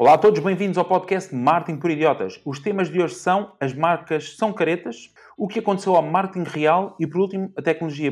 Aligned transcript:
Olá 0.00 0.14
a 0.14 0.18
todos, 0.18 0.40
bem-vindos 0.40 0.78
ao 0.78 0.84
podcast 0.86 1.34
Marketing 1.34 1.78
por 1.78 1.90
Idiotas. 1.90 2.40
Os 2.46 2.58
temas 2.58 2.88
de 2.88 3.02
hoje 3.02 3.16
são 3.16 3.54
as 3.60 3.74
marcas 3.74 4.34
são 4.34 4.50
caretas, 4.50 5.12
o 5.36 5.46
que 5.46 5.58
aconteceu 5.58 5.94
ao 5.94 6.00
marketing 6.00 6.48
real 6.48 6.96
e, 6.98 7.06
por 7.06 7.20
último, 7.20 7.52
a 7.54 7.60
tecnologia 7.60 8.10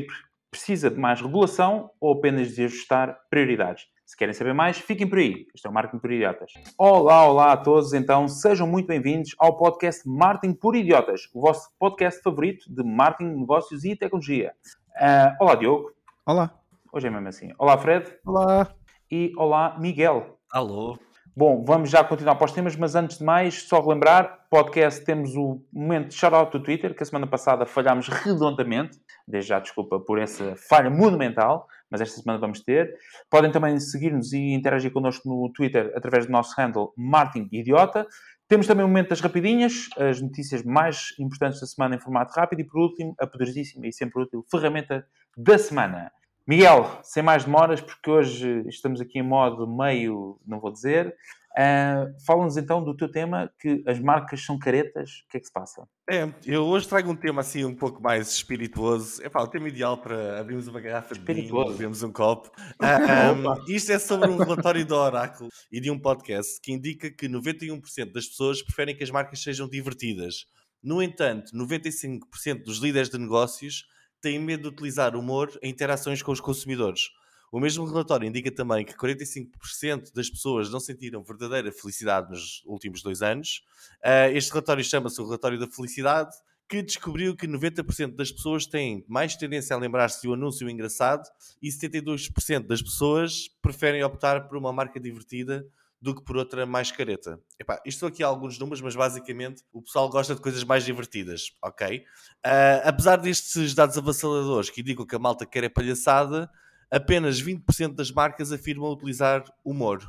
precisa 0.51 0.91
de 0.91 0.99
mais 0.99 1.19
regulação 1.19 1.89
ou 1.99 2.13
apenas 2.13 2.53
de 2.53 2.65
ajustar 2.65 3.17
prioridades. 3.27 3.87
Se 4.05 4.15
querem 4.15 4.35
saber 4.35 4.53
mais, 4.53 4.77
fiquem 4.77 5.09
por 5.09 5.17
aí. 5.17 5.47
Este 5.55 5.65
é 5.65 5.69
o 5.71 5.73
Marketing 5.73 5.97
por 5.97 6.11
Idiotas. 6.11 6.51
Olá, 6.77 7.25
olá 7.25 7.53
a 7.53 7.57
todos. 7.57 7.91
Então, 7.91 8.27
sejam 8.27 8.67
muito 8.67 8.85
bem-vindos 8.85 9.35
ao 9.39 9.57
podcast 9.57 10.07
Marketing 10.07 10.53
por 10.53 10.75
Idiotas, 10.75 11.21
o 11.33 11.41
vosso 11.41 11.71
podcast 11.79 12.21
favorito 12.21 12.71
de 12.71 12.83
marketing, 12.83 13.31
negócios 13.31 13.83
e 13.83 13.95
tecnologia. 13.95 14.53
Uh, 14.95 15.43
olá, 15.43 15.55
Diogo. 15.55 15.91
Olá. 16.23 16.51
Hoje 16.93 17.07
é 17.07 17.09
mesmo 17.09 17.27
assim. 17.27 17.51
Olá, 17.57 17.79
Fred. 17.79 18.13
Olá. 18.23 18.71
E 19.09 19.33
olá, 19.35 19.75
Miguel. 19.79 20.37
Alô. 20.51 20.99
Bom, 21.39 21.63
vamos 21.63 21.89
já 21.89 22.03
continuar 22.03 22.35
para 22.35 22.43
os 22.43 22.51
temas, 22.51 22.75
mas 22.75 22.95
antes 22.95 23.19
de 23.19 23.23
mais, 23.23 23.63
só 23.63 23.79
relembrar, 23.79 24.45
podcast 24.49 25.05
temos 25.05 25.37
o 25.37 25.61
momento 25.71 26.09
de 26.09 26.15
shout-out 26.15 26.51
do 26.51 26.61
Twitter, 26.61 26.93
que 26.93 27.01
a 27.01 27.05
semana 27.05 27.25
passada 27.25 27.65
falhámos 27.65 28.09
redondamente. 28.09 28.99
Desde 29.25 29.47
já 29.47 29.59
desculpa 29.61 30.01
por 30.01 30.19
essa 30.19 30.57
falha 30.57 30.89
monumental, 30.89 31.65
mas 31.89 32.01
esta 32.01 32.19
semana 32.19 32.37
vamos 32.41 32.59
ter. 32.59 32.93
Podem 33.29 33.49
também 33.53 33.79
seguir-nos 33.79 34.33
e 34.33 34.51
interagir 34.51 34.91
connosco 34.91 35.29
no 35.29 35.49
Twitter 35.53 35.93
através 35.95 36.25
do 36.25 36.31
nosso 36.33 36.53
handle 36.59 36.91
Martin 36.97 37.47
Idiota. 37.53 38.05
Temos 38.45 38.67
também 38.67 38.83
o 38.83 38.89
momento 38.89 39.11
das 39.11 39.21
rapidinhas, 39.21 39.87
as 39.97 40.21
notícias 40.21 40.61
mais 40.61 41.15
importantes 41.17 41.61
da 41.61 41.67
semana 41.67 41.95
em 41.95 41.99
formato 42.01 42.33
rápido 42.35 42.59
e, 42.59 42.65
por 42.65 42.81
último, 42.81 43.15
a 43.17 43.25
poderosíssima 43.25 43.87
e 43.87 43.93
sempre 43.93 44.23
útil 44.23 44.43
ferramenta 44.51 45.07
da 45.37 45.57
semana. 45.57 46.11
Miguel, 46.49 46.89
sem 47.03 47.21
mais 47.21 47.45
demoras, 47.45 47.79
porque 47.79 48.09
hoje 48.09 48.63
estamos 48.67 48.99
aqui 48.99 49.19
em 49.19 49.21
modo 49.21 49.67
meio, 49.67 50.39
não 50.47 50.59
vou 50.59 50.71
dizer. 50.71 51.15
Uh, 51.57 52.13
Fala-nos 52.25 52.57
então 52.57 52.83
do 52.83 52.95
teu 52.95 53.09
tema, 53.09 53.51
que 53.59 53.83
as 53.87 53.99
marcas 53.99 54.43
são 54.43 54.57
caretas. 54.57 55.23
O 55.25 55.29
que 55.29 55.37
é 55.37 55.39
que 55.39 55.47
se 55.47 55.51
passa? 55.51 55.87
É, 56.09 56.31
eu 56.45 56.63
hoje 56.65 56.87
trago 56.87 57.11
um 57.11 57.15
tema 57.15 57.41
assim 57.41 57.65
um 57.65 57.75
pouco 57.75 58.01
mais 58.01 58.31
espirituoso. 58.31 59.21
É 59.23 59.29
pá, 59.29 59.41
o 59.41 59.47
tema 59.47 59.67
ideal 59.67 59.97
para 59.97 60.39
abrirmos 60.39 60.67
uma 60.67 60.79
garrafa 60.79 61.15
de 61.15 61.21
vinho, 61.21 61.59
abrirmos 61.61 62.03
um 62.03 62.11
copo. 62.11 62.51
Uh, 62.79 63.33
um, 63.33 63.73
isto 63.73 63.91
é 63.91 63.99
sobre 63.99 64.29
um 64.29 64.37
relatório 64.37 64.85
do 64.85 64.95
Oráculo 64.95 65.49
e 65.71 65.81
de 65.81 65.91
um 65.91 65.99
podcast 65.99 66.59
que 66.61 66.71
indica 66.71 67.11
que 67.11 67.27
91% 67.27 68.11
das 68.11 68.27
pessoas 68.27 68.61
preferem 68.61 68.95
que 68.95 69.03
as 69.03 69.11
marcas 69.11 69.41
sejam 69.41 69.67
divertidas. 69.67 70.45
No 70.81 71.01
entanto, 71.01 71.51
95% 71.53 72.63
dos 72.63 72.77
líderes 72.77 73.09
de 73.09 73.17
negócios 73.17 73.85
têm 74.21 74.39
medo 74.39 74.63
de 74.63 74.69
utilizar 74.69 75.15
humor 75.15 75.51
em 75.61 75.69
interações 75.69 76.21
com 76.21 76.31
os 76.31 76.39
consumidores. 76.39 77.09
O 77.51 77.59
mesmo 77.59 77.85
relatório 77.85 78.27
indica 78.27 78.51
também 78.51 78.85
que 78.85 78.93
45% 78.93 80.13
das 80.13 80.29
pessoas 80.29 80.69
não 80.69 80.79
sentiram 80.79 81.23
verdadeira 81.23 81.71
felicidade 81.71 82.29
nos 82.29 82.63
últimos 82.65 83.01
dois 83.01 83.21
anos. 83.21 83.63
Uh, 84.03 84.35
este 84.35 84.51
relatório 84.51 84.83
chama-se 84.83 85.19
o 85.21 85.25
Relatório 85.25 85.59
da 85.59 85.67
Felicidade, 85.67 86.35
que 86.69 86.83
descobriu 86.83 87.35
que 87.35 87.47
90% 87.47 88.15
das 88.15 88.31
pessoas 88.31 88.67
têm 88.67 89.03
mais 89.07 89.35
tendência 89.35 89.75
a 89.75 89.79
lembrar-se 89.79 90.27
um 90.27 90.33
anúncio 90.33 90.69
engraçado 90.69 91.27
e 91.59 91.69
72% 91.69 92.67
das 92.67 92.81
pessoas 92.81 93.49
preferem 93.59 94.03
optar 94.03 94.47
por 94.47 94.55
uma 94.55 94.71
marca 94.71 94.99
divertida 94.99 95.65
do 96.01 96.15
que 96.15 96.23
por 96.23 96.37
outra 96.37 96.65
mais 96.65 96.91
careta. 96.91 97.41
Epá, 97.59 97.81
isto 97.85 98.05
aqui 98.05 98.23
há 98.23 98.27
alguns 98.27 98.57
números, 98.57 98.81
mas 98.81 98.95
basicamente 98.95 99.63
o 99.73 99.81
pessoal 99.81 100.07
gosta 100.09 100.35
de 100.35 100.41
coisas 100.41 100.63
mais 100.63 100.85
divertidas, 100.85 101.51
ok? 101.61 101.97
Uh, 102.45 102.85
apesar 102.85 103.17
destes 103.17 103.73
dados 103.73 103.97
avassaladores 103.97 104.69
que 104.69 104.81
indicam 104.81 105.05
que 105.05 105.15
a 105.15 105.19
malta 105.19 105.45
quer 105.45 105.63
é 105.63 105.69
palhaçada, 105.69 106.49
apenas 106.91 107.41
20% 107.41 107.95
das 107.95 108.11
marcas 108.11 108.51
afirmam 108.51 108.91
utilizar 108.91 109.43
humor. 109.63 110.07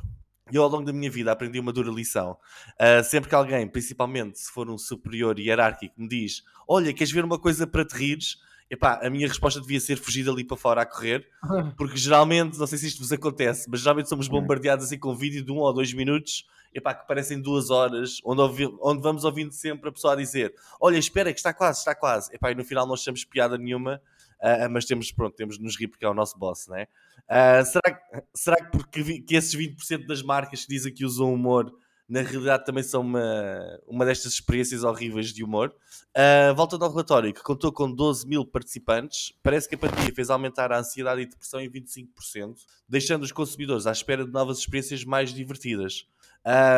E 0.51 0.55
eu, 0.55 0.63
ao 0.63 0.69
longo 0.69 0.85
da 0.85 0.91
minha 0.91 1.09
vida, 1.09 1.31
aprendi 1.31 1.59
uma 1.59 1.71
dura 1.71 1.89
lição. 1.89 2.37
Uh, 2.73 3.03
sempre 3.03 3.29
que 3.29 3.35
alguém, 3.35 3.67
principalmente 3.67 4.39
se 4.39 4.51
for 4.51 4.69
um 4.69 4.77
superior 4.77 5.39
hierárquico, 5.39 5.93
me 5.97 6.07
diz: 6.07 6.43
Olha, 6.67 6.93
queres 6.93 7.11
ver 7.11 7.23
uma 7.23 7.39
coisa 7.39 7.65
para 7.65 7.85
te 7.85 7.95
rires? 7.95 8.37
Epá, 8.69 9.01
a 9.03 9.09
minha 9.09 9.27
resposta 9.27 9.59
devia 9.59 9.81
ser 9.81 9.97
fugir 9.97 10.23
dali 10.23 10.45
para 10.45 10.55
fora 10.55 10.81
a 10.81 10.85
correr, 10.85 11.27
porque 11.77 11.97
geralmente, 11.97 12.57
não 12.57 12.65
sei 12.65 12.77
se 12.77 12.87
isto 12.87 12.99
vos 12.99 13.11
acontece, 13.11 13.69
mas 13.69 13.81
geralmente 13.81 14.07
somos 14.07 14.29
bombardeados 14.29 14.85
assim 14.85 14.97
com 14.97 15.11
um 15.11 15.15
vídeo 15.15 15.43
de 15.43 15.51
um 15.51 15.57
ou 15.57 15.73
dois 15.73 15.91
minutos, 15.93 16.45
epá, 16.73 16.93
que 16.93 17.05
parecem 17.05 17.41
duas 17.41 17.69
horas, 17.69 18.19
onde, 18.23 18.41
ouvi, 18.41 18.69
onde 18.81 19.01
vamos 19.01 19.25
ouvindo 19.25 19.51
sempre 19.51 19.89
a 19.89 19.91
pessoa 19.91 20.13
a 20.13 20.15
dizer: 20.15 20.53
Olha, 20.79 20.97
espera, 20.97 21.33
que 21.33 21.39
está 21.39 21.53
quase, 21.53 21.79
está 21.79 21.93
quase. 21.93 22.33
Epá, 22.33 22.51
e 22.51 22.55
no 22.55 22.63
final 22.63 22.87
não 22.87 22.93
achamos 22.93 23.25
piada 23.25 23.57
nenhuma, 23.57 24.01
uh, 24.41 24.69
mas 24.69 24.85
temos, 24.85 25.11
pronto, 25.11 25.35
temos 25.35 25.57
de 25.57 25.63
nos 25.63 25.77
rir 25.77 25.87
porque 25.87 26.05
é 26.05 26.09
o 26.09 26.13
nosso 26.13 26.37
boss, 26.37 26.67
né? 26.67 26.87
Uh, 27.29 27.65
será, 27.65 27.95
que, 27.95 28.23
será 28.33 28.55
que 28.57 28.71
porque 28.71 29.21
que 29.21 29.35
esses 29.35 29.55
20% 29.55 30.05
das 30.05 30.21
marcas 30.21 30.65
que 30.65 30.69
dizem 30.69 30.93
que 30.93 31.05
usam 31.05 31.33
humor 31.33 31.71
na 32.11 32.21
realidade 32.21 32.65
também 32.65 32.83
são 32.83 32.99
uma, 32.99 33.79
uma 33.87 34.03
destas 34.03 34.33
experiências 34.33 34.83
horríveis 34.83 35.31
de 35.31 35.45
humor. 35.45 35.73
Uh, 36.09 36.53
voltando 36.53 36.83
ao 36.83 36.91
relatório, 36.91 37.33
que 37.33 37.41
contou 37.41 37.71
com 37.71 37.89
12 37.89 38.27
mil 38.27 38.45
participantes, 38.45 39.31
parece 39.41 39.69
que 39.69 39.75
a 39.75 39.77
pandemia 39.77 40.13
fez 40.13 40.29
aumentar 40.29 40.73
a 40.73 40.79
ansiedade 40.79 41.21
e 41.21 41.25
depressão 41.25 41.61
em 41.61 41.69
25%, 41.69 42.55
deixando 42.89 43.23
os 43.23 43.31
consumidores 43.31 43.87
à 43.87 43.93
espera 43.93 44.25
de 44.25 44.31
novas 44.31 44.57
experiências 44.57 45.05
mais 45.05 45.33
divertidas. 45.33 46.05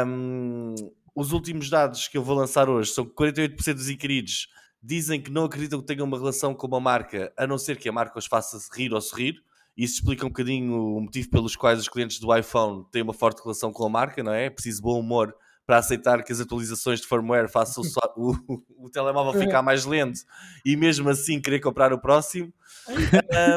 Um, 0.05 0.75
os 1.15 1.31
últimos 1.31 1.67
dados 1.67 2.07
que 2.07 2.15
eu 2.15 2.23
vou 2.23 2.35
lançar 2.35 2.69
hoje 2.69 2.91
são 2.91 3.03
que 3.03 3.15
48% 3.15 3.73
dos 3.73 3.89
inquiridos 3.89 4.49
dizem 4.83 5.21
que 5.21 5.31
não 5.31 5.45
acreditam 5.45 5.79
que 5.79 5.87
tenham 5.87 6.05
uma 6.05 6.17
relação 6.17 6.53
com 6.53 6.67
uma 6.67 6.79
marca, 6.79 7.31
a 7.37 7.47
não 7.47 7.57
ser 7.57 7.77
que 7.77 7.87
a 7.87 7.91
marca 7.91 8.19
os 8.19 8.25
faça 8.25 8.59
rir 8.75 8.93
ou 8.93 8.99
sorrir. 8.99 9.41
Isso 9.75 9.95
explica 9.95 10.25
um 10.25 10.29
bocadinho 10.29 10.73
o 10.73 11.01
motivo 11.01 11.29
pelos 11.29 11.55
quais 11.55 11.79
os 11.79 11.87
clientes 11.87 12.19
do 12.19 12.35
iPhone 12.35 12.85
têm 12.91 13.01
uma 13.01 13.13
forte 13.13 13.41
relação 13.41 13.71
com 13.71 13.85
a 13.85 13.89
marca, 13.89 14.21
não 14.21 14.33
é? 14.33 14.45
É 14.45 14.49
preciso 14.49 14.81
bom 14.81 14.99
humor 14.99 15.33
para 15.65 15.77
aceitar 15.77 16.21
que 16.23 16.31
as 16.33 16.41
atualizações 16.41 16.99
de 16.99 17.07
firmware 17.07 17.49
façam 17.49 17.81
o, 18.17 18.31
o, 18.47 18.85
o, 18.85 18.89
telemóvel 18.89 19.41
ficar 19.41 19.61
mais 19.61 19.85
lento 19.85 20.19
e 20.65 20.75
mesmo 20.75 21.09
assim 21.09 21.39
querer 21.39 21.61
comprar 21.61 21.93
o 21.93 21.99
próximo. 21.99 22.53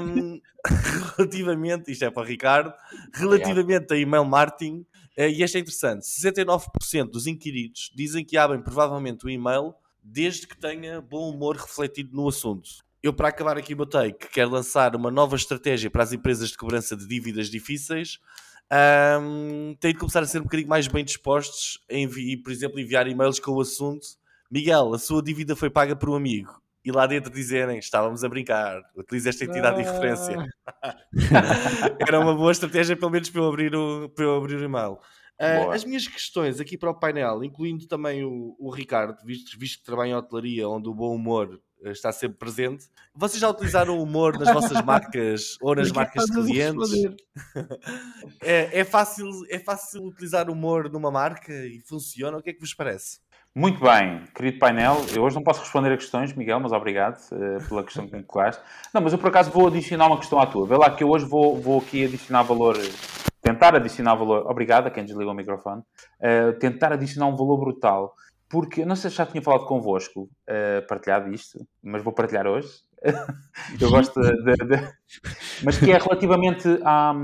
Um, 0.03 0.41
relativamente, 1.17 1.91
isto 1.91 2.05
é 2.05 2.11
para 2.11 2.23
o 2.23 2.25
Ricardo, 2.25 2.73
relativamente 3.13 3.93
a 3.93 3.97
email 3.97 4.25
marketing, 4.25 4.87
uh, 5.19 5.23
e 5.23 5.43
este 5.43 5.59
é 5.59 5.61
interessante: 5.61 6.07
69% 6.07 7.11
dos 7.11 7.27
inquiridos 7.27 7.91
dizem 7.95 8.25
que 8.25 8.37
abrem 8.37 8.63
provavelmente 8.63 9.27
o 9.27 9.29
e-mail 9.31 9.75
desde 10.07 10.47
que 10.47 10.57
tenha 10.57 11.01
bom 11.01 11.31
humor 11.31 11.57
refletido 11.57 12.15
no 12.15 12.29
assunto 12.29 12.87
eu, 13.03 13.13
para 13.13 13.29
acabar 13.29 13.57
aqui 13.57 13.73
o 13.73 13.77
meu 13.77 13.87
take, 13.87 14.29
quero 14.29 14.51
lançar 14.51 14.97
uma 14.97 15.13
nova 15.13 15.37
estratégia 15.37 15.89
para 15.89 16.03
as 16.03 16.13
empresas 16.13 16.49
de 16.49 16.57
cobrança 16.57 16.97
de 16.97 17.07
dívidas 17.07 17.49
difíceis. 17.49 18.19
Um, 19.23 19.77
tem 19.79 19.93
de 19.93 19.99
começar 19.99 20.25
a 20.25 20.27
ser 20.27 20.41
um 20.41 20.43
bocadinho 20.43 20.69
mais 20.69 20.89
bem 20.89 21.05
dispostos 21.05 21.79
a 21.89 21.95
enviar, 21.95 22.43
por 22.43 22.51
exemplo, 22.51 22.81
enviar 22.81 23.07
e-mails 23.07 23.39
com 23.39 23.53
o 23.53 23.61
assunto 23.61 24.05
Miguel, 24.51 24.95
a 24.95 24.99
sua 24.99 25.23
dívida 25.23 25.55
foi 25.57 25.71
paga 25.71 25.95
por 25.95 26.09
um 26.09 26.15
amigo. 26.15 26.61
E 26.85 26.93
lá 26.93 27.07
dentro 27.07 27.33
dizerem, 27.33 27.79
estávamos 27.79 28.23
a 28.23 28.29
brincar, 28.29 28.81
utilize 28.95 29.29
esta 29.29 29.45
entidade 29.45 29.81
ah. 29.81 29.83
de 29.83 29.91
referência. 29.91 30.47
Era 32.07 32.21
uma 32.21 32.35
boa 32.35 32.53
estratégia, 32.53 32.97
pelo 32.97 33.11
menos, 33.11 33.29
para 33.29 33.41
eu 33.41 33.49
abrir 33.49 33.75
o, 33.75 34.09
para 34.09 34.25
eu 34.25 34.37
abrir 34.37 34.57
o 34.57 34.65
e-mail. 34.65 34.99
Uh, 35.39 35.71
as 35.71 35.85
minhas 35.85 36.09
questões 36.09 36.61
aqui 36.61 36.79
para 36.79 36.91
o 36.91 36.95
painel, 36.95 37.45
incluindo 37.45 37.87
também 37.87 38.25
o, 38.25 38.57
o 38.59 38.71
Ricardo, 38.71 39.19
visto, 39.25 39.59
visto 39.59 39.81
que 39.81 39.85
trabalha 39.85 40.11
em 40.11 40.15
hotelaria, 40.15 40.69
onde 40.69 40.89
o 40.89 40.95
bom 40.95 41.15
humor 41.15 41.61
eh, 41.85 41.91
está 41.91 42.11
sempre 42.11 42.39
presente. 42.39 42.87
Vocês 43.15 43.41
já 43.41 43.49
utilizaram 43.51 43.99
o 43.99 44.03
humor 44.03 44.39
nas 44.39 44.53
vossas 44.53 44.81
marcas 44.85 45.57
ou 45.61 45.75
nas 45.75 45.93
marcas 45.93 46.25
de 46.25 46.33
clientes? 46.33 46.91
é, 48.43 48.81
é, 48.81 48.85
fácil, 48.85 49.29
é 49.51 49.59
fácil 49.59 50.05
utilizar 50.05 50.49
humor 50.51 50.91
numa 50.91 51.11
marca 51.11 51.53
e 51.53 51.81
funciona? 51.81 52.39
O 52.39 52.43
que 52.43 52.51
é 52.51 52.53
que 52.53 52.61
vos 52.61 52.75
parece? 52.75 53.21
Muito 53.55 53.81
bem, 53.81 54.23
querido 54.35 54.59
painel. 54.59 55.05
Eu 55.15 55.23
hoje 55.23 55.35
não 55.35 55.43
posso 55.43 55.61
responder 55.61 55.91
a 55.91 55.97
questões, 55.97 56.35
Miguel, 56.35 56.61
mas 56.61 56.73
obrigado 56.73 57.19
uh, 57.33 57.67
pela 57.67 57.83
questão 57.83 58.07
que 58.07 58.15
me 58.15 58.23
colocaste. 58.23 58.63
Não, 58.93 59.01
mas 59.01 59.15
eu 59.15 59.19
por 59.19 59.29
acaso 59.29 59.51
vou 59.51 59.69
adicionar 59.69 60.09
uma 60.09 60.19
questão 60.19 60.39
à 60.39 60.47
tua. 60.47 60.67
Vê 60.67 60.77
lá 60.77 60.91
que 60.91 61.03
eu 61.03 61.09
hoje 61.09 61.25
vou, 61.25 61.59
vou 61.59 61.79
aqui 61.81 62.05
adicionar 62.05 62.43
valor, 62.43 62.77
tentar 63.47 63.77
adicionar 63.77 64.17
valor. 64.17 64.51
Obrigado 64.51 64.89
a 64.89 64.91
quem 64.91 65.05
desligou 65.05 65.33
o 65.33 65.37
microfone. 65.37 65.81
Uh, 66.21 66.59
tentar 66.59 66.93
adicionar 66.93 67.29
um 67.29 67.37
valor 67.37 67.59
brutal 67.59 68.13
porque 68.49 68.85
não 68.85 68.97
sei 68.97 69.11
se 69.11 69.17
já 69.17 69.27
tinha 69.27 69.43
falado 69.43 69.67
convosco, 69.67 70.23
uh, 70.23 70.87
partilhado 70.89 71.33
isto, 71.33 71.67
mas 71.83 72.03
vou 72.03 72.13
partilhar 72.13 72.47
hoje. 72.47 72.69
eu 73.81 73.91
gosto 73.91 74.21
de, 74.21 74.55
de, 74.57 74.89
Mas 75.63 75.79
que 75.79 75.93
é 75.93 75.99
relativamente 75.99 76.67
a, 76.83 77.15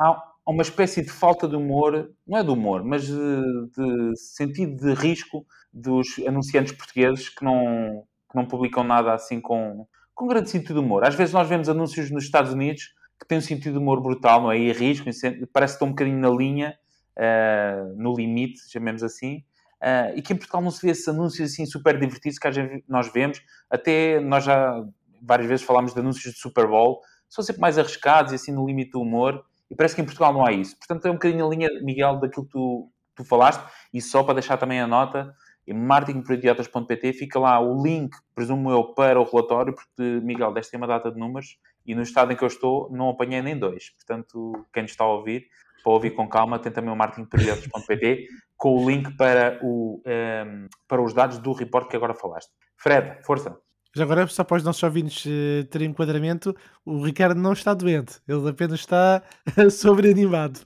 a, 0.00 0.22
uma 0.46 0.62
espécie 0.62 1.02
de 1.02 1.10
falta 1.10 1.46
de 1.46 1.54
humor, 1.54 2.10
não 2.26 2.38
é 2.38 2.42
de 2.42 2.50
humor, 2.50 2.82
mas 2.82 3.06
de, 3.06 3.14
de 3.14 4.16
sentido 4.16 4.76
de 4.76 4.94
risco 4.94 5.46
dos 5.72 6.18
anunciantes 6.26 6.72
portugueses 6.72 7.28
que 7.28 7.44
não, 7.44 8.04
que 8.30 8.36
não 8.36 8.46
publicam 8.46 8.82
nada 8.82 9.12
assim 9.12 9.40
com, 9.40 9.86
com 10.14 10.26
grande 10.26 10.50
sentido 10.50 10.74
de 10.74 10.80
humor. 10.80 11.04
Às 11.04 11.14
vezes 11.14 11.34
nós 11.34 11.48
vemos 11.48 11.68
anúncios 11.68 12.10
nos 12.10 12.24
Estados 12.24 12.52
Unidos 12.52 12.97
que 13.18 13.26
têm 13.26 13.38
um 13.38 13.42
sentido 13.42 13.72
de 13.72 13.78
humor 13.78 14.00
brutal, 14.00 14.42
não 14.42 14.52
é? 14.52 14.58
E 14.58 14.72
risco, 14.72 15.06
parece 15.52 15.74
que 15.74 15.76
estão 15.76 15.88
um 15.88 15.90
bocadinho 15.90 16.18
na 16.18 16.30
linha, 16.30 16.78
uh, 17.16 17.94
no 17.96 18.14
limite, 18.14 18.60
chamemos 18.70 19.02
assim 19.02 19.42
Uh, 19.78 20.10
e 20.16 20.22
que 20.22 20.32
em 20.32 20.36
Portugal 20.36 20.60
não 20.60 20.72
se 20.72 20.84
vê 20.84 20.90
esses 20.90 21.06
anúncios 21.06 21.52
assim 21.52 21.64
super 21.64 21.98
divertidos 21.98 22.38
que 22.38 22.48
nós 22.88 23.12
vemos. 23.12 23.40
Até 23.70 24.18
nós 24.20 24.44
já 24.44 24.84
várias 25.22 25.48
vezes 25.48 25.64
falámos 25.64 25.94
de 25.94 26.00
anúncios 26.00 26.34
de 26.34 26.40
Super 26.40 26.66
Bowl, 26.66 27.00
são 27.28 27.44
sempre 27.44 27.60
mais 27.60 27.78
arriscados 27.78 28.32
e 28.32 28.34
assim 28.34 28.52
no 28.52 28.66
limite 28.66 28.92
do 28.92 29.00
humor. 29.00 29.44
E 29.70 29.74
parece 29.74 29.94
que 29.94 30.00
em 30.00 30.04
Portugal 30.04 30.32
não 30.32 30.44
há 30.44 30.52
isso. 30.52 30.76
Portanto, 30.78 31.06
é 31.06 31.10
um 31.10 31.14
bocadinho 31.14 31.46
a 31.46 31.48
linha, 31.48 31.68
Miguel, 31.82 32.18
daquilo 32.18 32.46
que 32.46 32.52
tu, 32.52 32.90
tu 33.14 33.24
falaste, 33.24 33.62
e 33.92 34.00
só 34.00 34.22
para 34.24 34.34
deixar 34.34 34.56
também 34.56 34.80
a 34.80 34.86
nota, 34.86 35.34
em 35.66 35.74
marketingporidiotas.pt 35.74 37.12
fica 37.12 37.38
lá 37.38 37.60
o 37.60 37.82
link, 37.82 38.16
presumo 38.34 38.70
eu, 38.70 38.94
para 38.94 39.20
o 39.20 39.24
relatório, 39.24 39.74
porque, 39.74 40.20
Miguel, 40.24 40.52
deste 40.52 40.70
tem 40.70 40.80
uma 40.80 40.86
data 40.86 41.10
de 41.10 41.18
números 41.18 41.58
e 41.88 41.94
no 41.94 42.02
estado 42.02 42.30
em 42.30 42.36
que 42.36 42.44
eu 42.44 42.48
estou 42.48 42.90
não 42.92 43.08
apanhei 43.08 43.40
nem 43.40 43.58
dois. 43.58 43.90
Portanto, 43.96 44.66
quem 44.72 44.82
nos 44.82 44.92
está 44.92 45.04
a 45.04 45.12
ouvir, 45.12 45.46
para 45.82 45.92
ouvir 45.92 46.10
com 46.10 46.28
calma, 46.28 46.58
tem 46.58 46.70
também 46.70 46.92
o 46.92 46.96
marketingporidiotas.pt 46.96 48.26
com 48.58 48.76
o 48.76 48.90
link 48.90 49.16
para, 49.16 49.58
o, 49.62 50.02
um, 50.04 50.10
ehm, 50.10 50.66
para 50.86 51.00
os 51.00 51.14
dados 51.14 51.38
do 51.38 51.52
report 51.52 51.88
que 51.88 51.96
agora 51.96 52.12
falaste. 52.12 52.50
Fred, 52.76 53.24
força. 53.24 53.58
Já 53.96 54.04
agora, 54.04 54.26
só 54.26 54.44
para 54.44 54.58
os 54.58 54.62
nossos 54.62 54.82
ouvintes 54.82 55.24
uh, 55.24 55.64
terem 55.70 55.88
enquadramento, 55.88 56.54
o 56.84 57.02
Ricardo 57.02 57.40
não 57.40 57.54
está 57.54 57.72
doente, 57.72 58.20
ele 58.28 58.50
apenas 58.50 58.80
está 58.80 59.22
sobreanimado. 59.70 60.60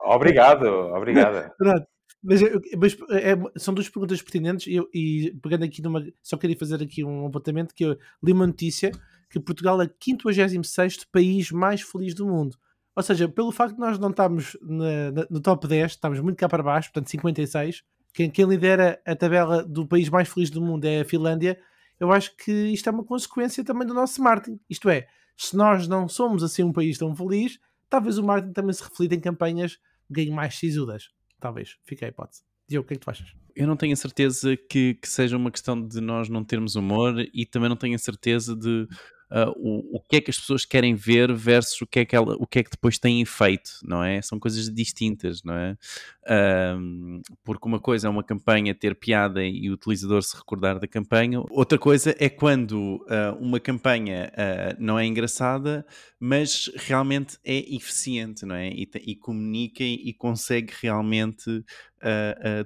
Obrigado, 0.00 0.66
obrigado. 0.66 1.52
Pronto. 1.56 1.86
Mas, 2.26 2.40
mas 2.78 2.96
é, 3.10 3.34
são 3.58 3.74
duas 3.74 3.88
perguntas 3.88 4.22
pertinentes 4.22 4.66
e, 4.66 4.80
e, 4.94 5.34
pegando 5.42 5.64
aqui 5.64 5.82
numa. 5.82 6.02
Só 6.22 6.38
queria 6.38 6.58
fazer 6.58 6.82
aqui 6.82 7.04
um 7.04 7.26
apontamento 7.26 7.74
que 7.74 7.84
eu 7.84 7.98
li 8.22 8.32
uma 8.32 8.46
notícia 8.46 8.90
que 9.34 9.40
Portugal 9.40 9.82
é 9.82 9.86
o 9.86 9.90
56 10.00 11.06
país 11.10 11.50
mais 11.50 11.82
feliz 11.82 12.14
do 12.14 12.24
mundo. 12.24 12.56
Ou 12.94 13.02
seja, 13.02 13.28
pelo 13.28 13.50
facto 13.50 13.74
de 13.74 13.80
nós 13.80 13.98
não 13.98 14.10
estarmos 14.10 14.56
na, 14.62 15.10
na, 15.10 15.26
no 15.28 15.40
top 15.40 15.66
10, 15.66 15.90
estamos 15.90 16.20
muito 16.20 16.36
cá 16.36 16.48
para 16.48 16.62
baixo, 16.62 16.92
portanto 16.92 17.10
56, 17.10 17.82
quem, 18.12 18.30
quem 18.30 18.44
lidera 18.44 19.02
a 19.04 19.16
tabela 19.16 19.64
do 19.64 19.88
país 19.88 20.08
mais 20.08 20.28
feliz 20.28 20.50
do 20.50 20.62
mundo 20.62 20.84
é 20.84 21.00
a 21.00 21.04
Finlândia, 21.04 21.58
eu 21.98 22.12
acho 22.12 22.36
que 22.36 22.52
isto 22.52 22.88
é 22.88 22.92
uma 22.92 23.02
consequência 23.02 23.64
também 23.64 23.84
do 23.84 23.92
nosso 23.92 24.22
marketing. 24.22 24.60
Isto 24.70 24.88
é, 24.88 25.08
se 25.36 25.56
nós 25.56 25.88
não 25.88 26.08
somos 26.08 26.44
assim 26.44 26.62
um 26.62 26.72
país 26.72 26.96
tão 26.96 27.12
feliz, 27.16 27.58
talvez 27.90 28.16
o 28.16 28.22
marketing 28.22 28.52
também 28.52 28.72
se 28.72 28.84
reflita 28.84 29.16
em 29.16 29.20
campanhas 29.20 29.80
ganhe 30.08 30.30
mais 30.30 30.54
sisudas. 30.54 31.10
Talvez. 31.40 31.76
Fica 31.82 32.06
a 32.06 32.08
hipótese. 32.08 32.42
Diogo, 32.68 32.84
o 32.84 32.88
que 32.88 32.94
é 32.94 32.96
que 32.96 33.04
tu 33.04 33.10
achas? 33.10 33.34
Eu 33.56 33.66
não 33.66 33.76
tenho 33.76 33.92
a 33.92 33.96
certeza 33.96 34.56
que, 34.56 34.94
que 34.94 35.08
seja 35.08 35.36
uma 35.36 35.50
questão 35.50 35.80
de 35.80 36.00
nós 36.00 36.28
não 36.28 36.44
termos 36.44 36.76
humor 36.76 37.14
e 37.32 37.44
também 37.44 37.68
não 37.68 37.76
tenho 37.76 37.94
a 37.94 37.98
certeza 37.98 38.54
de 38.54 38.86
uh, 39.30 39.50
o, 39.56 39.96
o 39.96 40.00
que 40.00 40.16
é 40.16 40.20
que 40.20 40.30
as 40.30 40.38
pessoas 40.38 40.64
querem 40.64 40.94
ver 40.94 41.32
versus 41.32 41.80
o 41.80 41.86
que, 41.86 42.00
é 42.00 42.04
que 42.04 42.14
ela, 42.14 42.36
o 42.38 42.46
que 42.46 42.58
é 42.58 42.62
que 42.62 42.70
depois 42.70 42.98
tem 42.98 43.20
efeito, 43.20 43.70
não 43.82 44.02
é? 44.02 44.20
São 44.22 44.38
coisas 44.38 44.72
distintas, 44.72 45.42
não 45.42 45.54
é? 45.54 45.76
Uh, 46.24 47.22
porque 47.44 47.66
uma 47.66 47.80
coisa 47.80 48.06
é 48.06 48.10
uma 48.10 48.24
campanha 48.24 48.74
ter 48.74 48.94
piada 48.94 49.44
e 49.44 49.70
o 49.70 49.74
utilizador 49.74 50.22
se 50.22 50.36
recordar 50.36 50.78
da 50.78 50.86
campanha, 50.86 51.42
outra 51.50 51.78
coisa 51.78 52.14
é 52.18 52.28
quando 52.28 53.04
uh, 53.04 53.36
uma 53.40 53.60
campanha 53.60 54.32
não 54.78 54.98
é 54.98 55.06
engraçada, 55.06 55.86
mas 56.18 56.70
realmente 56.76 57.38
é 57.44 57.58
eficiente, 57.74 58.44
não 58.46 58.54
é? 58.54 58.68
E, 58.68 58.88
e 59.06 59.16
comunica 59.16 59.82
e, 59.82 60.12
consegue 60.12 60.72
realmente 60.80 61.64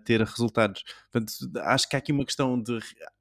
ter 0.04 0.20
resultados. 0.20 0.82
Portanto, 1.10 1.32
acho 1.60 1.88
que 1.88 1.96
há 1.96 1.98
aqui 1.98 2.12
uma 2.12 2.24
questão 2.24 2.60
de 2.60 2.78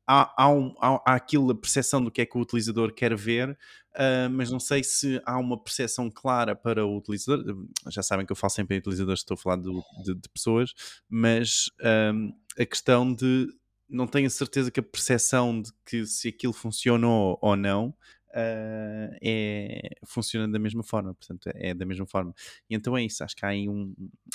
há, 0.07 0.33
há, 0.43 0.49
um, 0.49 0.73
há, 0.79 1.01
há 1.05 1.15
aquilo, 1.15 1.51
a 1.51 1.55
percepção 1.55 2.03
do 2.03 2.09
que 2.09 2.21
é 2.21 2.25
que 2.25 2.37
o 2.37 2.41
utilizador 2.41 2.93
quer 2.93 3.15
ver, 3.15 3.49
uh, 3.51 4.29
mas 4.31 4.49
não 4.49 4.59
sei 4.59 4.83
se 4.83 5.21
há 5.25 5.37
uma 5.37 5.61
percepção 5.61 6.09
clara 6.09 6.55
para 6.55 6.85
o 6.85 6.97
utilizador. 6.97 7.65
Já 7.89 8.01
sabem 8.01 8.25
que 8.25 8.31
eu 8.31 8.35
falo 8.35 8.51
sempre 8.51 8.77
em 8.77 8.79
utilizadores, 8.79 9.19
estou 9.19 9.35
a 9.35 9.37
falar 9.37 9.57
de, 9.57 9.69
de, 10.03 10.15
de 10.15 10.29
pessoas, 10.29 10.73
mas 11.09 11.65
um, 12.13 12.33
a 12.57 12.65
questão 12.65 13.13
de 13.13 13.47
não 13.89 14.05
tenho 14.05 14.27
a 14.27 14.29
certeza 14.29 14.69
que 14.69 14.79
a 14.79 14.83
percepção 14.83 15.61
de 15.61 15.71
que 15.85 16.05
se 16.05 16.27
aquilo 16.27 16.51
funcionou 16.51 17.37
ou 17.41 17.55
não 17.55 17.93
uh, 18.29 19.17
é, 19.21 19.89
funciona 20.05 20.47
da 20.47 20.59
mesma 20.59 20.83
forma, 20.83 21.13
portanto 21.13 21.49
é 21.53 21.73
da 21.73 21.85
mesma 21.85 22.05
forma. 22.05 22.33
E 22.69 22.75
então 22.75 22.97
é 22.97 23.03
isso, 23.03 23.23
acho 23.23 23.35
que 23.35 23.45
há 23.45 23.49
aí 23.49 23.67
um, 23.69 23.93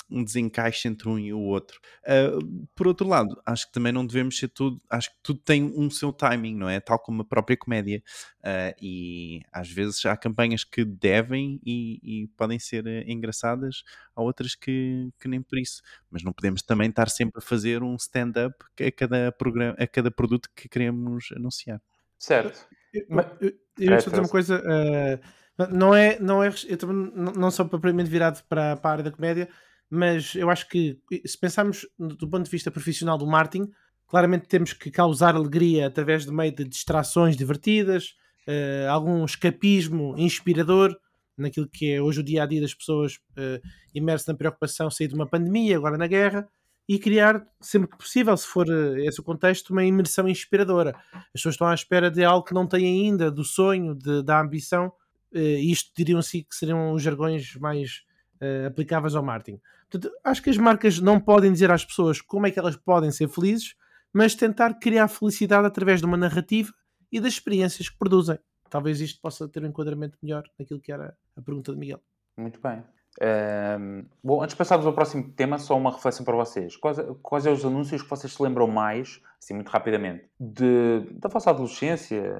um 0.09 0.23
desencaixe 0.23 0.87
entre 0.87 1.09
um 1.09 1.19
e 1.19 1.33
o 1.33 1.39
outro. 1.39 1.79
Uh, 2.03 2.67
por 2.75 2.87
outro 2.87 3.07
lado, 3.07 3.41
acho 3.45 3.67
que 3.67 3.73
também 3.73 3.91
não 3.91 4.05
devemos 4.05 4.37
ser 4.37 4.49
tudo, 4.49 4.81
acho 4.89 5.09
que 5.09 5.17
tudo 5.21 5.39
tem 5.39 5.63
um 5.63 5.89
seu 5.89 6.11
timing, 6.11 6.55
não 6.55 6.69
é? 6.69 6.79
Tal 6.79 6.99
como 6.99 7.21
a 7.21 7.25
própria 7.25 7.57
comédia. 7.57 8.03
Uh, 8.39 8.75
e 8.81 9.41
às 9.51 9.69
vezes 9.69 10.05
há 10.05 10.17
campanhas 10.17 10.63
que 10.63 10.83
devem 10.83 11.61
e, 11.65 11.99
e 12.03 12.27
podem 12.35 12.59
ser 12.59 12.85
engraçadas, 13.07 13.83
há 14.15 14.21
outras 14.21 14.55
que, 14.55 15.09
que 15.19 15.27
nem 15.27 15.41
por 15.41 15.57
isso. 15.57 15.81
Mas 16.09 16.23
não 16.23 16.33
podemos 16.33 16.61
também 16.61 16.89
estar 16.89 17.09
sempre 17.09 17.39
a 17.39 17.41
fazer 17.41 17.81
um 17.83 17.95
stand-up 17.95 18.55
a 18.79 18.91
cada, 18.91 19.31
programa, 19.31 19.75
a 19.79 19.87
cada 19.87 20.11
produto 20.11 20.49
que 20.55 20.67
queremos 20.67 21.29
anunciar. 21.35 21.81
Certo. 22.19 22.67
Eu, 22.93 23.53
eu, 23.77 23.97
dizer 23.97 24.19
uma 24.19 24.29
coisa. 24.29 24.61
Uh, 24.61 25.67
não 25.71 25.93
é, 25.93 26.19
não 26.19 26.43
é, 26.43 26.51
eu 26.67 26.77
também 26.77 27.11
não 27.15 27.51
sou 27.51 27.65
propriamente 27.67 28.09
virado 28.09 28.43
para, 28.49 28.75
para 28.75 28.89
a 28.89 28.93
área 28.93 29.03
da 29.03 29.11
comédia, 29.11 29.47
mas 29.89 30.33
eu 30.35 30.49
acho 30.49 30.67
que 30.67 30.99
se 31.25 31.37
pensarmos 31.37 31.87
do 31.97 32.27
ponto 32.27 32.43
de 32.43 32.49
vista 32.49 32.71
profissional 32.71 33.17
do 33.17 33.27
marketing, 33.27 33.69
claramente 34.07 34.47
temos 34.47 34.73
que 34.73 34.89
causar 34.89 35.35
alegria 35.35 35.85
através 35.85 36.25
do 36.25 36.33
meio 36.33 36.51
de 36.51 36.65
distrações 36.65 37.37
divertidas, 37.37 38.15
uh, 38.47 38.89
algum 38.89 39.23
escapismo 39.23 40.15
inspirador 40.17 40.97
naquilo 41.37 41.67
que 41.67 41.91
é 41.91 42.01
hoje 42.01 42.19
o 42.19 42.23
dia 42.23 42.43
a 42.43 42.45
dia 42.45 42.61
das 42.61 42.73
pessoas 42.73 43.15
uh, 43.37 43.61
imersas 43.93 44.27
na 44.27 44.35
preocupação 44.35 44.89
sair 44.89 45.07
de 45.07 45.15
uma 45.15 45.27
pandemia, 45.27 45.77
agora 45.77 45.97
na 45.97 46.07
guerra 46.07 46.47
e 46.87 46.99
criar, 46.99 47.45
sempre 47.61 47.89
que 47.89 47.97
possível, 47.97 48.35
se 48.35 48.45
for 48.45 48.67
eh, 48.69 49.05
esse 49.05 49.19
o 49.19 49.23
contexto, 49.23 49.69
uma 49.69 49.85
imersão 49.85 50.27
inspiradora. 50.27 50.95
As 51.13 51.31
pessoas 51.33 51.55
estão 51.55 51.67
à 51.67 51.73
espera 51.73 52.11
de 52.11 52.23
algo 52.23 52.45
que 52.45 52.53
não 52.53 52.67
têm 52.67 52.85
ainda, 52.85 53.31
do 53.31 53.43
sonho, 53.43 53.95
de, 53.95 54.21
da 54.21 54.41
ambição, 54.41 54.91
uh, 55.33 55.37
isto 55.37 55.91
diriam-se 55.95 56.43
que 56.43 56.55
seriam 56.55 56.91
os 56.91 57.01
jargões 57.01 57.55
mais 57.55 58.03
uh, 58.41 58.67
aplicáveis 58.67 59.15
ao 59.15 59.23
marketing. 59.23 59.61
Portanto, 59.89 60.13
acho 60.23 60.41
que 60.41 60.49
as 60.49 60.57
marcas 60.57 60.99
não 60.99 61.19
podem 61.19 61.51
dizer 61.51 61.71
às 61.71 61.85
pessoas 61.85 62.19
como 62.19 62.47
é 62.47 62.51
que 62.51 62.59
elas 62.59 62.75
podem 62.75 63.11
ser 63.11 63.29
felizes, 63.29 63.75
mas 64.11 64.35
tentar 64.35 64.73
criar 64.75 65.07
felicidade 65.07 65.65
através 65.65 66.01
de 66.01 66.05
uma 66.05 66.17
narrativa 66.17 66.73
e 67.11 67.19
das 67.19 67.33
experiências 67.33 67.89
que 67.89 67.97
produzem. 67.97 68.37
Talvez 68.69 68.99
isto 68.99 69.21
possa 69.21 69.47
ter 69.47 69.63
um 69.63 69.67
enquadramento 69.67 70.17
melhor 70.21 70.43
naquilo 70.57 70.81
que 70.81 70.91
era 70.91 71.15
a 71.37 71.41
pergunta 71.41 71.71
de 71.71 71.77
Miguel. 71.77 72.01
Muito 72.37 72.59
bem. 72.59 72.83
Um, 73.21 74.05
bom, 74.23 74.41
antes 74.41 74.53
de 74.53 74.57
passarmos 74.57 74.85
ao 74.85 74.93
próximo 74.93 75.31
tema, 75.31 75.59
só 75.59 75.77
uma 75.77 75.91
reflexão 75.91 76.25
para 76.25 76.35
vocês. 76.35 76.75
Quais, 76.75 76.97
quais 77.21 77.43
são 77.43 77.53
os 77.53 77.65
anúncios 77.65 78.01
que 78.01 78.09
vocês 78.09 78.33
se 78.33 78.41
lembram 78.41 78.67
mais, 78.67 79.21
assim, 79.41 79.53
muito 79.53 79.69
rapidamente, 79.69 80.25
de, 80.39 81.01
da 81.13 81.29
vossa 81.29 81.51
adolescência? 81.51 82.35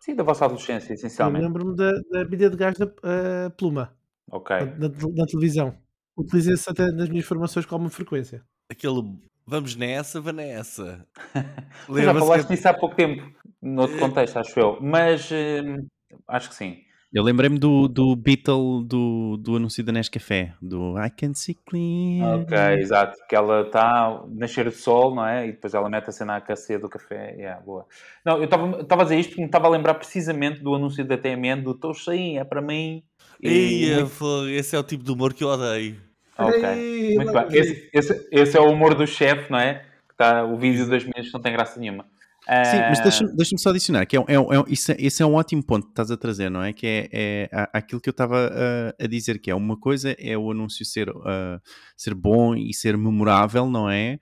Sim, 0.00 0.14
da 0.14 0.22
vossa 0.22 0.44
adolescência, 0.44 0.94
essencialmente. 0.94 1.44
Eu 1.44 1.48
lembro-me 1.48 1.76
da, 1.76 1.92
da 2.10 2.24
vida 2.24 2.48
de 2.48 2.56
gás 2.56 2.78
da 2.78 2.86
uh, 2.86 3.50
pluma. 3.56 3.92
Ok. 4.30 4.56
Da, 4.56 4.88
da 4.88 5.26
televisão. 5.26 5.74
Utilizei-se 6.16 6.70
até 6.70 6.90
nas 6.90 7.08
minhas 7.08 7.26
formações 7.26 7.66
com 7.66 7.74
alguma 7.74 7.90
frequência. 7.90 8.42
Aquele 8.70 9.18
vamos 9.46 9.76
nessa, 9.76 10.20
Vanessa. 10.20 11.06
já 12.02 12.14
falaste 12.14 12.48
disso 12.48 12.68
há 12.68 12.74
pouco 12.74 12.96
tempo, 12.96 13.22
noutro 13.60 13.98
contexto, 13.98 14.38
acho 14.38 14.58
eu. 14.58 14.78
Mas 14.80 15.30
uh, 15.30 15.86
acho 16.26 16.48
que 16.48 16.54
sim. 16.54 16.85
Eu 17.16 17.22
lembrei-me 17.22 17.58
do, 17.58 17.88
do 17.88 18.14
Beatle 18.14 18.84
do, 18.84 19.38
do 19.38 19.56
anúncio 19.56 19.82
da 19.82 19.90
Nescafé, 19.90 20.52
do 20.60 21.02
I 21.02 21.08
Can 21.08 21.32
See 21.32 21.56
Clean. 21.66 22.42
Ok, 22.42 22.54
exato. 22.78 23.16
Que 23.26 23.34
ela 23.34 23.62
está 23.62 23.80
a 23.80 24.24
nascer 24.28 24.68
de 24.68 24.76
sol, 24.76 25.14
não 25.14 25.26
é? 25.26 25.48
E 25.48 25.52
depois 25.52 25.72
ela 25.72 25.88
mete 25.88 26.10
a 26.10 26.12
cena 26.12 26.34
a 26.34 26.36
aquecer 26.36 26.78
do 26.78 26.90
café. 26.90 27.34
Yeah, 27.34 27.62
boa. 27.62 27.86
Não, 28.22 28.36
eu 28.36 28.44
estava 28.44 29.00
a 29.00 29.04
dizer 29.04 29.18
isto 29.18 29.30
porque 29.30 29.40
me 29.40 29.46
estava 29.46 29.66
a 29.66 29.70
lembrar 29.70 29.94
precisamente 29.94 30.60
do 30.60 30.74
anúncio 30.74 31.06
da 31.06 31.16
TMN 31.16 31.62
do 31.62 31.70
Estou 31.70 31.94
cheio, 31.94 32.38
é 32.38 32.44
para 32.44 32.60
mim. 32.60 33.02
E... 33.42 33.94
Muito... 33.94 34.48
esse 34.50 34.76
é 34.76 34.78
o 34.78 34.82
tipo 34.82 35.02
de 35.02 35.10
humor 35.10 35.32
que 35.32 35.42
eu 35.42 35.48
odeio. 35.48 35.96
Ok, 36.36 36.62
Ei, 36.62 37.16
muito 37.16 37.32
bem. 37.32 37.46
Esse, 37.50 37.88
esse, 37.94 38.28
esse, 38.30 38.58
é 38.58 38.60
o 38.60 38.70
humor 38.70 38.94
do 38.94 39.06
chefe, 39.06 39.50
não 39.50 39.58
é? 39.58 39.86
Que 40.06 40.12
está 40.12 40.44
o 40.44 40.58
vídeo 40.58 40.86
das 40.86 41.02
minhas 41.02 41.32
não 41.32 41.40
tem 41.40 41.54
graça 41.54 41.80
nenhuma. 41.80 42.04
Sim, 42.46 42.78
mas 42.88 43.00
deixa-me 43.00 43.36
deixa 43.36 43.58
só 43.58 43.70
adicionar, 43.70 44.06
que 44.06 44.16
é, 44.16 44.20
é, 44.20 44.34
é, 44.34 44.64
isso, 44.68 44.92
é, 44.92 44.96
esse 45.00 45.20
é 45.20 45.26
um 45.26 45.34
ótimo 45.34 45.64
ponto 45.64 45.86
que 45.86 45.92
estás 45.92 46.12
a 46.12 46.16
trazer, 46.16 46.48
não 46.48 46.62
é? 46.62 46.72
Que 46.72 46.86
é, 46.86 47.08
é 47.12 47.68
aquilo 47.72 48.00
que 48.00 48.08
eu 48.08 48.12
estava 48.12 48.36
a, 48.46 49.04
a, 49.04 49.06
dizer, 49.08 49.40
que 49.40 49.50
é 49.50 49.54
uma 49.54 49.76
coisa 49.76 50.14
é 50.16 50.38
o 50.38 50.52
anúncio 50.52 50.84
ser, 50.84 51.10
uh, 51.10 51.60
ser 51.96 52.14
bom 52.14 52.54
e 52.54 52.72
ser 52.72 52.96
memorável, 52.96 53.68
não 53.68 53.90
é? 53.90 54.20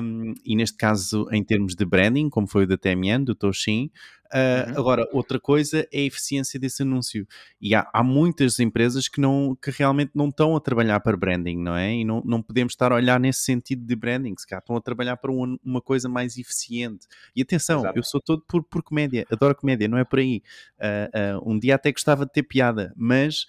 Um, 0.00 0.34
e 0.44 0.54
neste 0.54 0.76
caso, 0.76 1.26
em 1.32 1.42
termos 1.42 1.74
de 1.74 1.84
branding, 1.84 2.28
como 2.28 2.46
foi 2.46 2.64
o 2.64 2.66
da 2.66 2.76
TMN, 2.76 3.24
do 3.24 3.34
Toshin, 3.34 3.90
Uh, 4.32 4.70
uhum. 4.70 4.78
Agora, 4.78 5.08
outra 5.12 5.38
coisa 5.38 5.86
é 5.92 6.00
a 6.00 6.04
eficiência 6.04 6.58
desse 6.58 6.82
anúncio. 6.82 7.26
E 7.60 7.74
há, 7.74 7.88
há, 7.92 8.02
muitas 8.02 8.58
empresas 8.60 9.08
que, 9.08 9.20
não, 9.20 9.56
que 9.60 9.70
realmente 9.70 10.12
não 10.14 10.28
estão 10.28 10.56
a 10.56 10.60
trabalhar 10.60 11.00
para 11.00 11.16
branding, 11.16 11.58
não 11.58 11.76
é? 11.76 11.94
E 11.94 12.04
não, 12.04 12.22
não 12.24 12.42
podemos 12.42 12.72
estar 12.72 12.92
a 12.92 12.96
olhar 12.96 13.20
nesse 13.20 13.40
sentido 13.40 13.84
de 13.84 13.96
branding, 13.96 14.34
se 14.36 14.46
cá 14.46 14.58
estão 14.58 14.76
a 14.76 14.80
trabalhar 14.80 15.16
para 15.16 15.30
uma, 15.30 15.58
uma 15.64 15.80
coisa 15.80 16.08
mais 16.08 16.36
eficiente. 16.36 17.06
E 17.34 17.42
atenção, 17.42 17.80
Exato. 17.80 17.98
eu 17.98 18.02
sou 18.02 18.20
todo 18.20 18.42
por, 18.46 18.62
por 18.62 18.82
comédia, 18.82 19.26
adoro 19.30 19.54
comédia, 19.54 19.88
não 19.88 19.98
é 19.98 20.04
por 20.04 20.18
aí. 20.18 20.42
Uh, 20.78 21.38
uh, 21.38 21.52
um 21.52 21.58
dia 21.58 21.74
até 21.74 21.92
gostava 21.92 22.26
de 22.26 22.32
ter 22.32 22.42
piada, 22.42 22.92
mas 22.96 23.46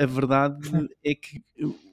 a 0.00 0.06
verdade 0.06 0.58
é 1.04 1.14
que 1.14 1.42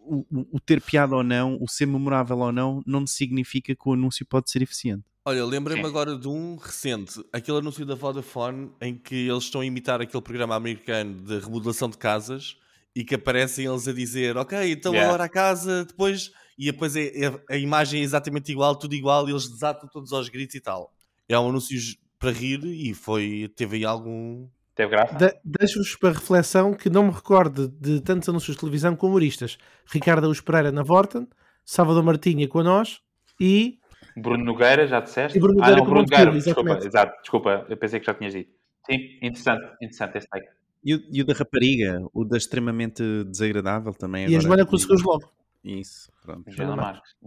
o, 0.06 0.26
o, 0.54 0.60
ter 0.60 0.82
piada 0.82 1.16
ou 1.16 1.24
não, 1.24 1.58
o 1.60 1.68
ser 1.68 1.86
memorável 1.86 2.38
ou 2.38 2.52
não, 2.52 2.82
não 2.86 3.06
significa 3.08 3.76
que 3.76 3.90
o 3.90 3.94
anúncio 3.94 4.26
pode 4.26 4.50
ser 4.50 4.62
eficiente. 4.62 5.04
Olha, 5.28 5.44
lembrei-me 5.44 5.84
agora 5.88 6.16
de 6.16 6.28
um 6.28 6.56
recente, 6.56 7.20
aquele 7.34 7.58
anúncio 7.58 7.84
da 7.84 7.96
Vodafone 7.96 8.72
em 8.80 8.96
que 8.96 9.28
eles 9.28 9.46
estão 9.46 9.62
a 9.62 9.66
imitar 9.66 10.00
aquele 10.00 10.22
programa 10.22 10.54
americano 10.54 11.16
de 11.16 11.40
remodelação 11.40 11.90
de 11.90 11.98
casas 11.98 12.58
e 12.96 13.04
que 13.04 13.16
aparecem 13.16 13.66
eles 13.66 13.88
a 13.88 13.92
dizer, 13.92 14.38
ok, 14.38 14.72
então 14.72 14.92
yeah. 14.94 15.10
agora 15.10 15.24
a 15.24 15.30
casa, 15.30 15.84
depois, 15.84 16.32
e 16.56 16.66
depois 16.66 16.96
é, 16.96 17.08
é, 17.26 17.42
a 17.50 17.58
imagem 17.58 18.02
é 18.02 18.04
exatamente 18.04 18.52
igual, 18.52 18.76
tudo 18.76 18.94
igual, 18.94 19.28
e 19.28 19.32
eles 19.32 19.48
desatam 19.48 19.90
todos 19.90 20.14
aos 20.14 20.30
gritos 20.30 20.56
e 20.56 20.62
tal. 20.62 20.94
É 21.28 21.40
um 21.40 21.50
anúncio 21.50 21.76
para 22.20 22.30
rir 22.30 22.64
e 22.64 22.94
foi, 22.94 23.52
teve 23.56 23.78
aí 23.78 23.86
algum. 23.86 24.48
Teve 24.76 24.92
graça. 24.92 25.16
De, 25.16 25.36
Deixo-vos 25.44 25.96
para 25.96 26.12
reflexão 26.12 26.72
que 26.72 26.88
não 26.88 27.08
me 27.08 27.12
recordo 27.12 27.68
de 27.68 28.00
tantos 28.00 28.30
anúncios 28.30 28.56
de 28.56 28.60
televisão 28.60 28.96
como 28.96 29.14
humoristas. 29.14 29.58
Ricardo 29.88 30.26
Augusto 30.26 30.44
Pereira 30.44 30.72
na 30.72 30.84
Vorten, 30.84 31.28
Salvador 31.66 32.04
Martinha 32.04 32.48
com 32.48 32.60
a 32.60 32.64
nós 32.64 33.02
e. 33.40 33.80
Bruno 34.18 34.44
Nogueira, 34.44 34.88
já 34.88 35.00
disseste? 35.00 35.38
E 35.38 35.42
Bruno 35.42 35.60
Nogueira, 35.60 35.76
ah, 35.76 35.80
não, 35.80 35.86
Bruno 35.86 36.02
Nogueira, 36.02 36.32
desculpa, 36.32 36.80
exato, 36.86 37.22
desculpa, 37.22 37.66
eu 37.70 37.78
pensei 37.78 38.00
que 38.00 38.06
já 38.06 38.14
tinhas 38.14 38.34
dito. 38.34 38.52
Sim, 38.86 38.98
interessante, 39.22 39.66
interessante 39.82 40.18
esse 40.18 40.28
take. 40.28 40.48
E 40.84 40.96
o, 40.96 41.04
e 41.12 41.22
o 41.22 41.26
da 41.26 41.34
rapariga, 41.34 42.06
o 42.14 42.24
da 42.24 42.38
extremamente 42.38 43.04
desagradável 43.26 43.94
também. 43.94 44.24
E 44.24 44.36
agora, 44.36 44.38
a 44.38 44.42
Joana 44.42 44.66
conseguiu 44.66 44.98
logo. 45.04 45.32
Isso, 45.64 46.12
pronto. 46.22 46.46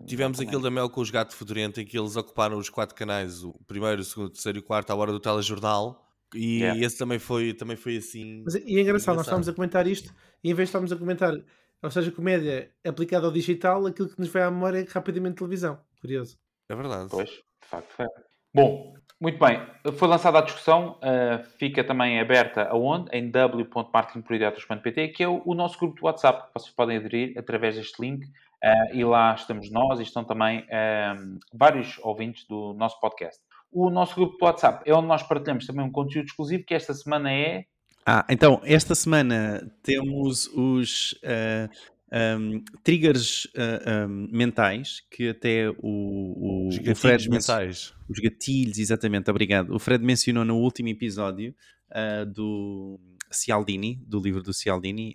Tivemos 0.06 0.38
aquele 0.38 0.62
da 0.62 0.70
Mel 0.70 0.88
com 0.88 1.00
os 1.00 1.10
gatos 1.10 1.34
fedorento 1.36 1.80
em 1.80 1.84
que 1.84 1.98
eles 1.98 2.14
ocuparam 2.14 2.56
os 2.56 2.70
quatro 2.70 2.94
canais, 2.94 3.42
o 3.42 3.52
primeiro, 3.66 4.00
o 4.00 4.04
segundo, 4.04 4.26
o 4.26 4.30
terceiro 4.30 4.58
e 4.58 4.60
o 4.60 4.62
quarto, 4.62 4.90
à 4.92 4.94
hora 4.94 5.10
do 5.10 5.18
telejornal. 5.18 6.06
E 6.32 6.60
yeah. 6.60 6.80
esse 6.80 6.96
também 6.96 7.18
foi, 7.18 7.52
também 7.52 7.76
foi 7.76 7.96
assim. 7.96 8.42
Mas, 8.44 8.54
e 8.54 8.78
é 8.78 8.82
engraçado, 8.82 9.16
nós 9.16 9.26
estamos 9.26 9.48
a 9.48 9.52
comentar 9.52 9.86
isto 9.86 10.14
e 10.44 10.50
em 10.50 10.54
vez 10.54 10.68
de 10.68 10.70
estarmos 10.70 10.92
a 10.92 10.96
comentar, 10.96 11.34
ou 11.82 11.90
seja, 11.90 12.12
comédia 12.12 12.70
aplicada 12.84 13.26
ao 13.26 13.32
digital, 13.32 13.86
aquilo 13.86 14.08
que 14.08 14.20
nos 14.20 14.28
vai 14.28 14.42
à 14.42 14.50
memória 14.50 14.78
é 14.78 14.86
rapidamente 14.88 15.36
televisão. 15.36 15.80
Curioso. 16.00 16.38
É 16.68 16.74
verdade. 16.74 17.08
Pois, 17.10 17.30
de 17.30 17.66
facto 17.68 18.02
é. 18.02 18.06
Bom, 18.54 18.94
muito 19.20 19.38
bem. 19.38 19.60
Foi 19.96 20.06
lançada 20.06 20.38
a 20.38 20.42
discussão, 20.42 20.98
uh, 20.98 21.42
fica 21.58 21.82
também 21.82 22.20
aberta 22.20 22.68
aonde? 22.68 23.10
Em 23.12 23.30
w.marketingproidiotas.pt, 23.30 25.08
que 25.08 25.22
é 25.24 25.28
o, 25.28 25.42
o, 25.44 25.54
nosso 25.54 25.78
grupo 25.78 25.96
de 25.96 26.04
WhatsApp. 26.04 26.50
Vocês 26.54 26.72
podem 26.72 26.98
aderir 26.98 27.36
através 27.36 27.74
deste 27.74 28.00
link 28.00 28.24
uh, 28.24 28.94
e 28.94 29.04
lá 29.04 29.34
estamos 29.34 29.70
nós 29.70 29.98
e 29.98 30.04
estão 30.04 30.22
também 30.24 30.60
uh, 30.60 31.38
vários 31.52 31.98
ouvintes 31.98 32.46
do 32.46 32.74
nosso 32.74 33.00
podcast. 33.00 33.42
O 33.72 33.90
nosso 33.90 34.14
grupo 34.14 34.38
de 34.38 34.44
WhatsApp 34.44 34.88
é 34.88 34.94
onde 34.94 35.08
nós 35.08 35.22
partilhamos 35.22 35.66
também 35.66 35.84
um 35.84 35.90
conteúdo 35.92 36.26
exclusivo 36.26 36.64
que 36.64 36.74
esta 36.74 36.94
semana 36.94 37.32
é. 37.32 37.64
Ah, 38.06 38.24
então, 38.30 38.60
esta 38.64 38.94
semana 38.94 39.70
temos 39.82 40.46
os 40.54 41.12
uh, 41.24 41.68
um, 42.12 42.62
triggers 42.82 43.44
uh, 43.46 44.06
um, 44.06 44.28
mentais 44.30 45.02
que 45.10 45.28
até 45.28 45.68
o, 45.68 45.76
o, 45.82 46.68
os 46.68 46.78
o 46.78 46.94
Fred 46.94 47.28
mentais. 47.28 47.94
Os 48.08 48.18
gatilhos, 48.18 48.78
exatamente, 48.78 49.30
obrigado. 49.30 49.74
O 49.74 49.78
Fred 49.78 50.04
mencionou 50.04 50.44
no 50.44 50.56
último 50.56 50.88
episódio 50.88 51.54
uh, 51.90 52.24
do 52.26 52.98
Cialdini, 53.30 54.00
do 54.06 54.20
livro 54.20 54.42
do 54.42 54.54
Cialdini, 54.54 55.14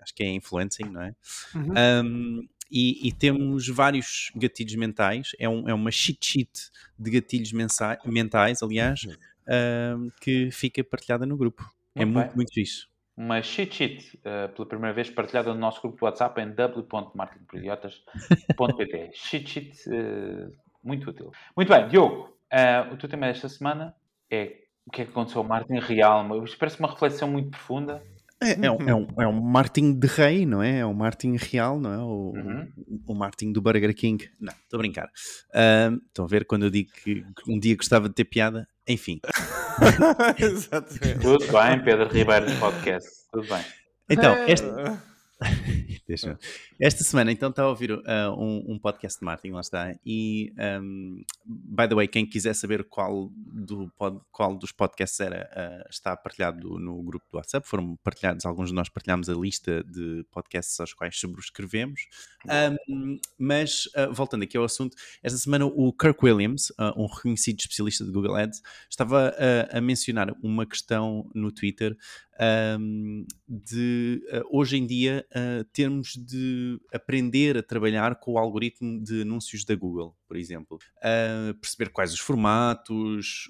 acho 0.00 0.14
que 0.14 0.22
é 0.22 0.28
Influencing, 0.28 0.84
não 0.84 1.02
é? 1.02 1.14
Uhum. 1.54 2.04
Um, 2.04 2.48
e, 2.70 3.08
e, 3.08 3.12
temos 3.12 3.68
vários 3.68 4.30
gatilhos 4.34 4.76
mentais, 4.76 5.32
é, 5.38 5.48
um, 5.48 5.68
é 5.68 5.74
uma 5.74 5.90
cheat 5.90 6.24
sheet 6.24 6.70
de 6.98 7.10
gatilhos 7.10 7.52
mentais, 7.52 8.62
aliás, 8.62 9.02
uhum. 9.04 10.08
que 10.20 10.50
fica 10.52 10.82
partilhada 10.84 11.26
no 11.26 11.36
grupo. 11.36 11.68
É 11.94 12.04
muito 12.04 12.18
é 12.18 12.22
muito, 12.22 12.36
muito 12.36 12.54
fixe. 12.54 12.86
Uma 13.16 13.42
cheat 13.42 13.74
sheet, 13.74 14.18
uh, 14.18 14.48
pela 14.54 14.66
primeira 14.66 14.94
vez, 14.94 15.10
partilhada 15.10 15.52
no 15.52 15.60
nosso 15.60 15.82
grupo 15.82 15.98
de 15.98 16.04
WhatsApp 16.04 16.40
em 16.40 16.50
w.marketingperidiotas.pt. 16.50 19.10
cheat 19.16 19.48
sheet, 19.48 19.90
uh, 19.90 20.50
muito 20.82 21.10
útil. 21.10 21.30
Muito 21.54 21.68
bem, 21.68 21.86
Diogo, 21.88 22.34
uh, 22.52 22.92
o 22.92 22.96
teu 22.96 23.08
tema 23.08 23.26
desta 23.26 23.48
semana 23.48 23.94
é 24.30 24.62
o 24.86 24.90
que 24.90 25.02
é 25.02 25.04
que 25.04 25.10
aconteceu 25.10 25.42
ao 25.42 25.46
marketing 25.46 25.80
real. 25.80 26.44
Isto 26.44 26.58
parece 26.58 26.80
uma 26.80 26.90
reflexão 26.90 27.30
muito 27.30 27.50
profunda. 27.50 28.02
É, 28.42 28.66
é, 28.66 28.70
um, 28.70 28.88
é, 28.88 28.94
um, 28.94 29.06
é 29.20 29.26
um 29.26 29.40
marketing 29.40 30.00
de 30.00 30.06
rei, 30.08 30.44
não 30.44 30.60
é? 30.60 30.78
É 30.78 30.86
um 30.86 30.92
marketing 30.92 31.36
real, 31.36 31.78
não 31.78 31.92
é? 31.92 31.98
O, 31.98 32.32
uhum. 32.34 32.68
o 33.06 33.14
marketing 33.14 33.52
do 33.52 33.62
Burger 33.62 33.94
King. 33.94 34.28
Não, 34.40 34.52
estou 34.52 34.78
a 34.78 34.78
brincar. 34.78 35.06
Uh, 35.06 36.02
estão 36.08 36.24
a 36.24 36.28
ver 36.28 36.44
quando 36.44 36.64
eu 36.64 36.70
digo 36.70 36.90
que 36.92 37.24
um 37.46 37.58
dia 37.58 37.76
gostava 37.76 38.08
de 38.08 38.14
ter 38.14 38.24
piada? 38.24 38.66
Enfim. 38.88 39.20
Exatamente. 40.38 41.20
Tudo 41.20 41.46
bem, 41.52 41.84
Pedro 41.84 42.08
Ribeiro 42.08 42.46
do 42.46 42.58
podcast. 42.58 43.08
Tudo 43.32 43.48
bem. 43.48 43.64
Então, 44.10 44.36
este... 44.48 44.66
Esta 46.80 47.04
semana, 47.04 47.32
então, 47.32 47.50
está 47.50 47.62
a 47.62 47.68
ouvir 47.68 47.92
uh, 47.92 48.02
um, 48.36 48.72
um, 48.72 48.78
podcast 48.78 49.18
de 49.18 49.24
marketing, 49.24 49.54
lá 49.54 49.60
está. 49.60 49.94
E, 50.04 50.52
um, 50.80 51.24
by 51.44 51.88
the 51.88 51.94
way, 51.94 52.08
quem 52.08 52.26
quiser 52.26 52.54
saber 52.54 52.84
qual, 52.84 53.30
do 53.34 53.90
pod, 53.96 54.20
qual 54.30 54.56
dos 54.56 54.72
podcasts 54.72 55.18
era, 55.20 55.48
uh, 55.52 55.88
está 55.90 56.16
partilhado 56.16 56.78
no 56.78 57.02
grupo 57.02 57.24
do 57.30 57.36
WhatsApp. 57.36 57.66
Foram 57.66 57.96
partilhados, 58.02 58.44
alguns 58.44 58.68
de 58.68 58.74
nós 58.74 58.88
partilhámos 58.88 59.28
a 59.28 59.34
lista 59.34 59.82
de 59.84 60.24
podcasts 60.30 60.78
aos 60.80 60.92
quais 60.92 61.18
subscrevemos. 61.18 62.00
Um, 62.46 63.18
mas, 63.38 63.86
uh, 63.96 64.12
voltando 64.12 64.42
aqui 64.42 64.56
ao 64.56 64.64
assunto, 64.64 64.96
esta 65.22 65.38
semana 65.38 65.66
o 65.66 65.92
Kirk 65.92 66.24
Williams, 66.24 66.72
um 66.96 67.06
reconhecido 67.06 67.60
especialista 67.60 68.04
de 68.04 68.10
Google 68.10 68.34
Ads, 68.36 68.60
estava 68.90 69.34
a 69.70 69.80
mencionar 69.80 70.34
uma 70.42 70.66
questão 70.66 71.30
no 71.34 71.52
Twitter 71.52 71.96
um, 72.40 73.26
de 73.46 74.22
uh, 74.32 74.58
hoje 74.58 74.76
em 74.76 74.86
dia 74.86 75.26
uh, 75.30 75.64
termos 75.72 76.14
de 76.16 76.80
aprender 76.92 77.58
a 77.58 77.62
trabalhar 77.62 78.16
com 78.16 78.32
o 78.32 78.38
algoritmo 78.38 79.02
de 79.02 79.22
anúncios 79.22 79.64
da 79.64 79.74
Google, 79.74 80.16
por 80.26 80.36
exemplo. 80.36 80.78
Uh, 80.98 81.54
perceber 81.54 81.90
quais 81.90 82.12
os 82.12 82.20
formatos, 82.20 83.48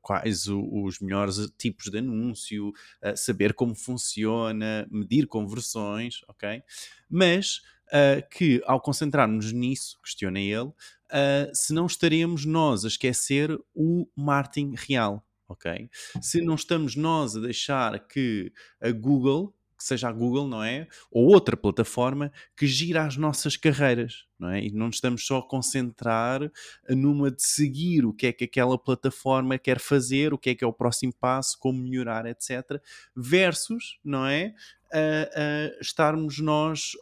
quais 0.00 0.46
o, 0.48 0.84
os 0.84 1.00
melhores 1.00 1.36
tipos 1.56 1.90
de 1.90 1.98
anúncio, 1.98 2.72
saber 3.16 3.54
como 3.54 3.74
funciona, 3.74 4.86
medir 4.90 5.26
conversões, 5.26 6.20
ok? 6.28 6.62
Mas 7.08 7.60
que 8.30 8.62
ao 8.64 8.80
concentrarmos 8.80 9.52
nisso, 9.52 9.98
questiona 10.02 10.40
ele, 10.40 10.72
se 11.52 11.74
não 11.74 11.86
estaremos 11.86 12.46
nós 12.46 12.84
a 12.84 12.88
esquecer 12.88 13.58
o 13.74 14.06
marketing 14.16 14.74
real 14.76 15.24
ok? 15.52 15.88
Se 16.20 16.40
não 16.40 16.54
estamos 16.54 16.96
nós 16.96 17.36
a 17.36 17.40
deixar 17.40 17.98
que 18.06 18.52
a 18.80 18.90
Google, 18.90 19.54
que 19.82 19.88
seja 19.88 20.08
a 20.08 20.12
Google, 20.12 20.46
não 20.46 20.62
é? 20.62 20.86
Ou 21.10 21.26
outra 21.26 21.56
plataforma 21.56 22.32
que 22.56 22.66
gira 22.66 23.04
as 23.04 23.16
nossas 23.16 23.56
carreiras, 23.56 24.26
não 24.38 24.48
é? 24.50 24.64
E 24.64 24.70
não 24.70 24.88
estamos 24.88 25.26
só 25.26 25.38
a 25.38 25.48
concentrar 25.48 26.40
numa 26.88 27.30
de 27.30 27.42
seguir 27.42 28.06
o 28.06 28.12
que 28.12 28.28
é 28.28 28.32
que 28.32 28.44
aquela 28.44 28.78
plataforma 28.78 29.58
quer 29.58 29.80
fazer, 29.80 30.32
o 30.32 30.38
que 30.38 30.50
é 30.50 30.54
que 30.54 30.64
é 30.64 30.66
o 30.66 30.72
próximo 30.72 31.12
passo, 31.12 31.58
como 31.58 31.82
melhorar, 31.82 32.26
etc. 32.26 32.80
Versus, 33.14 33.98
não 34.04 34.26
é? 34.26 34.54
A, 34.92 35.76
a 35.76 35.80
estarmos 35.80 36.38
nós 36.38 36.92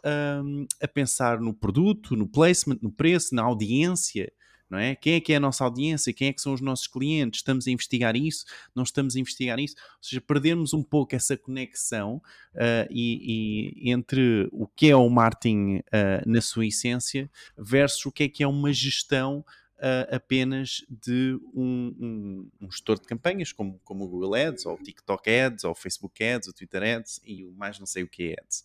um, 0.43 0.65
a 0.81 0.87
pensar 0.87 1.39
no 1.39 1.53
produto, 1.53 2.15
no 2.15 2.27
placement, 2.27 2.79
no 2.81 2.91
preço, 2.91 3.35
na 3.35 3.43
audiência, 3.43 4.31
não 4.71 4.79
é? 4.79 4.95
Quem 4.95 5.15
é 5.15 5.19
que 5.19 5.33
é 5.33 5.35
a 5.35 5.39
nossa 5.39 5.65
audiência? 5.65 6.13
Quem 6.13 6.29
é 6.29 6.33
que 6.33 6.41
são 6.41 6.53
os 6.53 6.61
nossos 6.61 6.87
clientes? 6.87 7.41
Estamos 7.41 7.67
a 7.67 7.71
investigar 7.71 8.15
isso? 8.15 8.45
Não 8.73 8.83
estamos 8.83 9.17
a 9.17 9.19
investigar 9.19 9.59
isso? 9.59 9.75
Ou 9.77 10.03
seja, 10.03 10.21
perdermos 10.21 10.73
um 10.73 10.81
pouco 10.81 11.13
essa 11.13 11.35
conexão 11.35 12.21
uh, 12.55 12.87
e, 12.89 13.73
e, 13.83 13.91
entre 13.91 14.47
o 14.53 14.65
que 14.65 14.89
é 14.89 14.95
o 14.95 15.09
marketing 15.09 15.79
uh, 15.79 16.23
na 16.25 16.39
sua 16.39 16.65
essência 16.65 17.29
versus 17.57 18.05
o 18.05 18.11
que 18.13 18.23
é 18.23 18.29
que 18.29 18.43
é 18.43 18.47
uma 18.47 18.71
gestão 18.71 19.43
uh, 19.81 20.15
apenas 20.15 20.85
de 20.89 21.37
um, 21.53 21.95
um, 21.99 22.49
um, 22.61 22.71
gestor 22.71 22.99
de 22.99 23.07
campanhas, 23.07 23.51
como, 23.51 23.79
como 23.83 24.05
o 24.05 24.07
Google 24.07 24.35
Ads, 24.35 24.65
ou 24.65 24.75
o 24.75 24.77
TikTok 24.77 25.29
Ads, 25.29 25.63
ou 25.63 25.71
o 25.71 25.75
Facebook 25.75 26.23
Ads, 26.23 26.49
o 26.49 26.53
Twitter 26.53 26.83
Ads 26.83 27.19
e 27.25 27.43
o 27.43 27.51
mais 27.53 27.79
não 27.79 27.87
sei 27.87 28.03
o 28.03 28.07
que 28.07 28.31
é 28.31 28.41
Ads. 28.41 28.63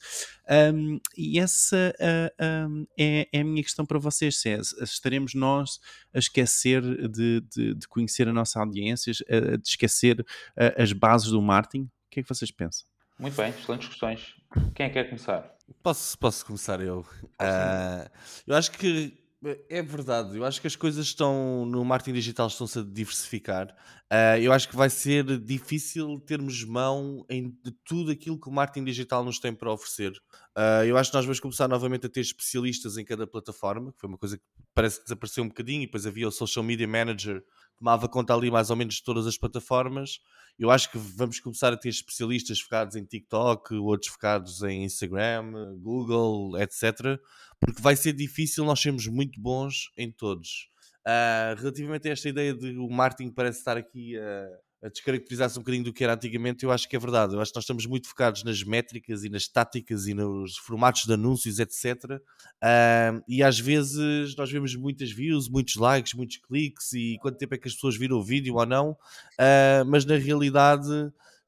Um, 0.74 1.00
e 1.16 1.38
essa 1.38 1.94
uh, 1.98 2.68
um, 2.68 2.86
é, 2.98 3.28
é, 3.32 3.40
a 3.40 3.44
minha 3.44 3.62
questão 3.62 3.86
para 3.86 3.98
vocês, 3.98 4.38
se 4.38 4.50
é, 4.50 4.60
estaremos 4.82 5.34
nós 5.34 5.80
a 6.14 6.18
esquecer 6.18 6.82
de, 7.08 7.40
de, 7.40 7.74
de 7.74 7.88
conhecer 7.88 8.28
a 8.28 8.32
nossa 8.32 8.60
audiência, 8.60 9.12
a, 9.28 9.56
de 9.56 9.68
esquecer 9.68 10.20
uh, 10.20 10.82
as 10.82 10.92
bases 10.92 11.30
do 11.30 11.40
marketing? 11.40 11.84
O 11.84 12.10
que 12.10 12.20
é 12.20 12.22
que 12.22 12.28
vocês 12.28 12.50
pensam? 12.50 12.86
Muito 13.18 13.34
bem, 13.34 13.50
excelentes 13.50 13.88
questões. 13.88 14.34
Quem 14.74 14.86
é 14.86 14.88
que 14.88 14.94
quer 14.94 15.04
começar? 15.04 15.56
Posso, 15.82 16.18
posso 16.18 16.44
começar 16.44 16.80
eu. 16.80 17.00
Uh, 17.00 18.10
eu 18.46 18.54
acho 18.54 18.70
que 18.72 19.25
é 19.68 19.82
verdade, 19.82 20.36
eu 20.36 20.44
acho 20.44 20.60
que 20.60 20.66
as 20.66 20.74
coisas 20.74 21.06
estão 21.06 21.66
no 21.66 21.84
marketing 21.84 22.14
digital 22.14 22.46
estão-se 22.46 22.78
a 22.78 22.82
diversificar. 22.82 23.68
Uh, 24.12 24.38
eu 24.40 24.52
acho 24.52 24.68
que 24.68 24.76
vai 24.76 24.88
ser 24.88 25.24
difícil 25.40 26.20
termos 26.20 26.64
mão 26.64 27.24
em 27.28 27.54
tudo 27.84 28.10
aquilo 28.10 28.40
que 28.40 28.48
o 28.48 28.52
marketing 28.52 28.84
digital 28.84 29.24
nos 29.24 29.38
tem 29.38 29.54
para 29.54 29.72
oferecer. 29.72 30.12
Uh, 30.56 30.84
eu 30.86 30.96
acho 30.96 31.10
que 31.10 31.16
nós 31.16 31.24
vamos 31.24 31.40
começar 31.40 31.68
novamente 31.68 32.06
a 32.06 32.08
ter 32.08 32.20
especialistas 32.20 32.96
em 32.96 33.04
cada 33.04 33.26
plataforma, 33.26 33.92
que 33.92 34.00
foi 34.00 34.08
uma 34.08 34.18
coisa 34.18 34.38
que 34.38 34.44
parece 34.74 34.98
que 34.98 35.04
desapareceu 35.04 35.44
um 35.44 35.48
bocadinho, 35.48 35.82
e 35.82 35.86
depois 35.86 36.06
havia 36.06 36.28
o 36.28 36.32
Social 36.32 36.64
Media 36.64 36.88
Manager 36.88 37.42
tomava 37.78 38.08
conta 38.08 38.34
ali 38.34 38.50
mais 38.50 38.70
ou 38.70 38.76
menos 38.76 38.96
de 38.96 39.02
todas 39.02 39.26
as 39.26 39.36
plataformas. 39.36 40.20
Eu 40.58 40.70
acho 40.70 40.90
que 40.90 40.98
vamos 40.98 41.38
começar 41.40 41.72
a 41.72 41.76
ter 41.76 41.90
especialistas 41.90 42.60
focados 42.60 42.96
em 42.96 43.04
TikTok, 43.04 43.74
outros 43.74 44.10
focados 44.10 44.62
em 44.62 44.84
Instagram, 44.84 45.76
Google, 45.78 46.58
etc. 46.58 47.20
Porque 47.60 47.82
vai 47.82 47.94
ser 47.94 48.12
difícil 48.12 48.64
nós 48.64 48.80
sermos 48.80 49.06
muito 49.06 49.40
bons 49.40 49.90
em 49.96 50.10
todos. 50.10 50.70
Uh, 51.06 51.54
relativamente 51.60 52.08
a 52.08 52.12
esta 52.12 52.28
ideia 52.28 52.52
de 52.52 52.76
o 52.78 52.88
marketing 52.88 53.30
parece 53.30 53.58
estar 53.58 53.76
aqui 53.76 54.18
a, 54.18 54.48
descaracterizasse 54.82 55.58
um 55.58 55.62
bocadinho 55.62 55.84
do 55.84 55.92
que 55.92 56.04
era 56.04 56.14
antigamente, 56.14 56.64
eu 56.64 56.70
acho 56.70 56.88
que 56.88 56.96
é 56.96 56.98
verdade. 56.98 57.34
Eu 57.34 57.40
acho 57.40 57.50
que 57.50 57.56
nós 57.56 57.64
estamos 57.64 57.86
muito 57.86 58.08
focados 58.08 58.44
nas 58.44 58.62
métricas 58.62 59.24
e 59.24 59.28
nas 59.28 59.48
táticas 59.48 60.06
e 60.06 60.14
nos 60.14 60.56
formatos 60.58 61.04
de 61.04 61.12
anúncios, 61.12 61.58
etc. 61.58 62.20
Uh, 62.62 63.22
e 63.26 63.42
às 63.42 63.58
vezes 63.58 64.36
nós 64.36 64.50
vemos 64.50 64.74
muitas 64.76 65.10
views, 65.10 65.48
muitos 65.48 65.76
likes, 65.76 66.14
muitos 66.14 66.36
cliques 66.38 66.92
e 66.92 67.18
quanto 67.20 67.38
tempo 67.38 67.54
é 67.54 67.58
que 67.58 67.68
as 67.68 67.74
pessoas 67.74 67.96
viram 67.96 68.18
o 68.18 68.22
vídeo 68.22 68.54
ou 68.54 68.66
não, 68.66 68.90
uh, 68.90 69.84
mas 69.86 70.04
na 70.04 70.16
realidade 70.16 70.88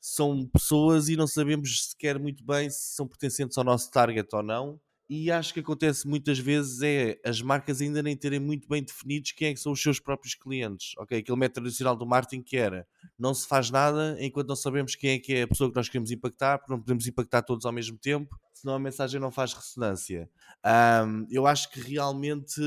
são 0.00 0.46
pessoas 0.46 1.08
e 1.08 1.16
não 1.16 1.26
sabemos 1.26 1.90
sequer 1.90 2.18
muito 2.18 2.44
bem 2.44 2.70
se 2.70 2.94
são 2.94 3.06
pertencentes 3.06 3.58
ao 3.58 3.64
nosso 3.64 3.90
target 3.90 4.28
ou 4.32 4.42
não 4.42 4.80
e 5.08 5.30
acho 5.30 5.54
que 5.54 5.60
acontece 5.60 6.06
muitas 6.06 6.38
vezes 6.38 6.82
é 6.82 7.18
as 7.24 7.40
marcas 7.40 7.80
ainda 7.80 8.02
nem 8.02 8.14
terem 8.14 8.38
muito 8.38 8.68
bem 8.68 8.82
definidos 8.82 9.32
quem 9.32 9.48
é 9.48 9.54
que 9.54 9.60
são 9.60 9.72
os 9.72 9.80
seus 9.80 9.98
próprios 9.98 10.34
clientes. 10.34 10.92
Ok, 10.98 11.18
aquele 11.18 11.38
método 11.38 11.62
tradicional 11.62 11.96
do 11.96 12.06
marketing 12.06 12.42
que 12.42 12.56
era 12.58 12.86
não 13.18 13.32
se 13.32 13.48
faz 13.48 13.70
nada 13.70 14.16
enquanto 14.20 14.48
não 14.48 14.56
sabemos 14.56 14.94
quem 14.94 15.12
é 15.12 15.18
que 15.18 15.34
é 15.34 15.42
a 15.42 15.48
pessoa 15.48 15.70
que 15.70 15.76
nós 15.76 15.88
queremos 15.88 16.10
impactar, 16.10 16.58
porque 16.58 16.72
não 16.72 16.80
podemos 16.80 17.06
impactar 17.06 17.42
todos 17.42 17.64
ao 17.64 17.72
mesmo 17.72 17.96
tempo, 17.96 18.38
senão 18.52 18.74
a 18.74 18.78
mensagem 18.78 19.18
não 19.18 19.30
faz 19.30 19.54
ressonância. 19.54 20.28
Um, 21.06 21.26
eu 21.30 21.46
acho 21.46 21.70
que 21.70 21.80
realmente, 21.80 22.60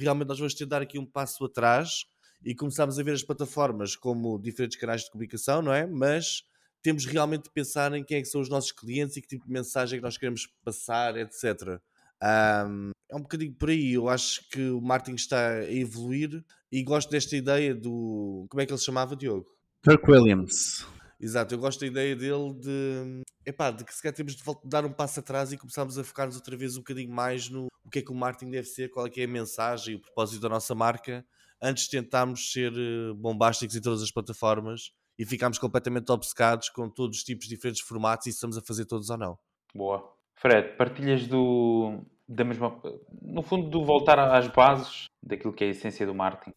realmente 0.00 0.28
nós 0.28 0.38
vamos 0.38 0.54
ter 0.54 0.64
de 0.64 0.70
dar 0.70 0.80
aqui 0.80 0.98
um 0.98 1.06
passo 1.06 1.44
atrás 1.44 2.06
e 2.44 2.54
começamos 2.54 2.98
a 2.98 3.02
ver 3.02 3.12
as 3.12 3.22
plataformas 3.22 3.94
como 3.96 4.38
diferentes 4.38 4.78
canais 4.78 5.02
de 5.02 5.10
comunicação, 5.10 5.60
não 5.60 5.72
é? 5.72 5.86
Mas 5.86 6.42
temos 6.82 7.06
realmente 7.06 7.44
de 7.44 7.50
pensar 7.50 7.92
em 7.94 8.04
quem 8.04 8.18
é 8.18 8.20
que 8.20 8.28
são 8.28 8.40
os 8.40 8.48
nossos 8.48 8.72
clientes 8.72 9.16
e 9.16 9.22
que 9.22 9.28
tipo 9.28 9.46
de 9.46 9.52
mensagem 9.52 9.96
é 9.96 9.98
que 10.00 10.04
nós 10.04 10.18
queremos 10.18 10.48
passar, 10.64 11.16
etc. 11.16 11.80
Um, 12.22 12.90
é 13.08 13.16
um 13.16 13.22
bocadinho 13.22 13.54
por 13.54 13.70
aí. 13.70 13.92
Eu 13.92 14.08
acho 14.08 14.48
que 14.50 14.70
o 14.70 14.80
marketing 14.80 15.16
está 15.16 15.50
a 15.50 15.72
evoluir 15.72 16.44
e 16.70 16.82
gosto 16.82 17.10
desta 17.10 17.36
ideia 17.36 17.74
do. 17.74 18.46
Como 18.50 18.60
é 18.60 18.66
que 18.66 18.72
ele 18.72 18.78
se 18.78 18.84
chamava, 18.84 19.14
Diogo? 19.14 19.46
Kirk 19.82 20.10
Williams. 20.10 20.86
Exato, 21.20 21.54
eu 21.54 21.58
gosto 21.58 21.80
da 21.80 21.86
ideia 21.86 22.16
dele 22.16 22.52
de, 22.54 23.22
epá, 23.46 23.70
de 23.70 23.84
que 23.84 23.94
se 23.94 24.02
calhar 24.02 24.14
temos 24.14 24.34
de 24.34 24.42
dar 24.64 24.84
um 24.84 24.92
passo 24.92 25.20
atrás 25.20 25.52
e 25.52 25.56
começarmos 25.56 25.96
a 25.96 26.02
focar-nos 26.02 26.34
outra 26.34 26.56
vez 26.56 26.76
um 26.76 26.80
bocadinho 26.80 27.12
mais 27.12 27.48
no 27.48 27.68
o 27.84 27.90
que 27.90 28.00
é 28.00 28.02
que 28.02 28.10
o 28.10 28.14
marketing 28.14 28.50
deve 28.50 28.66
ser, 28.66 28.90
qual 28.90 29.06
é 29.06 29.10
que 29.10 29.20
é 29.20 29.24
a 29.24 29.28
mensagem 29.28 29.94
e 29.94 29.96
o 29.96 30.00
propósito 30.00 30.40
da 30.40 30.48
nossa 30.48 30.74
marca, 30.74 31.24
antes 31.60 31.84
de 31.84 31.90
tentarmos 31.90 32.50
ser 32.50 32.72
eh, 32.72 33.12
bombásticos 33.14 33.76
em 33.76 33.80
todas 33.80 34.02
as 34.02 34.10
plataformas 34.10 34.92
e 35.18 35.26
ficámos 35.26 35.58
completamente 35.58 36.10
obcecados 36.10 36.68
com 36.68 36.88
todos 36.88 37.18
os 37.18 37.24
tipos 37.24 37.46
de 37.46 37.54
diferentes 37.54 37.82
formatos 37.82 38.26
e 38.26 38.30
se 38.30 38.36
estamos 38.36 38.56
a 38.56 38.62
fazer 38.62 38.86
todos 38.86 39.10
ou 39.10 39.18
não. 39.18 39.38
Boa. 39.74 40.02
Fred, 40.36 40.76
partilhas 40.76 41.26
do, 41.26 42.00
da 42.28 42.44
mesma, 42.44 42.80
no 43.20 43.42
fundo, 43.42 43.68
do 43.68 43.84
voltar 43.84 44.18
às 44.18 44.48
bases 44.48 45.04
daquilo 45.22 45.52
que 45.52 45.64
é 45.64 45.68
a 45.68 45.70
essência 45.70 46.06
do 46.06 46.14
marketing? 46.14 46.52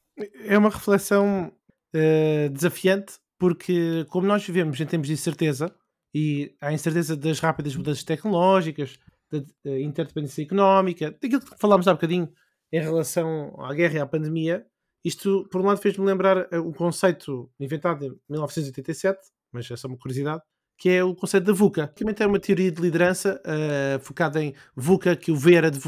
É 0.45 0.57
uma 0.57 0.69
reflexão 0.69 1.51
uh, 1.93 2.49
desafiante, 2.49 3.19
porque 3.37 4.05
como 4.09 4.25
nós 4.25 4.45
vivemos 4.45 4.79
em 4.79 4.85
tempos 4.85 5.07
de 5.07 5.13
incerteza, 5.13 5.75
e 6.13 6.55
há 6.61 6.71
incerteza 6.71 7.15
das 7.15 7.39
rápidas 7.39 7.75
mudanças 7.75 8.03
tecnológicas, 8.03 8.97
da, 9.29 9.39
da 9.63 9.79
interdependência 9.79 10.43
económica, 10.43 11.11
daquilo 11.11 11.41
que 11.41 11.59
falámos 11.59 11.87
há 11.87 11.93
bocadinho 11.93 12.31
em 12.71 12.79
relação 12.79 13.53
à 13.59 13.73
guerra 13.73 13.95
e 13.95 13.99
à 13.99 14.05
pandemia, 14.05 14.65
isto, 15.05 15.47
por 15.51 15.61
um 15.61 15.65
lado, 15.65 15.79
fez-me 15.79 16.03
lembrar 16.03 16.35
o 16.51 16.71
eh, 16.71 16.73
conceito 16.75 17.47
inventado 17.59 18.03
em 18.03 18.19
1987, 18.27 19.19
mas 19.51 19.69
é 19.69 19.75
só 19.75 19.87
uma 19.87 19.97
curiosidade, 19.97 20.41
que 20.79 20.89
é 20.89 21.03
o 21.03 21.13
conceito 21.13 21.43
da 21.43 21.53
VUCA, 21.53 21.87
que 21.87 22.03
também 22.03 22.15
é 22.19 22.25
uma 22.25 22.39
teoria 22.39 22.71
de 22.71 22.81
liderança 22.81 23.39
uh, 23.45 23.99
focada 23.99 24.43
em 24.43 24.55
VUCA, 24.75 25.15
que 25.15 25.31
o 25.31 25.35
V 25.35 25.53
era 25.53 25.69
de 25.69 25.79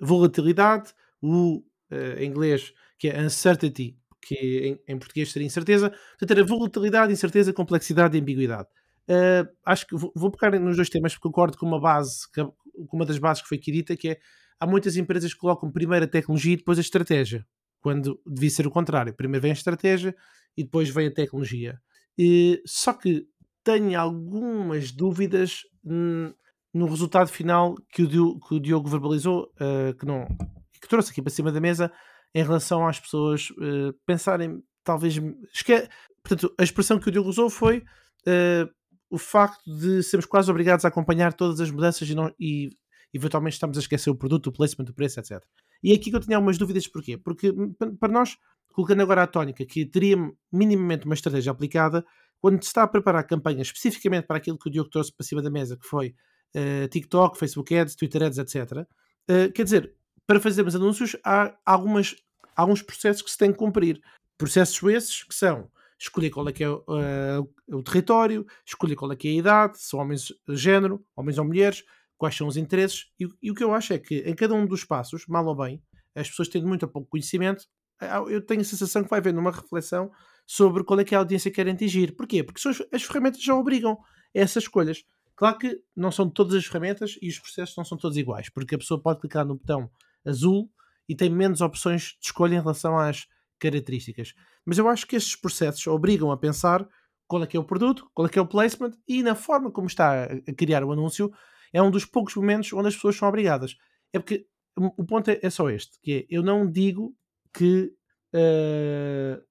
volatilidade, 0.00 0.92
o 1.22 1.58
uh, 1.92 2.18
em 2.18 2.28
inglês, 2.28 2.74
que 2.98 3.08
é 3.08 3.22
uncertainty, 3.22 3.96
que 4.20 4.34
em, 4.34 4.92
em, 4.92 4.98
português 4.98 5.30
seria 5.30 5.46
incerteza, 5.46 5.90
portanto 5.90 6.30
era 6.32 6.44
volatilidade, 6.44 7.12
incerteza, 7.12 7.52
complexidade 7.52 8.18
e 8.18 8.20
ambiguidade. 8.20 8.68
Uh, 9.08 9.48
acho 9.64 9.86
que 9.86 9.96
vou, 9.96 10.12
vou 10.16 10.32
pegar 10.32 10.58
nos 10.58 10.74
dois 10.74 10.90
temas 10.90 11.14
porque 11.14 11.28
concordo 11.28 11.56
com 11.56 11.64
uma 11.64 11.80
base, 11.80 12.26
com 12.34 12.96
uma 12.96 13.06
das 13.06 13.18
bases 13.18 13.40
que 13.40 13.48
foi 13.48 13.58
dita, 13.58 13.96
que 13.96 14.08
é 14.08 14.18
há 14.58 14.66
muitas 14.66 14.96
empresas 14.96 15.32
que 15.32 15.38
colocam 15.38 15.70
primeiro 15.70 16.04
a 16.04 16.08
tecnologia 16.08 16.54
e 16.54 16.56
depois 16.56 16.76
a 16.76 16.80
estratégia 16.80 17.46
quando 17.88 18.20
devia 18.26 18.50
ser 18.50 18.66
o 18.66 18.70
contrário. 18.70 19.14
Primeiro 19.14 19.40
vem 19.40 19.50
a 19.50 19.54
estratégia 19.54 20.14
e 20.54 20.62
depois 20.62 20.90
vem 20.90 21.06
a 21.06 21.10
tecnologia. 21.10 21.80
E, 22.18 22.60
só 22.66 22.92
que 22.92 23.26
tenho 23.64 23.98
algumas 23.98 24.92
dúvidas 24.92 25.62
no 25.82 26.86
resultado 26.86 27.28
final 27.28 27.74
que 27.90 28.02
o, 28.02 28.06
Diogo, 28.06 28.46
que 28.46 28.54
o 28.56 28.60
Diogo 28.60 28.90
verbalizou, 28.90 29.50
uh, 29.54 29.94
que, 29.94 30.04
não, 30.04 30.26
que 30.78 30.86
trouxe 30.86 31.12
aqui 31.12 31.22
para 31.22 31.32
cima 31.32 31.50
da 31.50 31.62
mesa, 31.62 31.90
em 32.34 32.42
relação 32.42 32.86
às 32.86 33.00
pessoas 33.00 33.48
uh, 33.52 33.94
pensarem, 34.04 34.62
talvez. 34.84 35.18
Esque... 35.54 35.88
Portanto, 36.22 36.54
a 36.58 36.62
expressão 36.62 37.00
que 37.00 37.08
o 37.08 37.10
Diogo 37.10 37.30
usou 37.30 37.48
foi 37.48 37.78
uh, 37.78 38.68
o 39.08 39.16
facto 39.16 39.64
de 39.64 40.02
sermos 40.02 40.26
quase 40.26 40.50
obrigados 40.50 40.84
a 40.84 40.88
acompanhar 40.88 41.32
todas 41.32 41.58
as 41.58 41.70
mudanças 41.70 42.06
e, 42.06 42.14
não, 42.14 42.30
e 42.38 42.68
eventualmente 43.14 43.54
estamos 43.54 43.78
a 43.78 43.80
esquecer 43.80 44.10
o 44.10 44.14
produto, 44.14 44.48
o 44.48 44.52
placement, 44.52 44.90
o 44.90 44.94
preço, 44.94 45.20
etc. 45.20 45.42
E 45.82 45.92
aqui 45.92 46.10
que 46.10 46.16
eu 46.16 46.20
tinha 46.20 46.36
algumas 46.36 46.58
dúvidas, 46.58 46.86
porquê? 46.86 47.16
Porque 47.16 47.50
hum, 47.50 47.74
para 47.98 48.12
nós, 48.12 48.36
colocando 48.72 49.02
agora 49.02 49.22
a 49.22 49.26
tónica 49.26 49.64
que 49.64 49.86
teria 49.86 50.16
minimamente 50.52 51.04
uma 51.04 51.14
estratégia 51.14 51.52
aplicada, 51.52 52.04
quando 52.40 52.62
se 52.62 52.68
está 52.68 52.84
a 52.84 52.88
preparar 52.88 53.26
campanhas 53.26 53.68
especificamente 53.68 54.26
para 54.26 54.36
aquilo 54.36 54.58
que 54.58 54.68
o 54.68 54.70
Diogo 54.70 54.90
trouxe 54.90 55.12
para 55.12 55.26
cima 55.26 55.42
da 55.42 55.50
mesa, 55.50 55.76
que 55.76 55.86
foi 55.86 56.14
uh, 56.54 56.88
TikTok, 56.88 57.38
Facebook 57.38 57.76
Ads, 57.76 57.96
Twitter 57.96 58.22
Ads, 58.22 58.38
etc., 58.38 58.72
uh, 58.72 58.86
eh, 59.28 59.48
quer 59.48 59.64
dizer, 59.64 59.94
para 60.26 60.40
fazermos 60.40 60.74
anúncios, 60.74 61.16
há 61.24 61.56
algumas, 61.64 62.14
alguns 62.54 62.82
processos 62.82 63.22
que 63.22 63.30
se 63.30 63.38
têm 63.38 63.52
que 63.52 63.58
cumprir. 63.58 64.00
Processos 64.36 64.80
esses 64.90 65.24
que 65.24 65.34
são 65.34 65.68
escolher 65.98 66.30
qual 66.30 66.48
é 66.48 66.52
que 66.52 66.62
é 66.62 66.70
uh, 66.70 66.84
o 67.72 67.82
território, 67.82 68.46
escolher 68.64 68.94
qual 68.94 69.10
é 69.10 69.16
que 69.16 69.26
é 69.26 69.30
a 69.32 69.34
idade, 69.34 69.78
se 69.78 69.88
são 69.88 69.98
homens 69.98 70.32
género, 70.50 71.04
homens 71.16 71.38
ou 71.38 71.44
mulheres, 71.44 71.84
quais 72.18 72.36
são 72.36 72.46
os 72.46 72.56
interesses, 72.56 73.06
e, 73.18 73.28
e, 73.40 73.50
o 73.50 73.54
que 73.54 73.64
eu 73.64 73.72
acho 73.72 73.92
é 73.92 73.98
que 73.98 74.18
em 74.26 74.34
cada 74.34 74.52
um 74.54 74.66
dos 74.66 74.84
passos, 74.84 75.24
mal 75.26 75.46
ou 75.46 75.54
bem, 75.54 75.82
as 76.14 76.28
pessoas 76.28 76.48
tendo 76.48 76.66
muito 76.66 76.82
ou 76.82 76.88
pouco 76.88 77.08
conhecimento, 77.08 77.64
eu 78.28 78.44
tenho 78.44 78.60
a 78.60 78.64
sensação 78.64 79.02
que 79.02 79.10
vai 79.10 79.18
haver 79.18 79.36
uma 79.36 79.50
reflexão 79.50 80.10
sobre 80.46 80.84
qual 80.84 81.00
é 81.00 81.04
que 81.04 81.14
é 81.14 81.16
a 81.16 81.20
audiência 81.20 81.50
que 81.50 81.56
querem 81.56 81.74
atingir. 81.74 82.14
Porquê? 82.14 82.42
Porque 82.42 82.66
as, 82.68 82.82
as 82.92 83.02
ferramentas 83.02 83.42
já 83.42 83.54
obrigam 83.54 83.92
a 83.92 83.96
essas 84.34 84.64
escolhas. 84.64 85.04
Claro 85.34 85.58
que 85.58 85.80
não 85.96 86.10
são 86.10 86.28
todas 86.28 86.54
as 86.54 86.66
ferramentas 86.66 87.16
e 87.22 87.28
os 87.28 87.38
processos 87.38 87.76
não 87.76 87.84
são 87.84 87.96
todos 87.96 88.16
iguais, 88.16 88.48
porque 88.48 88.74
a 88.74 88.78
pessoa 88.78 89.00
pode 89.00 89.20
clicar 89.20 89.44
no 89.44 89.54
botão 89.54 89.90
azul 90.24 90.70
e 91.08 91.14
tem 91.14 91.30
menos 91.30 91.60
opções 91.60 92.16
de 92.20 92.26
escolha 92.26 92.56
em 92.56 92.60
relação 92.60 92.98
às 92.98 93.26
características. 93.58 94.34
Mas 94.64 94.78
eu 94.78 94.88
acho 94.88 95.06
que 95.06 95.16
estes 95.16 95.36
processos 95.36 95.86
obrigam 95.86 96.30
a 96.30 96.36
pensar 96.36 96.86
qual 97.26 97.42
é 97.42 97.46
que 97.46 97.56
é 97.56 97.60
o 97.60 97.64
produto, 97.64 98.08
qual 98.14 98.26
é 98.26 98.30
que 98.30 98.38
é 98.38 98.42
o 98.42 98.46
placement 98.46 98.92
e 99.06 99.22
na 99.22 99.34
forma 99.34 99.70
como 99.70 99.86
está 99.86 100.24
a 100.24 100.54
criar 100.54 100.82
o 100.82 100.92
anúncio, 100.92 101.32
é 101.72 101.82
um 101.82 101.90
dos 101.90 102.04
poucos 102.04 102.34
momentos 102.34 102.72
onde 102.72 102.88
as 102.88 102.94
pessoas 102.94 103.16
são 103.16 103.28
obrigadas. 103.28 103.76
É 104.12 104.18
porque 104.18 104.46
o 104.76 105.04
ponto 105.04 105.30
é, 105.30 105.38
é 105.42 105.50
só 105.50 105.68
este, 105.70 105.98
que 106.00 106.12
é, 106.12 106.26
eu 106.30 106.42
não 106.42 106.70
digo 106.70 107.14
que, 107.52 107.92
uh, 108.34 109.42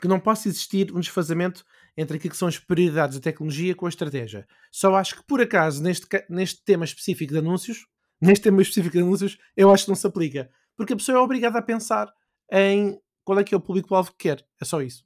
que 0.00 0.08
não 0.08 0.18
possa 0.18 0.48
existir 0.48 0.90
um 0.92 1.00
desfazamento 1.00 1.64
entre 1.96 2.16
aquilo 2.16 2.32
que 2.32 2.36
são 2.36 2.48
as 2.48 2.58
prioridades 2.58 3.16
da 3.16 3.22
tecnologia 3.22 3.74
com 3.74 3.86
a 3.86 3.90
estratégia. 3.90 4.46
Só 4.72 4.94
acho 4.94 5.16
que, 5.16 5.26
por 5.26 5.40
acaso, 5.40 5.82
neste, 5.82 6.06
neste 6.28 6.64
tema 6.64 6.84
específico 6.84 7.32
de 7.32 7.38
anúncios, 7.38 7.86
neste 8.20 8.44
tema 8.44 8.62
específico 8.62 8.96
de 8.96 9.02
anúncios, 9.02 9.38
eu 9.56 9.70
acho 9.70 9.84
que 9.84 9.90
não 9.90 9.96
se 9.96 10.06
aplica. 10.06 10.50
Porque 10.76 10.94
a 10.94 10.96
pessoa 10.96 11.18
é 11.18 11.20
obrigada 11.20 11.58
a 11.58 11.62
pensar 11.62 12.10
em 12.50 12.98
qual 13.22 13.38
é 13.38 13.44
que 13.44 13.54
é 13.54 13.56
o 13.56 13.60
público-alvo 13.60 14.12
que 14.12 14.28
quer. 14.28 14.44
É 14.60 14.64
só 14.64 14.80
isso. 14.80 15.04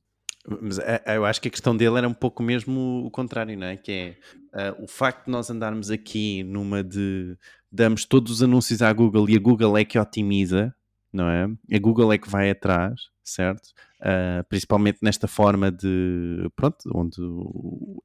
Mas 0.60 0.78
eh, 0.78 1.02
eu 1.16 1.24
acho 1.24 1.40
que 1.40 1.48
a 1.48 1.50
questão 1.50 1.76
dele 1.76 1.96
era 1.98 2.08
um 2.08 2.14
pouco 2.14 2.42
mesmo 2.42 3.04
o 3.04 3.10
contrário, 3.10 3.56
não 3.56 3.66
é? 3.66 3.76
Que 3.76 4.16
é 4.52 4.70
uh, 4.70 4.84
o 4.84 4.86
facto 4.86 5.24
de 5.24 5.30
nós 5.30 5.48
andarmos 5.48 5.90
aqui 5.90 6.42
numa 6.42 6.84
de 6.84 7.36
damos 7.72 8.04
todos 8.04 8.30
os 8.30 8.42
anúncios 8.42 8.82
à 8.82 8.92
Google 8.92 9.28
e 9.28 9.36
a 9.36 9.40
Google 9.40 9.76
é 9.76 9.84
que 9.84 9.98
otimiza, 9.98 10.74
não 11.12 11.28
é? 11.28 11.44
A 11.74 11.78
Google 11.78 12.12
é 12.12 12.18
que 12.18 12.28
vai 12.28 12.50
atrás, 12.50 13.00
certo? 13.22 13.70
Uh, 14.04 14.44
principalmente 14.50 14.98
nesta 15.00 15.26
forma 15.26 15.72
de, 15.72 16.50
pronto, 16.54 16.76
onde 16.94 17.16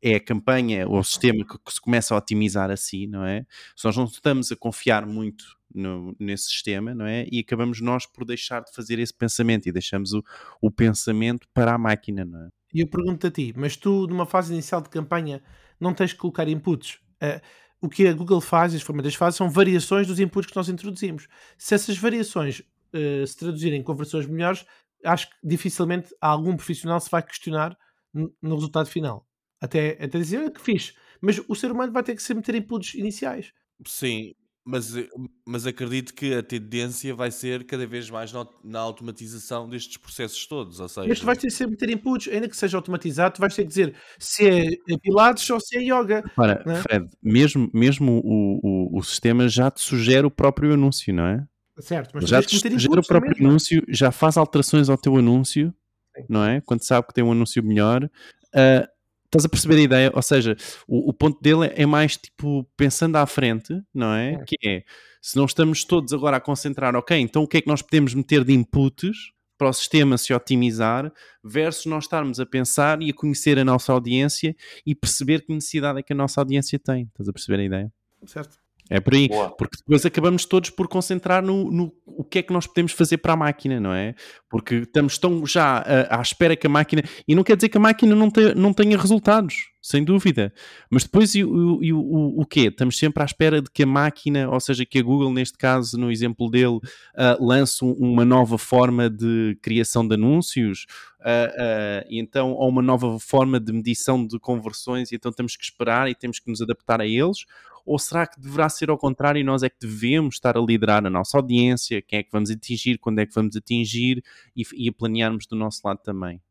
é 0.02 0.16
a 0.16 0.20
campanha 0.20 0.88
ou 0.88 1.00
o 1.00 1.04
sistema 1.04 1.44
que, 1.44 1.58
que, 1.58 1.74
se 1.74 1.82
começa 1.82 2.16
a 2.16 2.18
otimizar 2.18 2.72
assim, 2.72 3.06
não 3.06 3.26
é? 3.26 3.46
Se 3.76 3.84
nós 3.84 3.98
não 3.98 4.06
estamos 4.06 4.50
a 4.50 4.56
confiar 4.56 5.06
muito 5.06 5.44
no, 5.76 6.16
nesse 6.18 6.46
sistema, 6.46 6.96
não 6.96 7.06
é? 7.06 7.26
E 7.30 7.40
acabamos 7.40 7.82
nós 7.82 8.06
por 8.06 8.24
deixar 8.24 8.62
de 8.62 8.72
fazer 8.74 8.98
esse 8.98 9.14
pensamento 9.14 9.68
e 9.68 9.74
deixamos 9.74 10.14
o, 10.14 10.24
o 10.62 10.72
pensamento 10.72 11.46
para 11.54 11.74
a 11.74 11.78
máquina, 11.78 12.24
não 12.24 12.46
é? 12.46 12.50
E 12.74 12.82
eu 12.82 12.88
pergunto 12.88 13.28
a 13.28 13.32
ti, 13.32 13.54
mas 13.58 13.76
tu 13.76 14.08
numa 14.08 14.26
fase 14.26 14.54
inicial 14.54 14.82
de 14.82 14.90
campanha 14.90 15.42
não 15.80 15.94
tens 15.94 16.14
que 16.14 16.20
colocar 16.20 16.48
inputs? 16.48 17.00
Uh, 17.22 17.42
o 17.82 17.90
que 17.90 18.08
a 18.08 18.14
Google 18.14 18.42
faz, 18.42 18.74
as 18.74 18.82
ferramentas 18.82 19.16
fazem, 19.16 19.38
são 19.38 19.50
variações 19.50 20.08
dos 20.08 20.20
inputs 20.20 20.50
que 20.50 20.56
nós 20.56 20.70
introduzimos. 20.70 21.28
Se 21.58 21.74
essas 21.74 21.98
variações 21.98 22.60
uh, 22.60 23.26
se 23.26 23.38
traduzirem 23.38 23.80
em 23.80 23.84
conversões 23.84 24.28
melhores, 24.28 24.66
acho 25.06 25.30
que 25.30 25.36
dificilmente 25.44 26.14
algum 26.22 26.56
profissional 26.56 27.00
se 27.00 27.10
vai 27.10 27.24
questionar 27.24 27.78
no, 28.14 28.34
no 28.42 28.56
resultado 28.56 28.88
final. 28.88 29.28
Até, 29.62 29.92
até 30.04 30.18
dizer 30.18 30.46
ah, 30.46 30.52
que 30.52 30.62
fiz. 30.62 30.94
Mas 31.22 31.42
o 31.48 31.56
ser 31.56 31.72
humano 31.72 31.92
vai 31.92 32.04
ter 32.04 32.16
que 32.16 32.24
sempre 32.24 32.44
ter 32.44 32.56
inputs 32.56 32.94
iniciais. 32.96 33.52
Sim, 33.86 34.34
Mas, 34.66 34.96
eh, 34.96 35.10
mas 35.46 35.66
acredito 35.66 36.14
que 36.14 36.34
a 36.34 36.44
tendência 36.44 37.16
vai 37.16 37.32
ser 37.32 37.66
cada 37.66 37.88
vez 37.88 38.10
mais 38.10 38.32
na, 38.32 38.48
na 38.64 38.80
automatização 38.80 39.68
destes 39.68 39.98
processos 39.98 40.46
todos. 40.46 40.80
Ou 40.80 40.88
seja... 40.88 41.08
Mas 41.08 41.20
tu 41.20 41.26
vais 41.26 41.38
ter 41.38 41.50
sempre 41.50 41.76
ter 41.76 41.90
inputs, 41.90 42.28
ainda 42.28 42.48
que 42.48 42.56
seja 42.56 42.78
automatizado, 42.78 43.36
tu 43.36 43.42
vais 43.42 43.56
ter 43.56 43.64
que 43.64 43.70
dizer 43.70 43.96
se 44.18 44.48
é 44.48 44.98
Pilates 45.02 45.50
ou 45.50 45.60
se 45.60 45.78
é 45.78 45.82
Yoga. 45.82 46.24
Para, 46.36 46.64
é? 46.68 46.76
Fred, 46.76 47.10
mesmo, 47.22 47.70
mesmo 47.74 48.22
o, 48.24 48.60
o, 48.64 49.00
o 49.00 49.04
sistema 49.04 49.48
já 49.50 49.72
te 49.72 49.82
sugere 49.82 50.28
o 50.28 50.32
próprio 50.32 50.74
anúncio, 50.74 51.14
não 51.14 51.26
é? 51.26 51.46
Certo, 51.80 52.12
mas 52.14 52.30
já 52.30 52.42
sugere 52.42 53.00
o 53.00 53.04
próprio 53.04 53.32
mesmo. 53.32 53.48
anúncio, 53.48 53.84
já 53.88 54.12
faz 54.12 54.38
alterações 54.38 54.90
ao 54.90 54.98
teu 54.98 55.16
anúncio, 55.16 55.74
Sim. 56.16 56.26
não 56.28 56.44
é? 56.44 56.62
Quando 56.62 56.84
sabe 56.84 57.08
que 57.08 57.14
tem 57.14 57.24
um 57.24 57.32
anúncio 57.32 57.64
melhor. 57.64 58.04
Uh, 58.04 58.88
Estás 59.26 59.46
a 59.46 59.50
perceber 59.50 59.76
a 59.76 59.82
ideia? 59.82 60.12
Ou 60.16 60.22
seja, 60.24 60.58
o, 60.88 61.12
o, 61.12 61.14
ponto 61.14 61.40
dele 61.40 61.72
é 61.76 61.86
mais 61.86 62.18
tipo 62.18 62.68
pensando 62.76 63.16
à 63.16 63.28
frente, 63.28 63.80
não 63.94 64.12
é? 64.12 64.34
é? 64.34 64.44
Que 64.44 64.56
é 64.66 64.84
se 65.22 65.38
não 65.38 65.46
estamos 65.46 65.84
todos 65.84 66.14
agora 66.14 66.38
a 66.38 66.40
concentrar, 66.40 66.96
ok, 66.96 67.16
então 67.18 67.44
o 67.44 67.48
que 67.48 67.58
é 67.58 67.62
que 67.62 67.68
nós 67.68 67.82
podemos 67.82 68.14
meter 68.16 68.44
de 68.44 68.54
inputs 68.54 69.32
para 69.58 69.70
o 69.70 69.74
sistema 69.74 70.18
se 70.18 70.34
otimizar, 70.34 71.12
versus 71.44 71.86
nós 71.86 72.06
estarmos 72.06 72.40
a 72.40 72.46
pensar 72.46 73.02
e 73.02 73.10
a 73.10 73.14
conhecer 73.14 73.60
a 73.60 73.66
nossa 73.66 73.92
audiência 73.92 74.56
e 74.86 74.96
perceber 74.96 75.42
que 75.42 75.54
necessidade 75.54 76.00
é 76.00 76.04
que 76.04 76.14
a 76.14 76.16
nossa 76.16 76.40
audiência 76.40 76.80
tem. 76.80 77.04
Estás 77.04 77.28
a 77.28 77.34
perceber 77.34 77.60
a 77.60 77.66
ideia? 77.66 77.94
Certo. 78.26 78.58
É 78.90 79.00
por 79.00 79.14
aí, 79.14 79.28
Boa. 79.28 79.52
porque 79.52 79.78
depois 79.78 80.04
acabamos 80.04 80.46
todos 80.46 80.72
por 80.72 80.88
concentrar 80.88 81.44
no, 81.44 81.72
no, 81.72 81.94
o 82.08 82.24
que 82.24 82.40
é 82.40 82.42
que 82.42 82.52
nós 82.52 82.66
podemos 82.66 82.92
fazer 82.92 83.20
para 83.20 83.34
a 83.34 83.36
máquina, 83.36 83.80
não 83.80 83.94
é? 83.94 84.16
Porque 84.50 84.76
estamos 84.78 85.20
tão 85.20 85.46
já 85.46 85.78
à, 85.78 86.18
à 86.18 86.22
espera 86.22 86.56
que 86.56 86.66
a 86.66 86.70
máquina. 86.70 87.04
E 87.28 87.36
não 87.36 87.44
quer 87.44 87.56
dizer 87.56 87.70
que 87.70 87.78
a 87.78 87.80
máquina 87.80 88.16
não, 88.16 88.32
te, 88.32 88.56
não 88.56 88.74
tenha 88.74 88.98
resultados, 88.98 89.70
sem 89.80 90.04
dúvida. 90.04 90.52
Mas 90.90 91.04
depois 91.04 91.36
e, 91.36 91.44
o, 91.44 91.84
e 91.84 91.94
o, 91.94 92.00
o, 92.00 92.42
o 92.42 92.46
quê? 92.48 92.62
Estamos 92.62 92.98
sempre 92.98 93.22
à 93.22 93.26
espera 93.28 93.62
de 93.62 93.70
que 93.70 93.84
a 93.84 93.86
máquina, 93.86 94.50
ou 94.50 94.60
seja, 94.60 94.84
que 94.84 94.98
a 94.98 95.04
Google, 95.04 95.32
neste 95.32 95.56
caso, 95.56 95.96
no 95.96 96.12
exemplo 96.12 96.50
dele, 96.50 96.78
uh, 96.78 97.46
lance 97.46 97.84
uma 97.84 98.26
nova 98.26 98.58
forma 98.58 99.08
de 99.08 99.56
criação 99.62 100.08
de 100.08 100.16
anúncios, 100.16 100.88
uh, 101.20 101.24
uh, 101.24 102.08
e 102.10 102.20
então, 102.20 102.54
ou 102.54 102.68
uma 102.70 102.82
nova 102.82 103.20
forma 103.20 103.60
de 103.60 103.72
medição 103.72 104.26
de 104.26 104.40
conversões, 104.40 105.12
e 105.12 105.16
então 105.16 105.32
temos 105.32 105.56
que 105.56 105.64
esperar 105.64 106.10
e 106.10 106.16
temos 106.16 106.40
que 106.40 106.50
nos 106.50 106.60
adaptar 106.60 107.00
a 107.00 107.06
eles 107.06 107.46
ou 107.86 107.98
será 107.98 108.28
que 108.28 108.40
deverá 108.40 108.70
ser 108.70 108.90
ao 108.90 108.98
contrário 108.98 109.40
e 109.40 109.44
nós 109.44 109.64
é 109.64 109.70
que 109.70 109.78
devemos 109.80 110.36
estar 110.36 110.58
a 110.58 110.62
liderar 110.62 111.06
a 111.06 111.10
nossa 111.10 111.38
audiência, 111.38 112.02
quem 112.02 112.20
é 112.20 112.24
que 112.24 112.32
vamos 112.32 112.50
atingir, 112.50 112.98
quando 112.98 113.20
é 113.20 113.26
que 113.26 113.34
vamos 113.34 113.56
atingir 113.56 114.24
e, 114.56 114.64
e 114.74 114.90
a 114.90 114.94
planearmos 114.94 115.46
do 115.48 115.56
nosso 115.56 115.82
lado 115.84 116.00
também, 116.04 116.42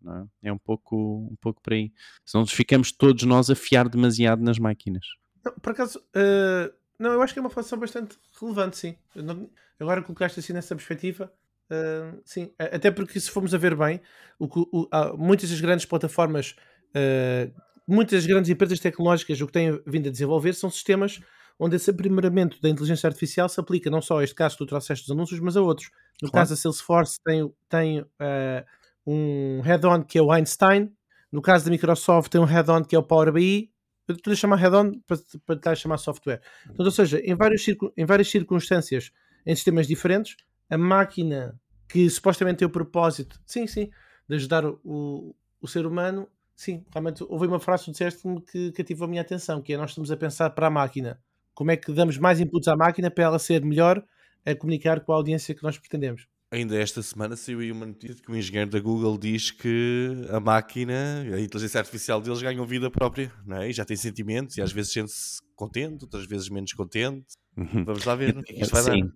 é? 0.43 0.49
é? 0.49 0.53
um 0.53 0.59
pouco, 0.59 1.29
um 1.31 1.37
pouco 1.41 1.61
por 1.63 1.73
aí. 1.73 1.93
Senão 2.25 2.47
ficamos 2.47 2.93
todos 2.93 3.23
nós 3.25 3.51
a 3.51 3.55
fiar 3.55 3.89
demasiado 3.89 4.43
nas 4.43 4.59
máquinas. 4.59 5.07
Não, 5.45 5.53
por 5.53 5.73
acaso, 5.73 5.99
uh, 5.99 6.73
não, 6.99 7.13
eu 7.13 7.23
acho 7.23 7.33
que 7.33 7.39
é 7.39 7.43
uma 7.43 7.51
função 7.51 7.79
bastante 7.79 8.19
relevante, 8.41 8.77
sim. 8.77 8.97
Não, 9.15 9.49
agora 9.79 10.03
colocaste 10.03 10.41
assim 10.41 10.53
nessa 10.53 10.75
perspectiva, 10.75 11.33
uh, 11.71 12.21
sim. 12.25 12.53
Até 12.59 12.91
porque 12.91 13.21
se 13.21 13.31
formos 13.31 13.55
a 13.55 13.59
ver 13.59 13.77
bem, 13.77 14.01
o, 14.39 14.47
o, 14.47 15.17
muitas 15.17 15.51
das 15.51 15.61
grandes 15.61 15.87
plataformas 15.87 16.57
uh, 16.89 17.53
muitas 17.89 18.27
grandes 18.27 18.51
empresas 18.51 18.79
tecnológicas 18.79 19.41
o 19.41 19.47
que 19.47 19.53
têm 19.53 19.81
vindo 19.87 20.09
a 20.09 20.13
desenvolver 20.13 20.53
são 20.53 20.71
sistemas 20.71 21.21
onde 21.59 21.75
esse 21.75 21.91
aprimoramento 21.91 22.61
da 22.61 22.69
inteligência 22.69 23.09
artificial 23.09 23.49
se 23.49 23.59
aplica 23.59 23.91
não 23.91 24.01
só 24.01 24.19
a 24.19 24.25
este 24.25 24.35
caso 24.35 24.57
que 24.57 24.65
tu 24.65 24.67
trouxeste 24.67 25.07
dos 25.07 25.11
anúncios, 25.11 25.41
mas 25.41 25.57
a 25.57 25.63
outros. 25.63 25.91
No 26.23 26.31
claro. 26.31 26.43
caso 26.43 26.51
da 26.55 26.57
Salesforce 26.57 27.19
tem, 27.25 27.53
tem 27.69 28.01
uh, 28.01 28.65
um 29.05 29.61
head-on 29.63 30.05
que 30.05 30.19
é 30.19 30.23
o 30.23 30.31
Einstein, 30.31 30.93
no 31.33 31.43
caso 31.43 31.65
da 31.65 31.71
Microsoft 31.71 32.31
tem 32.31 32.41
um 32.41 32.45
head-on 32.45 32.85
que 32.85 32.95
é 32.95 32.99
o 32.99 33.03
Power 33.03 33.33
BI, 33.33 33.73
eu 34.07 34.15
estou 34.15 34.33
a 34.33 34.37
chamar 34.37 34.57
head-on 34.57 34.93
para, 35.07 35.19
para 35.45 35.57
estar 35.57 35.71
a 35.73 35.75
chamar 35.75 35.99
software. 35.99 36.41
Então, 36.71 36.85
ou 36.85 36.93
seja, 36.93 37.21
em, 37.21 37.35
vários, 37.35 37.67
em 37.97 38.07
várias 38.07 38.31
circunstâncias, 38.31 39.11
em 39.45 39.55
sistemas 39.55 39.87
diferentes, 39.87 40.37
a 40.71 40.79
máquina 40.79 41.59
que 41.89 42.09
supostamente 42.09 42.59
tem 42.59 42.69
o 42.69 42.71
propósito, 42.71 43.41
sim, 43.45 43.67
sim, 43.67 43.91
de 44.29 44.37
ajudar 44.37 44.65
o, 44.65 45.35
o 45.61 45.67
ser 45.67 45.87
humano, 45.87 46.29
sim, 46.59 46.85
realmente 46.93 47.23
houve 47.23 47.47
uma 47.47 47.61
frase 47.61 47.85
que 47.85 47.93
disseste-me 47.93 48.43
que 48.43 48.73
cativou 48.73 49.07
a 49.07 49.09
minha 49.09 49.23
atenção, 49.23 49.63
que 49.63 49.73
é 49.73 49.77
nós 49.77 49.91
estamos 49.91 50.11
a 50.11 50.17
pensar 50.17 50.51
para 50.51 50.67
a 50.67 50.71
máquina. 50.71 51.21
Como 51.55 51.71
é 51.71 51.77
que 51.77 51.93
damos 51.93 52.19
mais 52.19 52.41
inputs 52.41 52.67
à 52.67 52.77
máquina 52.77 53.11
para 53.11 53.25
ela 53.25 53.39
ser 53.39 53.65
melhor 53.65 54.05
a 54.45 54.55
comunicar 54.57 55.01
com 55.01 55.13
a 55.13 55.17
audiência 55.17 55.55
que 55.55 55.63
nós 55.63 55.79
pretendemos? 55.79 56.27
Ainda 56.51 56.77
esta 56.77 57.01
semana 57.01 57.37
saiu 57.37 57.61
aí 57.61 57.71
uma 57.71 57.87
notícia 57.87 58.17
que 58.17 58.31
o 58.31 58.35
engenheiro 58.35 58.71
da 58.71 58.81
Google 58.81 59.17
diz 59.17 59.53
que 59.53 60.27
a 60.31 60.41
máquina, 60.41 61.23
a 61.33 61.41
inteligência 61.41 61.79
artificial 61.79 62.21
deles 62.21 62.43
ganham 62.43 62.67
vida 62.67 62.91
própria, 62.91 63.31
não 63.47 63.59
é? 63.59 63.71
E 63.71 63.73
já 63.73 63.85
tem 63.85 63.97
sentimentos 63.97 64.57
e 64.57 64.63
às 64.63 64.73
vezes 64.73 64.93
sente-se 64.93 65.39
contente, 65.55 66.05
outras 66.05 66.27
vezes 66.27 66.49
menos 66.49 66.73
contente. 66.73 67.35
Uhum. 67.57 67.85
Vamos 67.85 68.05
lá 68.05 68.17
ver. 68.17 68.37
Isto 68.51 68.73
vai 68.73 68.83
Sim. 68.83 69.01
dar. 69.03 69.13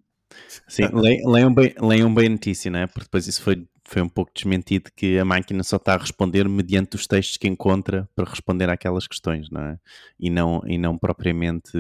Sim, 0.68 0.88
leiam 1.24 1.52
bem, 1.52 1.74
leiam 1.81 2.14
bem 2.14 2.26
a 2.26 2.31
notícia, 2.31 2.70
não 2.70 2.78
é? 2.78 2.87
Porque 2.87 3.05
depois 3.05 3.26
isso 3.26 3.42
foi 3.42 3.66
foi 3.85 4.03
um 4.03 4.09
pouco 4.09 4.33
desmentido 4.35 4.90
que 4.95 5.18
a 5.18 5.25
máquina 5.25 5.62
só 5.62 5.77
está 5.77 5.95
a 5.95 5.99
responder 5.99 6.49
mediante 6.49 6.97
os 6.97 7.07
textos 7.07 7.37
que 7.37 7.49
encontra 7.49 8.09
para 8.14 8.29
responder 8.29 8.68
àquelas 8.71 9.07
questões, 9.07 9.51
não 9.51 9.62
é? 9.62 9.79
E 10.18 10.31
não, 10.31 10.62
e 10.66 10.79
não 10.79 10.97
propriamente 10.97 11.73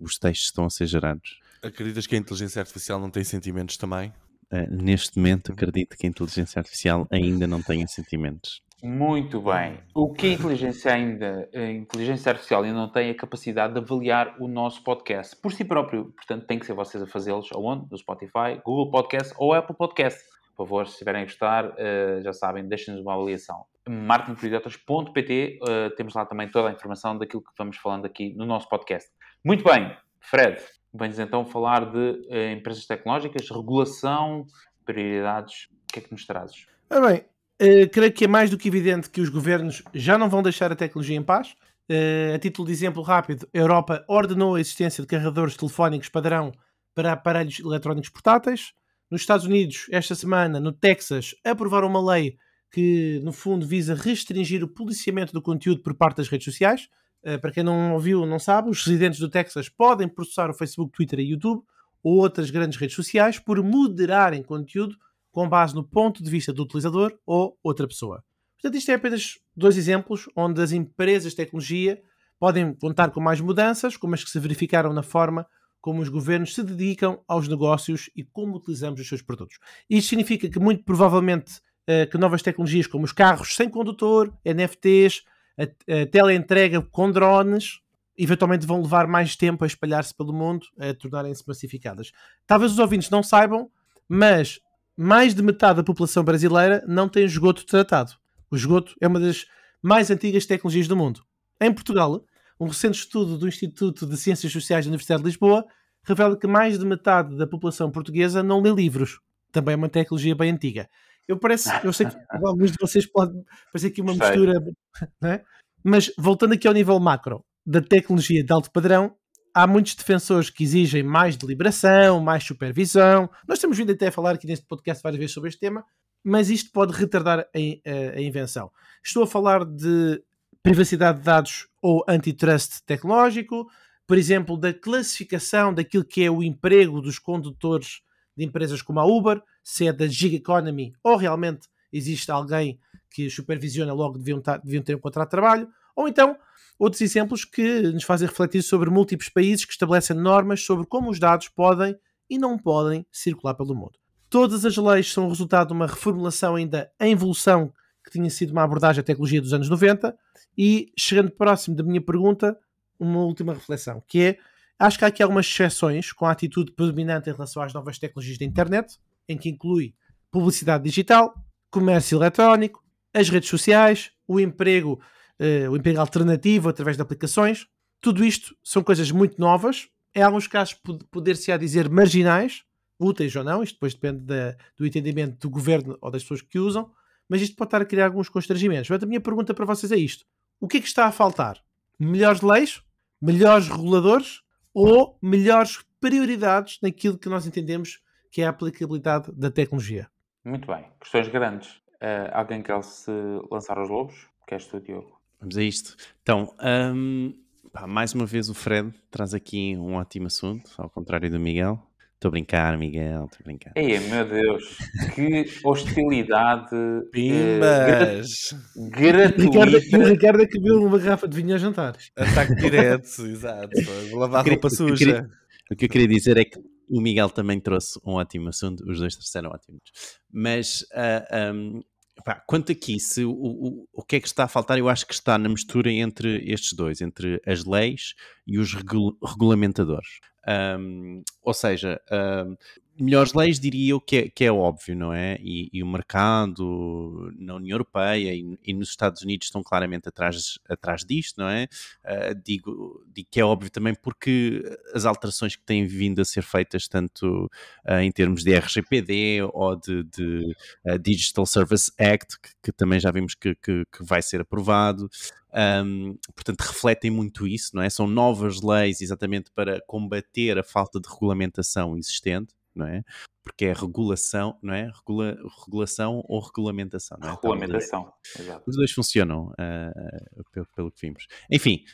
os 0.00 0.18
textos 0.18 0.46
estão 0.46 0.64
a 0.64 0.70
ser 0.70 0.86
gerados. 0.86 1.40
Acreditas 1.62 2.06
que 2.06 2.14
a 2.14 2.18
inteligência 2.18 2.60
artificial 2.60 3.00
não 3.00 3.10
tem 3.10 3.24
sentimentos 3.24 3.76
também? 3.76 4.12
Uh, 4.50 4.82
neste 4.82 5.18
momento, 5.18 5.52
acredito 5.52 5.96
que 5.96 6.06
a 6.06 6.10
inteligência 6.10 6.58
artificial 6.58 7.06
ainda 7.10 7.46
não 7.46 7.60
tenha 7.60 7.86
sentimentos. 7.86 8.62
Muito 8.82 9.40
bem. 9.40 9.80
O 9.92 10.12
que 10.12 10.28
a 10.28 10.32
inteligência 10.34 10.94
ainda, 10.94 11.48
a 11.52 11.70
inteligência 11.70 12.30
artificial 12.30 12.62
ainda 12.62 12.78
não 12.78 12.90
tem 12.90 13.10
a 13.10 13.14
capacidade 13.14 13.74
de 13.74 13.80
avaliar 13.80 14.36
o 14.40 14.46
nosso 14.46 14.82
podcast 14.84 15.34
por 15.36 15.52
si 15.52 15.64
próprio. 15.64 16.12
Portanto, 16.12 16.46
tem 16.46 16.60
que 16.60 16.64
ser 16.64 16.74
vocês 16.74 17.02
a 17.02 17.06
fazê-los 17.06 17.48
aonde? 17.52 17.86
No 17.90 17.98
Spotify, 17.98 18.60
Google 18.64 18.90
Podcast 18.90 19.34
ou 19.36 19.52
Apple 19.52 19.76
Podcast 19.76 20.20
por 20.58 20.66
favor, 20.66 20.86
se 20.88 20.94
estiverem 20.94 21.22
a 21.22 21.24
gostar, 21.24 21.66
uh, 21.66 22.20
já 22.20 22.32
sabem, 22.32 22.66
deixem-nos 22.66 23.00
uma 23.00 23.14
avaliação. 23.14 23.64
marketingprojetos.pt, 23.88 25.60
uh, 25.62 25.70
eh, 25.70 25.90
temos 25.90 26.14
lá 26.14 26.26
também 26.26 26.50
toda 26.50 26.68
a 26.68 26.72
informação 26.72 27.16
daquilo 27.16 27.42
que 27.42 27.52
vamos 27.56 27.76
falando 27.76 28.06
aqui 28.06 28.34
no 28.34 28.44
nosso 28.44 28.68
podcast. 28.68 29.08
Muito 29.44 29.62
bem, 29.62 29.96
Fred, 30.20 30.60
vens 30.92 31.16
então 31.20 31.46
falar 31.46 31.88
de 31.92 31.96
uh, 31.96 32.52
empresas 32.52 32.84
tecnológicas, 32.86 33.48
regulação, 33.48 34.46
prioridades, 34.84 35.68
o 35.70 35.92
que 35.92 36.00
é 36.00 36.02
que 36.02 36.10
nos 36.10 36.26
trazes? 36.26 36.66
Ah, 36.90 37.00
bem, 37.00 37.18
uh, 37.18 37.88
creio 37.90 38.12
que 38.12 38.24
é 38.24 38.28
mais 38.28 38.50
do 38.50 38.58
que 38.58 38.66
evidente 38.66 39.08
que 39.08 39.20
os 39.20 39.28
governos 39.28 39.84
já 39.94 40.18
não 40.18 40.28
vão 40.28 40.42
deixar 40.42 40.72
a 40.72 40.76
tecnologia 40.76 41.16
em 41.16 41.22
paz. 41.22 41.54
Uh, 41.88 42.34
a 42.34 42.38
título 42.40 42.66
de 42.66 42.72
exemplo 42.72 43.00
rápido, 43.00 43.48
a 43.54 43.58
Europa 43.58 44.04
ordenou 44.08 44.56
a 44.56 44.60
existência 44.60 45.02
de 45.02 45.06
carregadores 45.06 45.56
telefónicos 45.56 46.08
padrão 46.08 46.50
para 46.96 47.12
aparelhos 47.12 47.60
eletrónicos 47.60 48.10
portáteis. 48.10 48.76
Nos 49.10 49.22
Estados 49.22 49.46
Unidos, 49.46 49.86
esta 49.90 50.14
semana, 50.14 50.60
no 50.60 50.70
Texas, 50.70 51.34
aprovaram 51.42 51.88
uma 51.88 52.14
lei 52.14 52.36
que, 52.70 53.20
no 53.24 53.32
fundo, 53.32 53.66
visa 53.66 53.94
restringir 53.94 54.62
o 54.62 54.68
policiamento 54.68 55.32
do 55.32 55.40
conteúdo 55.40 55.82
por 55.82 55.94
parte 55.94 56.18
das 56.18 56.28
redes 56.28 56.44
sociais. 56.44 56.88
Uh, 57.24 57.40
para 57.40 57.50
quem 57.50 57.62
não 57.62 57.94
ouviu, 57.94 58.26
não 58.26 58.38
sabe, 58.38 58.68
os 58.68 58.84
residentes 58.84 59.18
do 59.18 59.30
Texas 59.30 59.68
podem 59.68 60.06
processar 60.06 60.50
o 60.50 60.54
Facebook, 60.54 60.92
Twitter 60.92 61.20
e 61.20 61.30
YouTube 61.30 61.62
ou 62.02 62.18
outras 62.18 62.50
grandes 62.50 62.78
redes 62.78 62.94
sociais 62.94 63.38
por 63.38 63.62
moderarem 63.62 64.42
conteúdo 64.42 64.94
com 65.32 65.48
base 65.48 65.74
no 65.74 65.82
ponto 65.82 66.22
de 66.22 66.30
vista 66.30 66.52
do 66.52 66.62
utilizador 66.62 67.18
ou 67.24 67.58
outra 67.62 67.88
pessoa. 67.88 68.22
Portanto, 68.60 68.76
isto 68.76 68.90
é 68.90 68.94
apenas 68.94 69.38
dois 69.56 69.76
exemplos 69.76 70.28
onde 70.36 70.60
as 70.60 70.72
empresas 70.72 71.32
de 71.32 71.36
tecnologia 71.36 72.00
podem 72.38 72.74
contar 72.74 73.10
com 73.10 73.20
mais 73.20 73.40
mudanças, 73.40 73.96
como 73.96 74.14
as 74.14 74.22
que 74.22 74.30
se 74.30 74.38
verificaram 74.38 74.92
na 74.92 75.02
forma 75.02 75.46
como 75.80 76.02
os 76.02 76.08
governos 76.08 76.54
se 76.54 76.62
dedicam 76.62 77.20
aos 77.26 77.48
negócios 77.48 78.10
e 78.14 78.24
como 78.24 78.56
utilizamos 78.56 79.00
os 79.00 79.08
seus 79.08 79.22
produtos. 79.22 79.58
Isto 79.88 80.10
significa 80.10 80.48
que, 80.48 80.58
muito 80.58 80.84
provavelmente, 80.84 81.60
uh, 81.88 82.10
que 82.10 82.18
novas 82.18 82.42
tecnologias 82.42 82.86
como 82.86 83.04
os 83.04 83.12
carros 83.12 83.54
sem 83.54 83.68
condutor, 83.68 84.32
NFTs, 84.44 85.22
a 85.58 86.06
teleentrega 86.06 86.80
com 86.80 87.10
drones, 87.10 87.80
eventualmente 88.16 88.66
vão 88.66 88.82
levar 88.82 89.06
mais 89.06 89.36
tempo 89.36 89.64
a 89.64 89.66
espalhar-se 89.66 90.14
pelo 90.14 90.32
mundo, 90.32 90.66
a 90.78 90.92
tornarem-se 90.92 91.42
massificadas. 91.46 92.12
Talvez 92.46 92.72
os 92.72 92.78
ouvintes 92.78 93.10
não 93.10 93.22
saibam, 93.22 93.70
mas 94.08 94.60
mais 94.96 95.34
de 95.34 95.42
metade 95.42 95.76
da 95.76 95.84
população 95.84 96.24
brasileira 96.24 96.84
não 96.86 97.08
tem 97.08 97.24
esgoto 97.24 97.64
tratado. 97.64 98.12
O 98.50 98.56
esgoto 98.56 98.94
é 99.00 99.06
uma 99.06 99.20
das 99.20 99.46
mais 99.80 100.10
antigas 100.10 100.44
tecnologias 100.44 100.88
do 100.88 100.96
mundo. 100.96 101.22
Em 101.60 101.72
Portugal, 101.72 102.24
um 102.60 102.66
recente 102.66 102.98
estudo 102.98 103.38
do 103.38 103.48
Instituto 103.48 104.06
de 104.06 104.16
Ciências 104.16 104.52
Sociais 104.52 104.84
da 104.84 104.90
Universidade 104.90 105.22
de 105.22 105.28
Lisboa 105.28 105.64
revela 106.02 106.38
que 106.38 106.46
mais 106.46 106.78
de 106.78 106.84
metade 106.84 107.36
da 107.36 107.46
população 107.46 107.90
portuguesa 107.90 108.42
não 108.42 108.60
lê 108.60 108.70
livros. 108.70 109.20
Também 109.52 109.74
é 109.74 109.76
uma 109.76 109.88
tecnologia 109.88 110.34
bem 110.34 110.50
antiga. 110.50 110.88
Eu, 111.26 111.38
parece, 111.38 111.70
eu 111.84 111.92
sei 111.92 112.06
que 112.06 112.16
alguns 112.44 112.72
de 112.72 112.78
vocês 112.80 113.06
podem 113.06 113.44
parecer 113.72 113.88
aqui 113.88 114.00
uma 114.00 114.14
mistura, 114.14 114.54
né? 115.20 115.42
mas 115.84 116.10
voltando 116.18 116.54
aqui 116.54 116.66
ao 116.66 116.74
nível 116.74 116.98
macro 116.98 117.44
da 117.64 117.82
tecnologia 117.82 118.42
de 118.42 118.52
alto 118.52 118.70
padrão, 118.72 119.14
há 119.54 119.66
muitos 119.66 119.94
defensores 119.94 120.48
que 120.48 120.64
exigem 120.64 121.02
mais 121.02 121.36
deliberação, 121.36 122.20
mais 122.20 122.44
supervisão. 122.44 123.28
Nós 123.46 123.58
temos 123.58 123.76
vindo 123.76 123.92
até 123.92 124.08
a 124.08 124.12
falar 124.12 124.34
aqui 124.34 124.46
neste 124.46 124.66
podcast 124.66 125.02
várias 125.02 125.18
vezes 125.18 125.34
sobre 125.34 125.48
este 125.48 125.60
tema, 125.60 125.84
mas 126.24 126.48
isto 126.48 126.70
pode 126.72 126.92
retardar 126.94 127.40
a, 127.40 127.44
a, 127.44 128.16
a 128.16 128.20
invenção. 128.20 128.70
Estou 129.04 129.22
a 129.22 129.26
falar 129.26 129.64
de 129.64 130.22
privacidade 130.62 131.18
de 131.18 131.24
dados 131.24 131.68
ou 131.82 132.04
antitrust 132.08 132.82
tecnológico, 132.84 133.68
por 134.06 134.16
exemplo, 134.16 134.56
da 134.56 134.72
classificação 134.72 135.72
daquilo 135.72 136.04
que 136.04 136.24
é 136.24 136.30
o 136.30 136.42
emprego 136.42 137.00
dos 137.00 137.18
condutores 137.18 138.00
de 138.36 138.44
empresas 138.44 138.80
como 138.80 139.00
a 139.00 139.04
Uber, 139.04 139.42
se 139.62 139.86
é 139.86 139.92
da 139.92 140.06
gig 140.06 140.36
economy 140.36 140.94
ou 141.02 141.16
realmente 141.16 141.68
existe 141.92 142.30
alguém 142.30 142.78
que 143.10 143.28
supervisiona 143.28 143.92
logo 143.92 144.18
deviam, 144.18 144.40
tar, 144.40 144.60
deviam 144.60 144.82
ter 144.82 144.94
um 144.94 145.00
contrato 145.00 145.28
de 145.28 145.32
trabalho, 145.32 145.68
ou 145.96 146.08
então 146.08 146.36
outros 146.78 147.00
exemplos 147.00 147.44
que 147.44 147.82
nos 147.82 148.04
fazem 148.04 148.28
refletir 148.28 148.62
sobre 148.62 148.90
múltiplos 148.90 149.28
países 149.28 149.64
que 149.64 149.72
estabelecem 149.72 150.16
normas 150.16 150.64
sobre 150.64 150.86
como 150.86 151.10
os 151.10 151.18
dados 151.18 151.48
podem 151.48 151.96
e 152.30 152.38
não 152.38 152.58
podem 152.58 153.06
circular 153.10 153.54
pelo 153.54 153.74
mundo. 153.74 153.98
Todas 154.30 154.64
as 154.64 154.76
leis 154.76 155.10
são 155.10 155.28
resultado 155.28 155.68
de 155.68 155.72
uma 155.72 155.86
reformulação 155.86 156.54
ainda 156.54 156.90
em 157.00 157.12
evolução 157.12 157.72
que 158.08 158.18
tinha 158.18 158.30
sido 158.30 158.50
uma 158.50 158.62
abordagem 158.62 159.00
à 159.00 159.04
tecnologia 159.04 159.40
dos 159.40 159.52
anos 159.52 159.68
90 159.68 160.16
e 160.56 160.92
chegando 160.98 161.30
próximo 161.30 161.76
da 161.76 161.82
minha 161.82 162.00
pergunta, 162.00 162.58
uma 162.98 163.20
última 163.20 163.54
reflexão, 163.54 164.02
que 164.06 164.20
é, 164.20 164.38
acho 164.78 164.98
que 164.98 165.04
há 165.04 165.08
aqui 165.08 165.22
algumas 165.22 165.46
exceções 165.46 166.12
com 166.12 166.26
a 166.26 166.32
atitude 166.32 166.72
predominante 166.72 167.30
em 167.30 167.32
relação 167.32 167.62
às 167.62 167.72
novas 167.72 167.98
tecnologias 167.98 168.38
da 168.38 168.44
internet, 168.44 168.98
em 169.28 169.36
que 169.36 169.48
inclui 169.48 169.94
publicidade 170.30 170.84
digital, 170.84 171.34
comércio 171.70 172.18
eletrónico, 172.18 172.82
as 173.12 173.28
redes 173.28 173.48
sociais, 173.48 174.10
o 174.26 174.40
emprego, 174.40 175.00
uh, 175.40 175.70
o 175.70 175.76
emprego 175.76 176.00
alternativo 176.00 176.68
através 176.68 176.96
de 176.96 177.02
aplicações. 177.02 177.66
Tudo 178.00 178.24
isto 178.24 178.56
são 178.62 178.82
coisas 178.82 179.10
muito 179.10 179.40
novas, 179.40 179.88
em 180.14 180.22
alguns 180.22 180.46
casos 180.46 180.76
poder-se-á 181.10 181.56
dizer 181.56 181.88
marginais, 181.88 182.64
úteis 182.98 183.34
ou 183.36 183.44
não, 183.44 183.62
isto 183.62 183.74
depois 183.74 183.94
depende 183.94 184.24
da, 184.24 184.56
do 184.76 184.86
entendimento 184.86 185.38
do 185.38 185.50
governo 185.50 185.96
ou 186.00 186.10
das 186.10 186.22
pessoas 186.22 186.42
que 186.42 186.58
usam, 186.58 186.90
mas 187.28 187.42
isto 187.42 187.56
pode 187.56 187.68
estar 187.68 187.82
a 187.82 187.84
criar 187.84 188.06
alguns 188.06 188.28
constrangimentos. 188.28 188.88
Mas 188.88 189.02
a 189.02 189.06
minha 189.06 189.20
pergunta 189.20 189.52
para 189.52 189.66
vocês 189.66 189.92
é 189.92 189.96
isto: 189.96 190.24
o 190.60 190.66
que 190.66 190.78
é 190.78 190.80
que 190.80 190.86
está 190.86 191.06
a 191.06 191.12
faltar? 191.12 191.62
Melhores 191.98 192.40
leis? 192.40 192.82
Melhores 193.20 193.68
reguladores? 193.68 194.42
Ou 194.72 195.18
melhores 195.20 195.84
prioridades 196.00 196.78
naquilo 196.82 197.18
que 197.18 197.28
nós 197.28 197.46
entendemos 197.46 198.00
que 198.30 198.42
é 198.42 198.46
a 198.46 198.50
aplicabilidade 198.50 199.32
da 199.32 199.50
tecnologia? 199.50 200.08
Muito 200.44 200.66
bem. 200.66 200.84
Questões 201.00 201.28
grandes. 201.28 201.76
Uh, 201.96 202.30
alguém 202.32 202.62
quer 202.62 202.82
se 202.84 203.10
lançar 203.50 203.76
aos 203.76 203.88
lobos? 203.88 204.26
Queres 204.46 204.66
tu, 204.66 204.80
Diogo? 204.80 205.20
Vamos 205.40 205.56
a 205.56 205.62
isto. 205.62 205.96
Então, 206.22 206.54
um, 206.94 207.34
pá, 207.72 207.86
mais 207.86 208.14
uma 208.14 208.26
vez 208.26 208.48
o 208.48 208.54
Fred 208.54 208.92
traz 209.10 209.34
aqui 209.34 209.76
um 209.76 209.94
ótimo 209.94 210.26
assunto, 210.26 210.70
ao 210.78 210.88
contrário 210.88 211.30
do 211.30 211.38
Miguel. 211.38 211.82
Estou 212.18 212.30
a 212.30 212.32
brincar, 212.32 212.76
Miguel, 212.76 213.26
estou 213.26 213.38
a 213.38 213.44
brincar. 213.44 213.72
Ei, 213.76 214.00
meu 214.00 214.28
Deus, 214.28 214.76
que 215.14 215.44
hostilidade. 215.62 216.74
Pimbas! 217.12 218.50
Uh, 218.76 218.90
gratuita. 218.90 219.96
O 219.96 220.04
Ricardo, 220.04 220.42
é 220.42 220.46
que 220.46 220.58
viu 220.58 220.82
uma 220.84 220.98
garrafa 220.98 221.28
de 221.28 221.36
vinho 221.36 221.54
a 221.54 221.58
jantar. 221.58 221.96
Ataque 222.16 222.56
direto, 222.56 223.06
exato. 223.24 223.70
Vou 224.10 224.18
lavar 224.18 224.44
a 224.44 224.50
roupa 224.50 224.68
suja. 224.68 224.92
O 224.92 224.96
que, 224.96 225.04
queria, 225.04 225.30
o 225.70 225.76
que 225.76 225.84
eu 225.84 225.88
queria 225.88 226.08
dizer 226.08 226.36
é 226.38 226.44
que 226.44 226.58
o 226.90 227.00
Miguel 227.00 227.30
também 227.30 227.60
trouxe 227.60 228.00
um 228.04 228.14
ótimo 228.14 228.48
assunto, 228.48 228.82
os 228.84 228.98
dois 228.98 229.14
trouxeram 229.14 229.50
ótimos. 229.50 229.82
Mas 230.28 230.80
uh, 230.90 231.22
ah, 231.30 231.52
um, 231.54 231.84
pá, 232.24 232.42
quanto 232.48 232.72
aqui, 232.72 232.98
se, 232.98 233.24
o, 233.24 233.30
o, 233.30 233.88
o 233.92 234.02
que 234.02 234.16
é 234.16 234.20
que 234.20 234.26
está 234.26 234.42
a 234.42 234.48
faltar, 234.48 234.76
eu 234.76 234.88
acho 234.88 235.06
que 235.06 235.14
está 235.14 235.38
na 235.38 235.48
mistura 235.48 235.88
entre 235.92 236.50
estes 236.50 236.72
dois, 236.72 237.00
entre 237.00 237.40
as 237.46 237.64
leis 237.64 238.14
e 238.44 238.58
os 238.58 238.74
regul 238.74 239.16
regulamentadores. 239.24 240.18
Um, 240.48 241.22
ou 241.42 241.52
seja, 241.52 242.00
um, 242.10 242.56
melhores 242.98 243.32
leis 243.32 243.60
diria 243.60 243.92
eu 243.92 244.00
que 244.00 244.16
é, 244.16 244.28
que 244.28 244.44
é 244.44 244.52
óbvio, 244.52 244.96
não 244.96 245.12
é? 245.12 245.36
E, 245.40 245.68
e, 245.72 245.82
o 245.82 245.86
mercado 245.86 247.32
na 247.38 247.54
União 247.54 247.74
Europeia 247.74 248.34
e, 248.34 248.58
e, 248.64 248.74
nos 248.74 248.90
Estados 248.90 249.22
Unidos 249.22 249.46
estão 249.46 249.62
claramente 249.62 250.08
atrás, 250.08 250.58
atrás 250.68 251.04
disto, 251.04 251.38
não 251.38 251.48
é? 251.48 251.68
Uh, 252.04 252.40
digo, 252.44 253.04
digo 253.12 253.28
que 253.30 253.40
é 253.40 253.44
óbvio 253.44 253.70
também 253.70 253.94
porque 253.94 254.62
as 254.94 255.04
alterações 255.04 255.56
que 255.56 255.64
têm 255.64 255.86
vindo 255.86 256.20
a 256.20 256.24
ser 256.24 256.42
feitas, 256.42 256.88
tanto 256.88 257.50
uh, 257.88 258.00
em 258.00 258.10
termos 258.10 258.42
de 258.42 258.54
RGPD 258.54 259.42
ou 259.52 259.76
de, 259.76 260.02
de 260.04 260.56
uh, 260.84 260.98
Digital 260.98 261.46
Service 261.46 261.92
Act, 261.98 262.38
que, 262.40 262.50
que, 262.64 262.72
também 262.72 262.98
já 263.00 263.10
vimos 263.10 263.34
que, 263.34 263.54
que, 263.54 263.84
que 263.92 264.04
vai 264.04 264.22
ser 264.22 264.40
aprovado, 264.40 265.08
um, 265.54 266.16
portanto, 266.34 266.60
refletem 266.60 267.10
muito 267.10 267.46
isso, 267.46 267.74
não 267.74 267.82
é? 267.82 267.88
São 267.88 268.06
novas 268.06 268.60
leis 268.60 269.00
exatamente 269.00 269.50
para 269.54 269.80
combater 269.86 270.58
a 270.58 270.62
falta 270.62 271.00
de 271.00 271.08
regulamentação 271.08 271.96
existente, 271.96 272.54
não 272.78 272.86
é? 272.86 273.02
Porque 273.42 273.64
é 273.64 273.72
regulação, 273.72 274.56
não 274.62 274.74
é? 274.74 274.90
Regula, 274.94 275.36
regulação 275.64 276.22
ou 276.28 276.40
regulamentação, 276.40 277.18
não 277.20 277.28
é? 277.28 277.32
Regulamentação, 277.32 278.12
exato. 278.38 278.62
Os 278.66 278.76
dois 278.76 278.92
funcionam, 278.92 279.48
uh, 279.48 280.44
pelo, 280.52 280.66
pelo, 280.74 280.92
que 280.92 281.00
vimos. 281.00 281.26
Enfim, 281.50 281.84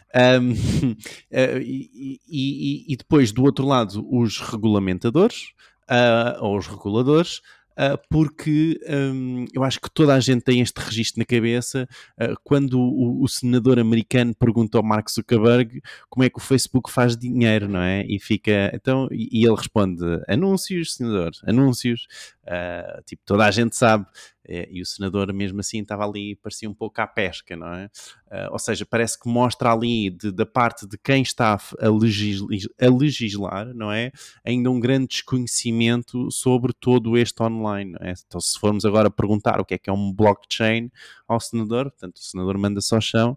um, 0.40 0.52
uh, 0.52 1.58
e, 1.62 2.20
e, 2.28 2.92
e, 2.92 2.96
depois 2.96 3.32
do 3.32 3.42
outro 3.42 3.66
lado, 3.66 4.06
os 4.10 4.38
regulamentadores, 4.40 5.52
uh, 5.90 6.42
ou 6.42 6.56
os 6.58 6.66
reguladores, 6.66 7.40
porque 8.08 8.78
um, 8.88 9.46
eu 9.52 9.64
acho 9.64 9.80
que 9.80 9.90
toda 9.90 10.14
a 10.14 10.20
gente 10.20 10.42
tem 10.42 10.60
este 10.60 10.80
registro 10.80 11.18
na 11.18 11.24
cabeça 11.24 11.88
uh, 12.20 12.34
quando 12.44 12.78
o, 12.78 13.22
o, 13.22 13.28
senador 13.28 13.78
americano 13.78 14.34
pergunta 14.34 14.78
ao 14.78 14.84
Mark 14.84 15.10
Zuckerberg 15.10 15.82
como 16.08 16.24
é 16.24 16.30
que 16.30 16.38
o 16.38 16.42
Facebook 16.42 16.90
faz 16.90 17.16
dinheiro, 17.16 17.68
não 17.68 17.80
é? 17.80 18.04
E 18.06 18.20
fica, 18.20 18.70
então, 18.72 19.08
e, 19.10 19.40
e 19.40 19.44
ele 19.44 19.56
responde: 19.56 20.04
anúncios, 20.28 20.94
senador, 20.94 21.32
anúncios. 21.46 22.06
Uh, 22.44 23.02
tipo, 23.06 23.22
toda 23.24 23.46
a 23.46 23.50
gente 23.50 23.74
sabe. 23.74 24.06
É, 24.46 24.68
e 24.70 24.82
o 24.82 24.86
senador, 24.86 25.32
mesmo 25.32 25.60
assim, 25.60 25.80
estava 25.80 26.06
ali, 26.06 26.36
parecia 26.36 26.68
um 26.68 26.74
pouco 26.74 27.00
à 27.00 27.06
pesca, 27.06 27.56
não 27.56 27.72
é? 27.72 27.90
Uh, 28.26 28.52
ou 28.52 28.58
seja, 28.58 28.84
parece 28.84 29.18
que 29.18 29.28
mostra 29.28 29.72
ali, 29.72 30.10
de, 30.10 30.32
da 30.32 30.44
parte 30.44 30.86
de 30.86 30.98
quem 30.98 31.22
está 31.22 31.54
a, 31.54 31.86
a 31.86 32.90
legislar, 32.90 33.72
não 33.74 33.90
é? 33.90 34.10
Ainda 34.44 34.70
um 34.70 34.80
grande 34.80 35.08
desconhecimento 35.08 36.30
sobre 36.30 36.72
todo 36.72 37.16
este 37.16 37.42
online, 37.42 37.94
é? 38.00 38.12
Então, 38.26 38.40
se 38.40 38.58
formos 38.58 38.84
agora 38.84 39.10
perguntar 39.10 39.60
o 39.60 39.64
que 39.64 39.74
é 39.74 39.78
que 39.78 39.88
é 39.88 39.92
um 39.92 40.12
blockchain 40.12 40.90
ao 41.26 41.40
senador, 41.40 41.90
portanto, 41.90 42.16
o 42.16 42.22
senador 42.22 42.58
manda 42.58 42.80
só 42.80 43.00
chão 43.00 43.36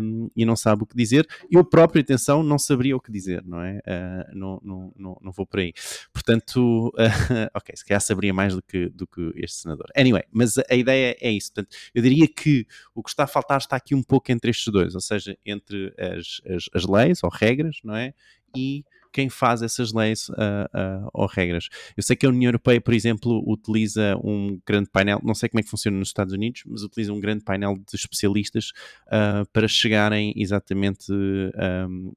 um, 0.00 0.30
e 0.34 0.44
não 0.44 0.56
sabe 0.56 0.82
o 0.82 0.86
que 0.86 0.96
dizer. 0.96 1.26
Eu 1.50 1.64
próprio, 1.64 2.00
atenção, 2.00 2.42
não 2.42 2.58
saberia 2.58 2.96
o 2.96 3.00
que 3.00 3.12
dizer, 3.12 3.44
não 3.44 3.60
é? 3.60 3.78
Uh, 3.78 4.36
não, 4.36 4.60
não, 4.62 4.92
não, 4.96 5.18
não 5.20 5.32
vou 5.32 5.46
por 5.46 5.60
aí. 5.60 5.72
Portanto, 6.12 6.88
uh, 6.88 6.92
ok, 7.54 7.76
se 7.76 7.84
calhar 7.84 8.00
saberia 8.00 8.32
mais 8.32 8.54
do 8.54 8.62
que, 8.62 8.88
do 8.88 9.06
que 9.06 9.32
este 9.36 9.58
senador. 9.58 9.86
Anyway, 9.96 10.21
mas 10.30 10.58
a 10.58 10.74
ideia 10.74 11.16
é 11.20 11.30
isso. 11.30 11.52
Portanto, 11.52 11.76
eu 11.94 12.02
diria 12.02 12.28
que 12.28 12.66
o 12.94 13.02
que 13.02 13.10
está 13.10 13.24
a 13.24 13.26
faltar 13.26 13.58
está 13.58 13.76
aqui 13.76 13.94
um 13.94 14.02
pouco 14.02 14.30
entre 14.30 14.50
estes 14.50 14.72
dois, 14.72 14.94
ou 14.94 15.00
seja, 15.00 15.36
entre 15.44 15.92
as, 15.98 16.40
as, 16.46 16.64
as 16.74 16.84
leis 16.84 17.22
ou 17.22 17.30
regras, 17.30 17.78
não 17.82 17.94
é? 17.96 18.14
E 18.56 18.84
quem 19.12 19.28
faz 19.28 19.62
essas 19.62 19.92
leis 19.92 20.28
uh, 20.30 20.32
uh, 20.34 21.10
ou 21.12 21.26
regras. 21.26 21.68
Eu 21.96 22.02
sei 22.02 22.16
que 22.16 22.26
a 22.26 22.28
União 22.28 22.48
Europeia, 22.48 22.80
por 22.80 22.94
exemplo, 22.94 23.42
utiliza 23.46 24.16
um 24.22 24.60
grande 24.66 24.88
painel, 24.90 25.20
não 25.22 25.34
sei 25.34 25.48
como 25.48 25.60
é 25.60 25.62
que 25.62 25.70
funciona 25.70 25.98
nos 25.98 26.08
Estados 26.08 26.32
Unidos, 26.32 26.62
mas 26.66 26.82
utiliza 26.82 27.12
um 27.12 27.20
grande 27.20 27.44
painel 27.44 27.74
de 27.74 27.96
especialistas 27.96 28.72
uh, 29.06 29.46
para 29.52 29.68
chegarem 29.68 30.32
exatamente 30.36 31.12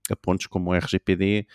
a 0.10 0.16
pontos 0.16 0.48
como 0.48 0.70
o 0.70 0.74
RGPD 0.74 1.46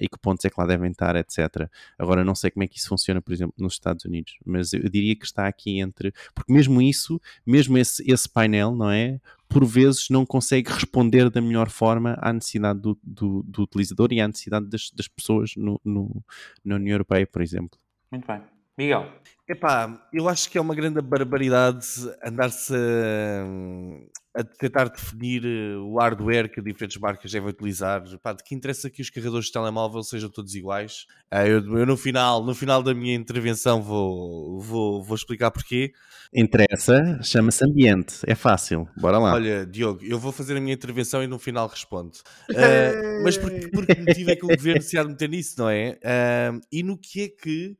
e 0.00 0.08
que 0.08 0.18
pontos 0.18 0.44
é 0.44 0.50
que 0.50 0.58
lá 0.58 0.66
devem 0.66 0.90
estar, 0.90 1.16
etc. 1.16 1.68
Agora, 1.98 2.24
não 2.24 2.34
sei 2.34 2.50
como 2.50 2.64
é 2.64 2.66
que 2.66 2.78
isso 2.78 2.88
funciona, 2.88 3.20
por 3.20 3.32
exemplo, 3.32 3.54
nos 3.58 3.74
Estados 3.74 4.04
Unidos, 4.04 4.38
mas 4.44 4.72
eu 4.72 4.88
diria 4.88 5.14
que 5.14 5.24
está 5.24 5.46
aqui 5.46 5.80
entre. 5.80 6.12
Porque 6.34 6.52
mesmo 6.52 6.80
isso, 6.80 7.20
mesmo 7.44 7.76
esse, 7.78 8.02
esse 8.10 8.28
painel, 8.28 8.74
não 8.74 8.90
é? 8.90 9.20
Por 9.48 9.64
vezes 9.64 10.08
não 10.10 10.26
consegue 10.26 10.70
responder 10.70 11.30
da 11.30 11.40
melhor 11.40 11.70
forma 11.70 12.16
à 12.20 12.32
necessidade 12.32 12.80
do, 12.80 12.98
do, 13.02 13.42
do 13.42 13.62
utilizador 13.62 14.12
e 14.12 14.20
à 14.20 14.26
necessidade 14.26 14.66
das, 14.66 14.90
das 14.90 15.08
pessoas 15.08 15.52
no, 15.56 15.80
no, 15.84 16.24
na 16.64 16.76
União 16.76 16.94
Europeia, 16.94 17.26
por 17.26 17.42
exemplo. 17.42 17.78
Muito 18.10 18.26
bem. 18.26 18.55
Miguel. 18.76 19.10
Epá, 19.48 20.04
eu 20.12 20.28
acho 20.28 20.50
que 20.50 20.58
é 20.58 20.60
uma 20.60 20.74
grande 20.74 21.00
barbaridade 21.00 21.86
andar-se 22.22 22.74
a, 22.74 24.40
a, 24.40 24.44
tentar 24.44 24.88
definir 24.88 25.44
eh, 25.46 25.76
o 25.76 25.98
hardware 25.98 26.50
que 26.50 26.60
diferentes 26.60 26.98
marcas 26.98 27.30
devem 27.30 27.48
utilizar. 27.48 28.02
Epá, 28.12 28.32
de 28.32 28.42
que 28.42 28.56
interessa 28.56 28.90
que 28.90 29.00
os 29.00 29.08
carregadores 29.08 29.46
de 29.46 29.52
telemóvel 29.52 30.02
sejam 30.02 30.28
todos 30.28 30.52
iguais. 30.56 31.06
Ah, 31.30 31.46
eu, 31.46 31.58
eu, 31.78 31.86
no, 31.86 31.96
final, 31.96 32.44
no 32.44 32.56
final 32.56 32.82
da 32.82 32.92
minha 32.92 33.14
intervenção 33.14 33.80
vou, 33.80 34.60
vou, 34.60 35.00
vou 35.00 35.14
explicar 35.14 35.52
porquê. 35.52 35.92
Interessa, 36.34 37.20
chama-se 37.22 37.64
ambiente, 37.64 38.16
é 38.26 38.34
fácil, 38.34 38.88
bora 38.96 39.16
lá. 39.16 39.32
Olha, 39.32 39.64
Diogo, 39.64 40.04
eu 40.04 40.18
vou 40.18 40.32
fazer 40.32 40.56
a 40.56 40.60
minha 40.60 40.74
intervenção 40.74 41.22
e 41.22 41.28
no 41.28 41.38
final 41.38 41.68
respondo. 41.68 42.18
Uh, 42.50 43.22
mas 43.22 43.38
por, 43.38 43.52
por 43.70 43.86
que 43.86 43.94
motivo 44.00 44.30
é 44.32 44.34
que 44.34 44.44
o 44.44 44.48
governo 44.48 44.82
se 44.82 44.98
há 44.98 45.04
de 45.04 45.10
meter 45.10 45.28
nisso, 45.28 45.54
não 45.56 45.70
é? 45.70 46.00
Uh, 46.02 46.60
e 46.72 46.82
no 46.82 46.98
que 46.98 47.22
é 47.22 47.28
que 47.28 47.76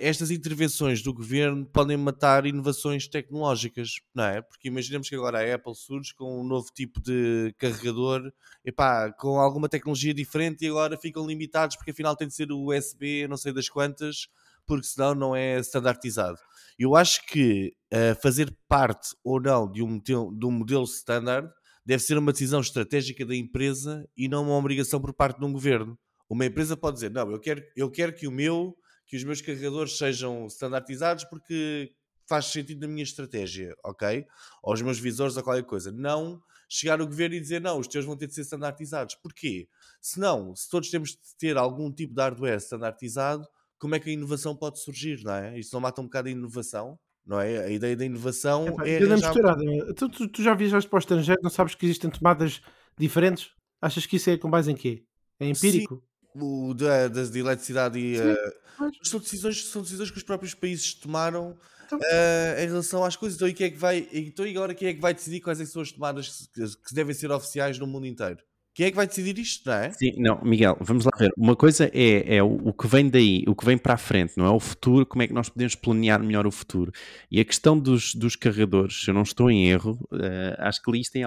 estas 0.00 0.30
intervenções 0.30 1.02
do 1.02 1.12
governo 1.12 1.64
podem 1.66 1.96
matar 1.96 2.46
inovações 2.46 3.06
tecnológicas, 3.06 3.92
não 4.14 4.24
é? 4.24 4.42
Porque 4.42 4.68
imaginemos 4.68 5.08
que 5.08 5.14
agora 5.14 5.38
a 5.38 5.54
Apple 5.54 5.74
surge 5.74 6.14
com 6.14 6.40
um 6.40 6.44
novo 6.44 6.68
tipo 6.74 7.00
de 7.00 7.54
carregador, 7.58 8.32
epá, 8.64 9.12
com 9.12 9.38
alguma 9.38 9.68
tecnologia 9.68 10.12
diferente 10.12 10.64
e 10.64 10.68
agora 10.68 10.96
ficam 10.96 11.26
limitados 11.26 11.76
porque 11.76 11.92
afinal 11.92 12.16
tem 12.16 12.28
de 12.28 12.34
ser 12.34 12.50
o 12.50 12.72
USB, 12.72 13.28
não 13.28 13.36
sei 13.36 13.52
das 13.52 13.68
quantas, 13.68 14.28
porque 14.66 14.86
senão 14.86 15.14
não 15.14 15.34
é 15.34 15.58
standardizado. 15.60 16.38
Eu 16.78 16.94
acho 16.94 17.24
que 17.26 17.72
uh, 17.92 18.20
fazer 18.20 18.54
parte 18.68 19.16
ou 19.24 19.40
não 19.40 19.70
de 19.70 19.82
um, 19.82 19.98
de 19.98 20.14
um 20.14 20.50
modelo 20.50 20.84
standard 20.84 21.50
deve 21.84 22.02
ser 22.02 22.18
uma 22.18 22.32
decisão 22.32 22.60
estratégica 22.60 23.24
da 23.24 23.34
empresa 23.34 24.06
e 24.14 24.28
não 24.28 24.44
uma 24.44 24.56
obrigação 24.56 25.00
por 25.00 25.14
parte 25.14 25.38
de 25.38 25.44
um 25.46 25.52
governo. 25.52 25.98
Uma 26.28 26.44
empresa 26.44 26.76
pode 26.76 26.96
dizer, 26.96 27.10
não, 27.10 27.30
eu 27.30 27.40
quero, 27.40 27.62
eu 27.74 27.90
quero 27.90 28.12
que 28.12 28.28
o 28.28 28.30
meu, 28.30 28.76
que 29.08 29.16
os 29.16 29.24
meus 29.24 29.40
carregadores 29.40 29.96
sejam 29.96 30.46
standardizados 30.46 31.24
porque 31.24 31.90
faz 32.26 32.44
sentido 32.44 32.82
na 32.82 32.88
minha 32.88 33.02
estratégia, 33.02 33.74
ok? 33.82 34.26
Ou 34.62 34.74
os 34.74 34.82
meus 34.82 34.98
visores 34.98 35.36
ou 35.36 35.42
qualquer 35.42 35.64
coisa. 35.64 35.90
Não 35.90 36.40
chegar 36.68 37.00
o 37.00 37.06
governo 37.06 37.34
e 37.34 37.40
dizer, 37.40 37.58
não, 37.58 37.78
os 37.78 37.88
teus 37.88 38.04
vão 38.04 38.14
ter 38.14 38.26
de 38.26 38.34
ser 38.34 38.42
standardizados. 38.42 39.14
Porquê? 39.14 39.66
Se 39.98 40.20
não, 40.20 40.54
se 40.54 40.68
todos 40.68 40.90
temos 40.90 41.12
de 41.12 41.36
ter 41.38 41.56
algum 41.56 41.90
tipo 41.90 42.14
de 42.14 42.20
hardware 42.20 42.58
standardizado, 42.58 43.48
como 43.78 43.94
é 43.94 43.98
que 43.98 44.10
a 44.10 44.12
inovação 44.12 44.54
pode 44.54 44.78
surgir, 44.78 45.24
não 45.24 45.32
é? 45.32 45.58
Isto 45.58 45.72
não 45.72 45.80
mata 45.80 46.02
um 46.02 46.04
bocado 46.04 46.28
a 46.28 46.30
inovação? 46.30 46.98
Não 47.24 47.40
é? 47.40 47.64
A 47.64 47.70
ideia 47.70 47.96
da 47.96 48.04
inovação 48.04 48.66
é. 48.84 49.02
é 49.02 49.16
já... 49.16 49.32
tu, 49.96 50.08
tu, 50.10 50.28
tu 50.28 50.42
já 50.42 50.54
viajaste 50.54 50.88
para 50.88 50.98
o 50.98 51.00
estrangeiro, 51.00 51.40
não 51.42 51.50
sabes 51.50 51.74
que 51.74 51.86
existem 51.86 52.10
tomadas 52.10 52.60
diferentes? 52.98 53.50
Achas 53.80 54.04
que 54.04 54.16
isso 54.16 54.28
é 54.28 54.36
com 54.36 54.50
base 54.50 54.70
em 54.70 54.76
quê? 54.76 55.02
É 55.40 55.48
empírico? 55.48 55.94
Sim 55.96 56.08
o 56.34 56.74
da, 56.74 57.08
das 57.08 57.30
de 57.30 57.38
eletricidade 57.38 57.98
e 57.98 58.18
uh, 58.18 58.92
são 59.02 59.20
decisões 59.20 59.64
são 59.66 59.82
decisões 59.82 60.10
que 60.10 60.18
os 60.18 60.22
próprios 60.22 60.54
países 60.54 60.94
tomaram 60.94 61.56
então, 61.86 61.98
uh, 61.98 62.60
em 62.60 62.66
relação 62.66 63.04
às 63.04 63.16
coisas 63.16 63.36
então 63.36 63.48
e 63.48 63.54
quem 63.54 63.66
é 63.66 63.70
que 63.70 63.78
vai 63.78 64.08
então 64.12 64.46
e 64.46 64.50
agora 64.50 64.74
quem 64.74 64.88
é 64.88 64.94
que 64.94 65.00
vai 65.00 65.14
decidir 65.14 65.40
quais 65.40 65.60
é 65.60 65.64
são 65.66 65.82
as 65.82 65.92
tomadas 65.92 66.48
que, 66.54 66.64
que 66.64 66.94
devem 66.94 67.14
ser 67.14 67.30
oficiais 67.30 67.78
no 67.78 67.86
mundo 67.86 68.06
inteiro 68.06 68.38
quem 68.78 68.86
é 68.86 68.90
que 68.90 68.96
vai 68.96 69.08
decidir 69.08 69.36
isto, 69.40 69.68
não 69.68 69.74
é? 69.74 69.90
Sim, 69.90 70.12
não, 70.18 70.40
Miguel, 70.40 70.76
vamos 70.80 71.04
lá 71.04 71.10
ver. 71.18 71.32
Uma 71.36 71.56
coisa 71.56 71.90
é, 71.92 72.36
é 72.36 72.42
o, 72.44 72.68
o, 72.68 72.72
que 72.72 72.86
vem 72.86 73.10
daí, 73.10 73.42
o 73.48 73.52
que 73.52 73.64
vem 73.64 73.76
para 73.76 73.94
a 73.94 73.96
frente, 73.96 74.34
não 74.36 74.46
é? 74.46 74.50
O 74.50 74.60
futuro, 74.60 75.04
como 75.04 75.20
é 75.20 75.26
que 75.26 75.32
nós 75.32 75.48
podemos 75.48 75.74
planear 75.74 76.22
melhor 76.22 76.46
o 76.46 76.50
futuro. 76.52 76.92
E 77.28 77.40
a 77.40 77.44
questão 77.44 77.76
dos, 77.76 78.14
dos 78.14 78.36
carregadores, 78.36 79.02
se 79.02 79.10
eu 79.10 79.14
não 79.14 79.22
estou 79.22 79.50
em 79.50 79.68
erro, 79.68 79.98
uh, 80.12 80.54
acho 80.58 80.80
que 80.80 80.92
li 80.92 81.00
isto 81.00 81.16
em, 81.16 81.24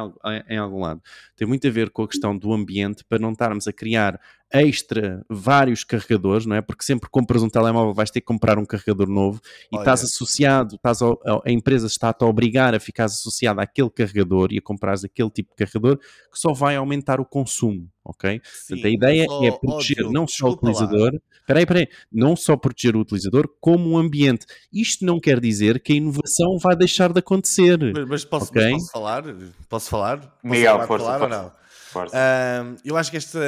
em 0.48 0.58
algum 0.58 0.80
lado, 0.80 1.02
tem 1.36 1.46
muito 1.46 1.68
a 1.68 1.70
ver 1.70 1.90
com 1.90 2.04
a 2.04 2.08
questão 2.08 2.38
do 2.38 2.54
ambiente 2.54 3.04
para 3.04 3.20
não 3.20 3.34
estarmos 3.34 3.68
a 3.68 3.74
criar 3.74 4.18
extra 4.54 5.26
vários 5.30 5.84
carregadores, 5.84 6.46
não 6.46 6.56
é? 6.56 6.62
Porque 6.62 6.84
sempre 6.84 7.08
que 7.08 7.12
compras 7.12 7.42
um 7.42 7.50
telemóvel 7.50 7.94
vais 7.94 8.12
ter 8.12 8.20
que 8.20 8.26
comprar 8.26 8.58
um 8.58 8.66
carregador 8.66 9.08
novo 9.08 9.42
e 9.72 9.76
Olha. 9.76 9.82
estás 9.82 10.04
associado, 10.04 10.76
estás 10.76 11.02
a, 11.02 11.08
a 11.46 11.52
empresa 11.52 11.88
está-te 11.88 12.24
a 12.24 12.28
obrigar 12.28 12.76
a 12.76 12.80
ficar 12.80 13.06
associado 13.06 13.62
àquele 13.62 13.90
carregador 13.90 14.50
e 14.52 14.58
a 14.58 14.62
comprares 14.62 15.04
aquele 15.04 15.30
tipo 15.30 15.52
de 15.52 15.56
carregador 15.56 15.98
que 15.98 16.40
só 16.40 16.54
vai 16.54 16.76
aumentar 16.76 17.20
o 17.20 17.26
consumo, 17.26 17.90
ok? 18.04 18.42
Sim, 18.44 18.76
Portanto, 18.76 18.86
a 18.86 18.90
ideia 18.90 19.26
só, 19.26 19.44
é 19.44 19.52
proteger 19.52 20.06
óbvio, 20.06 20.14
não 20.14 20.28
só 20.28 20.48
o 20.48 20.52
utilizador, 20.52 21.22
peraí, 21.48 21.66
peraí, 21.66 21.88
não 22.12 22.36
só 22.36 22.58
proteger 22.58 22.96
o 22.96 23.00
utilizador, 23.00 23.50
como 23.60 23.92
o 23.92 23.98
ambiente. 23.98 24.46
Isto 24.72 25.06
não 25.06 25.20
quer 25.20 25.40
dizer 25.40 25.80
que 25.82 25.94
a 25.94 25.96
inovação 25.96 26.58
vai 26.62 26.76
deixar 26.76 27.12
de 27.14 27.20
acontecer. 27.20 27.78
Mas, 27.94 28.08
mas 28.08 28.26
posso, 28.26 28.52
okay? 28.52 28.72
mas 28.72 28.82
posso 28.82 28.92
falar? 28.92 29.24
Posso 29.70 29.90
falar? 29.90 30.18
Posso 30.20 30.32
Miguel, 30.44 30.74
falar, 30.74 30.88
força, 30.88 31.06
falar 31.06 31.22
ou 31.22 31.30
não? 31.30 31.62
Uh, 32.10 32.78
eu 32.84 32.98
acho 32.98 33.12
que 33.12 33.18
esta, 33.18 33.40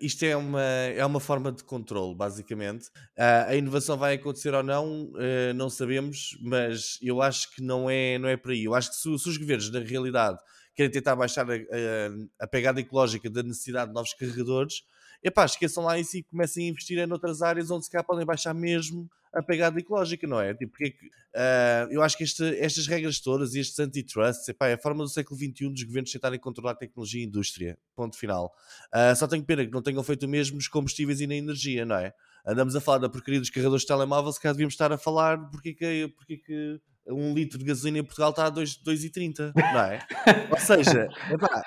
isto 0.00 0.24
é 0.24 0.36
uma, 0.36 0.62
é 0.62 1.04
uma 1.04 1.20
forma 1.20 1.50
de 1.50 1.64
controle, 1.64 2.14
basicamente. 2.14 2.88
Uh, 3.18 3.48
a 3.48 3.56
inovação 3.56 3.96
vai 3.96 4.14
acontecer 4.14 4.54
ou 4.54 4.62
não, 4.62 5.04
uh, 5.04 5.54
não 5.54 5.68
sabemos, 5.68 6.38
mas 6.42 6.98
eu 7.02 7.20
acho 7.20 7.54
que 7.54 7.62
não 7.62 7.90
é, 7.90 8.18
não 8.18 8.28
é 8.28 8.36
por 8.36 8.52
aí. 8.52 8.64
Eu 8.64 8.74
acho 8.74 8.90
que 8.90 8.96
se, 8.96 9.18
se 9.18 9.28
os 9.28 9.36
governos, 9.36 9.70
na 9.70 9.80
realidade, 9.80 10.38
querem 10.74 10.90
tentar 10.90 11.16
baixar 11.16 11.46
a, 11.50 11.54
a, 11.54 12.44
a, 12.44 12.46
pegada 12.46 12.80
ecológica 12.80 13.28
da 13.28 13.42
necessidade 13.42 13.88
de 13.88 13.94
novos 13.94 14.14
carregadores, 14.14 14.82
epá, 15.22 15.44
esqueçam 15.44 15.84
lá 15.84 15.98
isso 15.98 16.16
e 16.16 16.22
comecem 16.22 16.66
a 16.66 16.70
investir 16.70 16.98
em 16.98 17.10
outras 17.12 17.42
áreas 17.42 17.70
onde 17.70 17.84
se 17.84 17.90
calhar 17.90 18.04
podem 18.04 18.24
baixar 18.24 18.54
mesmo 18.54 19.08
a 19.32 19.42
pegada 19.42 19.78
ecológica, 19.78 20.26
não 20.26 20.40
é? 20.40 20.52
Tipo, 20.54 20.72
porque 20.72 20.88
uh, 20.88 21.90
eu 21.90 22.02
acho 22.02 22.16
que 22.16 22.24
este, 22.24 22.44
estas 22.58 22.86
regras 22.86 23.20
todas 23.20 23.54
e 23.54 23.60
estes 23.60 23.78
antitrusts, 23.78 24.48
epá, 24.48 24.68
é 24.68 24.74
a 24.74 24.78
forma 24.78 25.04
do 25.04 25.08
século 25.08 25.38
XXI 25.38 25.68
dos 25.68 25.82
governos 25.84 26.10
tentarem 26.10 26.38
controlar 26.38 26.74
tecnologia 26.74 27.22
e 27.22 27.26
indústria. 27.26 27.78
Ponto 27.94 28.16
final. 28.16 28.52
Uh, 28.92 29.14
só 29.14 29.28
tenho 29.28 29.44
pena 29.44 29.64
que 29.64 29.70
não 29.70 29.82
tenham 29.82 30.02
feito 30.02 30.24
o 30.24 30.28
mesmo 30.28 30.56
nos 30.56 30.68
combustíveis 30.68 31.20
e 31.20 31.26
na 31.26 31.36
energia, 31.36 31.84
não 31.84 31.96
é? 31.96 32.12
Andamos 32.44 32.74
a 32.74 32.80
falar 32.80 32.98
da 32.98 33.08
porcaria 33.08 33.38
dos 33.38 33.50
carregadores 33.50 33.82
de 33.82 33.88
telemóvel, 33.88 34.32
se 34.32 34.40
calhar 34.40 34.54
devíamos 34.54 34.74
estar 34.74 34.90
a 34.92 34.98
falar 34.98 35.38
porque 35.50 35.74
que, 35.74 36.08
porque 36.16 36.38
que 36.38 36.80
um 37.06 37.34
litro 37.34 37.58
de 37.58 37.64
gasolina 37.64 37.98
em 37.98 38.04
Portugal 38.04 38.30
está 38.30 38.46
a 38.46 38.52
2,30, 38.52 39.52
não 39.54 39.80
é? 39.80 40.06
Ou 40.50 40.58
seja, 40.58 41.08
epá, 41.30 41.62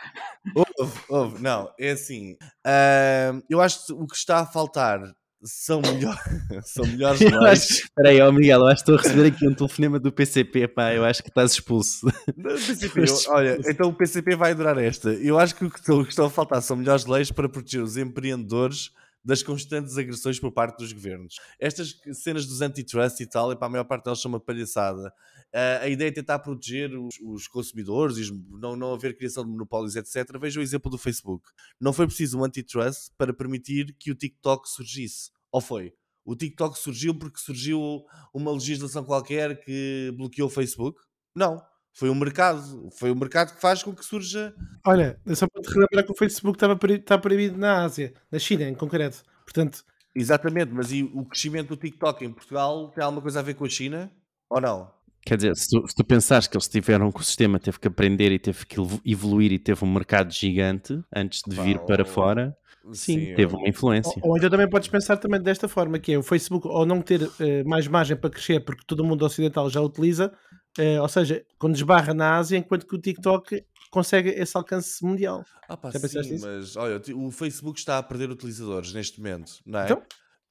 ouve, 0.56 1.00
ouve, 1.10 1.41
não, 1.41 1.72
é 1.80 1.91
assim. 1.91 2.34
Uh, 2.65 3.43
eu 3.50 3.62
acho 3.62 3.86
que 3.86 3.93
o 3.93 4.08
que 4.08 4.15
está 4.15 4.39
a 4.39 4.46
faltar 4.46 5.02
são, 5.43 5.82
melhor, 5.82 6.17
são 6.63 6.86
melhores 6.86 7.19
leis. 7.19 7.69
Espera 7.69 8.10
aí, 8.10 8.22
oh 8.22 8.32
Miguel, 8.32 8.60
eu 8.62 8.67
acho 8.67 8.84
que 8.84 8.91
estou 8.91 8.96
a 8.96 9.02
receber 9.02 9.28
aqui 9.28 9.48
um 9.48 9.54
telefonema 9.54 10.00
do 10.00 10.12
PCP, 10.12 10.67
pá, 10.67 10.93
eu 10.93 11.04
acho 11.04 11.22
que 11.22 11.30
estás 11.30 11.52
expulso. 11.52 12.08
PCP, 12.41 13.02
eu, 13.08 13.34
olha, 13.34 13.60
então 13.67 13.89
o 13.89 13.93
PCP 13.93 14.36
vai 14.36 14.52
adorar 14.52 14.78
esta. 14.78 15.10
Eu 15.13 15.38
acho 15.38 15.56
que 15.56 15.65
o 15.65 15.69
que 16.04 16.10
estão 16.10 16.26
a 16.26 16.30
faltar 16.30 16.62
são 16.62 16.78
melhores 16.78 17.06
leis 17.06 17.32
para 17.32 17.50
proteger 17.50 17.82
os 17.82 17.98
empreendedores 17.98 18.91
das 19.23 19.41
constantes 19.41 19.97
agressões 19.97 20.39
por 20.39 20.51
parte 20.51 20.77
dos 20.77 20.91
governos. 20.91 21.39
Estas 21.59 21.99
cenas 22.13 22.45
dos 22.45 22.62
antitrust 22.62 23.21
e 23.21 23.25
tal, 23.25 23.55
para 23.55 23.67
a 23.67 23.69
maior 23.69 23.86
parte 23.86 24.05
delas 24.05 24.21
são 24.21 24.29
uma 24.29 24.39
palhaçada. 24.39 25.13
Uh, 25.53 25.83
a 25.83 25.88
ideia 25.88 26.09
é 26.09 26.12
tentar 26.12 26.39
proteger 26.39 26.93
os, 26.97 27.15
os 27.21 27.47
consumidores 27.47 28.17
e 28.17 28.31
não, 28.49 28.75
não 28.75 28.93
haver 28.93 29.15
criação 29.15 29.43
de 29.43 29.51
monopólios, 29.51 29.95
etc. 29.95 30.38
Veja 30.39 30.59
o 30.59 30.63
exemplo 30.63 30.91
do 30.91 30.97
Facebook. 30.97 31.49
Não 31.79 31.93
foi 31.93 32.05
preciso 32.05 32.39
um 32.39 32.43
antitrust 32.43 33.12
para 33.17 33.33
permitir 33.33 33.95
que 33.97 34.12
o 34.12 34.15
TikTok 34.15 34.67
surgisse. 34.67 35.31
Ou 35.51 35.62
foi? 35.62 35.93
O 36.25 36.36
TikTok 36.36 36.77
surgiu 36.77 37.17
porque 37.17 37.39
surgiu 37.39 38.03
uma 38.33 38.51
legislação 38.51 39.03
qualquer 39.03 39.59
que 39.63 40.13
bloqueou 40.17 40.47
o 40.47 40.51
Facebook? 40.51 40.99
Não. 41.36 41.62
Foi 41.93 42.10
o 42.10 42.15
mercado. 42.15 42.89
Foi 42.97 43.12
o 43.12 43.15
mercado 43.15 43.53
que 43.53 43.62
faz 43.62 43.84
com 43.84 43.93
que 43.93 44.03
surja. 44.03 44.53
Olha, 44.86 45.19
só 45.36 45.47
para 45.47 45.62
te 45.62 45.69
relembrar 45.69 46.06
que 46.06 46.12
o 46.12 46.15
Facebook 46.15 46.58
estava 46.58 46.77
está 46.93 47.17
proibido 47.17 47.58
na 47.58 47.84
Ásia, 47.84 48.13
na 48.32 48.39
China 48.39 48.63
em 48.63 48.75
concreto. 48.75 49.23
Portanto. 49.45 49.84
Exatamente, 50.15 50.71
mas 50.71 50.91
e 50.91 51.03
o 51.03 51.25
crescimento 51.25 51.69
do 51.69 51.75
TikTok 51.75 52.23
em 52.23 52.32
Portugal 52.32 52.89
tem 52.89 53.03
alguma 53.03 53.21
coisa 53.21 53.39
a 53.39 53.43
ver 53.43 53.56
com 53.56 53.65
a 53.65 53.69
China? 53.69 54.12
Ou 54.47 54.62
não? 54.62 54.91
Quer 55.25 55.38
dizer, 55.38 55.56
se 55.56 55.69
tu, 55.69 55.88
se 55.88 55.95
tu 55.95 56.03
pensares 56.03 56.47
que 56.47 56.56
eles 56.56 56.67
tiveram 56.67 57.08
um 57.08 57.21
sistema, 57.21 57.58
teve 57.58 57.79
que 57.79 57.88
aprender 57.88 58.32
e 58.32 58.38
teve 58.38 58.65
que 58.65 58.75
evoluir 59.06 59.51
e 59.53 59.60
teve 59.60 59.84
um 59.84 59.91
mercado 59.91 60.32
gigante 60.32 61.01
antes 61.15 61.41
de 61.47 61.56
vir 61.56 61.79
para 61.79 62.03
fora, 62.03 62.56
sim, 62.91 63.27
sim 63.27 63.34
teve 63.34 63.56
uma 63.56 63.67
influência. 63.67 64.21
Ou, 64.21 64.32
ou, 64.32 64.38
então 64.38 64.49
também 64.49 64.69
podes 64.69 64.89
pensar 64.89 65.17
também 65.17 65.41
desta 65.41 65.67
forma, 65.67 65.97
que 65.97 66.12
é 66.12 66.17
o 66.17 66.23
Facebook 66.23 66.67
ou 66.67 66.86
não 66.86 67.01
ter 67.01 67.23
uh, 67.23 67.32
mais 67.65 67.88
margem 67.88 68.17
para 68.17 68.29
crescer 68.29 68.60
porque 68.60 68.84
todo 68.86 68.99
o 68.99 69.06
mundo 69.06 69.25
ocidental 69.25 69.69
já 69.69 69.79
utiliza, 69.82 70.34
uh, 70.79 71.01
ou 71.01 71.07
seja, 71.07 71.45
quando 71.57 71.75
esbarra 71.75 72.13
na 72.13 72.38
Ásia, 72.38 72.57
enquanto 72.57 72.86
que 72.88 72.95
o 72.95 73.01
TikTok 73.01 73.65
consegue 73.91 74.29
esse 74.29 74.57
alcance 74.57 75.03
mundial. 75.05 75.45
Ah 75.67 75.77
pá, 75.77 75.91
sim, 75.91 76.39
mas 76.41 76.75
olha, 76.75 77.01
o 77.15 77.31
Facebook 77.31 77.77
está 77.77 77.97
a 77.97 78.03
perder 78.03 78.29
utilizadores 78.31 78.91
neste 78.93 79.19
momento, 79.19 79.62
não 79.65 79.79
é? 79.79 79.86
Então? 79.86 80.01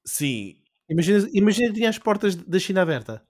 Sim. 0.05 0.57
Imagina, 0.89 1.29
imagina 1.33 1.69
que 1.69 1.75
tinha 1.75 1.89
as 1.89 1.99
portas 1.99 2.37
da 2.37 2.59
China 2.59 2.83
aberta. 2.83 3.23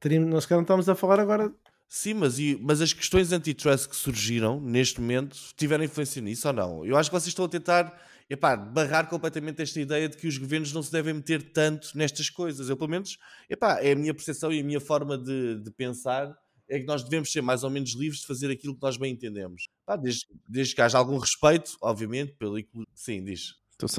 Teríamos, 0.00 0.28
nós 0.30 0.48
não 0.48 0.62
estamos 0.62 0.88
a 0.88 0.94
falar 0.94 1.20
agora. 1.20 1.52
Sim, 1.88 2.14
mas, 2.14 2.38
e, 2.38 2.58
mas 2.60 2.80
as 2.80 2.92
questões 2.92 3.32
antitrust 3.32 3.88
que 3.88 3.96
surgiram 3.96 4.60
neste 4.60 5.00
momento 5.00 5.36
tiveram 5.56 5.84
influência 5.84 6.20
nisso 6.20 6.48
ou 6.48 6.54
não? 6.54 6.84
Eu 6.84 6.96
acho 6.96 7.10
que 7.10 7.14
vocês 7.14 7.28
estão 7.28 7.44
a 7.44 7.48
tentar 7.48 7.96
epá, 8.28 8.56
barrar 8.56 9.08
completamente 9.08 9.62
esta 9.62 9.80
ideia 9.80 10.08
de 10.08 10.16
que 10.16 10.26
os 10.26 10.36
governos 10.36 10.72
não 10.72 10.82
se 10.82 10.90
devem 10.90 11.14
meter 11.14 11.52
tanto 11.52 11.96
nestas 11.96 12.28
coisas. 12.28 12.68
Eu, 12.68 12.76
pelo 12.76 12.90
menos, 12.90 13.18
epá, 13.48 13.80
é 13.80 13.92
a 13.92 13.96
minha 13.96 14.12
percepção 14.12 14.52
e 14.52 14.60
a 14.60 14.64
minha 14.64 14.80
forma 14.80 15.16
de, 15.16 15.60
de 15.62 15.70
pensar 15.70 16.36
é 16.68 16.80
que 16.80 16.86
nós 16.86 17.04
devemos 17.04 17.30
ser 17.30 17.40
mais 17.40 17.62
ou 17.62 17.70
menos 17.70 17.94
livres 17.94 18.20
de 18.20 18.26
fazer 18.26 18.50
aquilo 18.50 18.74
que 18.74 18.82
nós 18.82 18.96
bem 18.96 19.12
entendemos. 19.12 19.68
desde, 20.02 20.26
desde 20.48 20.74
que 20.74 20.82
haja 20.82 20.98
algum 20.98 21.16
respeito, 21.18 21.76
obviamente, 21.80 22.32
pelo. 22.32 22.58
Sim, 22.92 23.22
diz. 23.22 23.54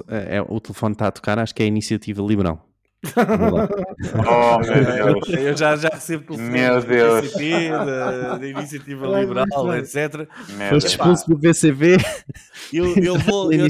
É, 0.09 0.37
é, 0.37 0.41
o 0.41 0.59
telefone 0.59 0.93
está 0.93 1.07
a 1.07 1.11
tocar, 1.11 1.39
acho 1.39 1.55
que 1.55 1.61
é 1.61 1.65
a 1.65 1.67
iniciativa 1.67 2.21
liberal 2.21 2.67
oh, 4.27 4.59
meu 4.59 5.21
Deus. 5.21 5.29
Eu 5.29 5.55
já, 5.55 5.75
já 5.75 5.89
recebo 5.89 6.25
telefonemas 6.25 6.83
do 6.83 6.89
PCP, 6.89 7.69
da, 7.69 8.37
da 8.37 8.47
Iniciativa 8.47 9.19
Liberal, 9.19 9.77
etc. 9.77 10.27
Foi 10.69 10.77
expulso 10.77 11.29
do 11.29 11.39
PCV. 11.39 11.97
Eu, 12.73 12.95
eu 12.95 13.15
vou. 13.19 13.53
Eu, 13.53 13.67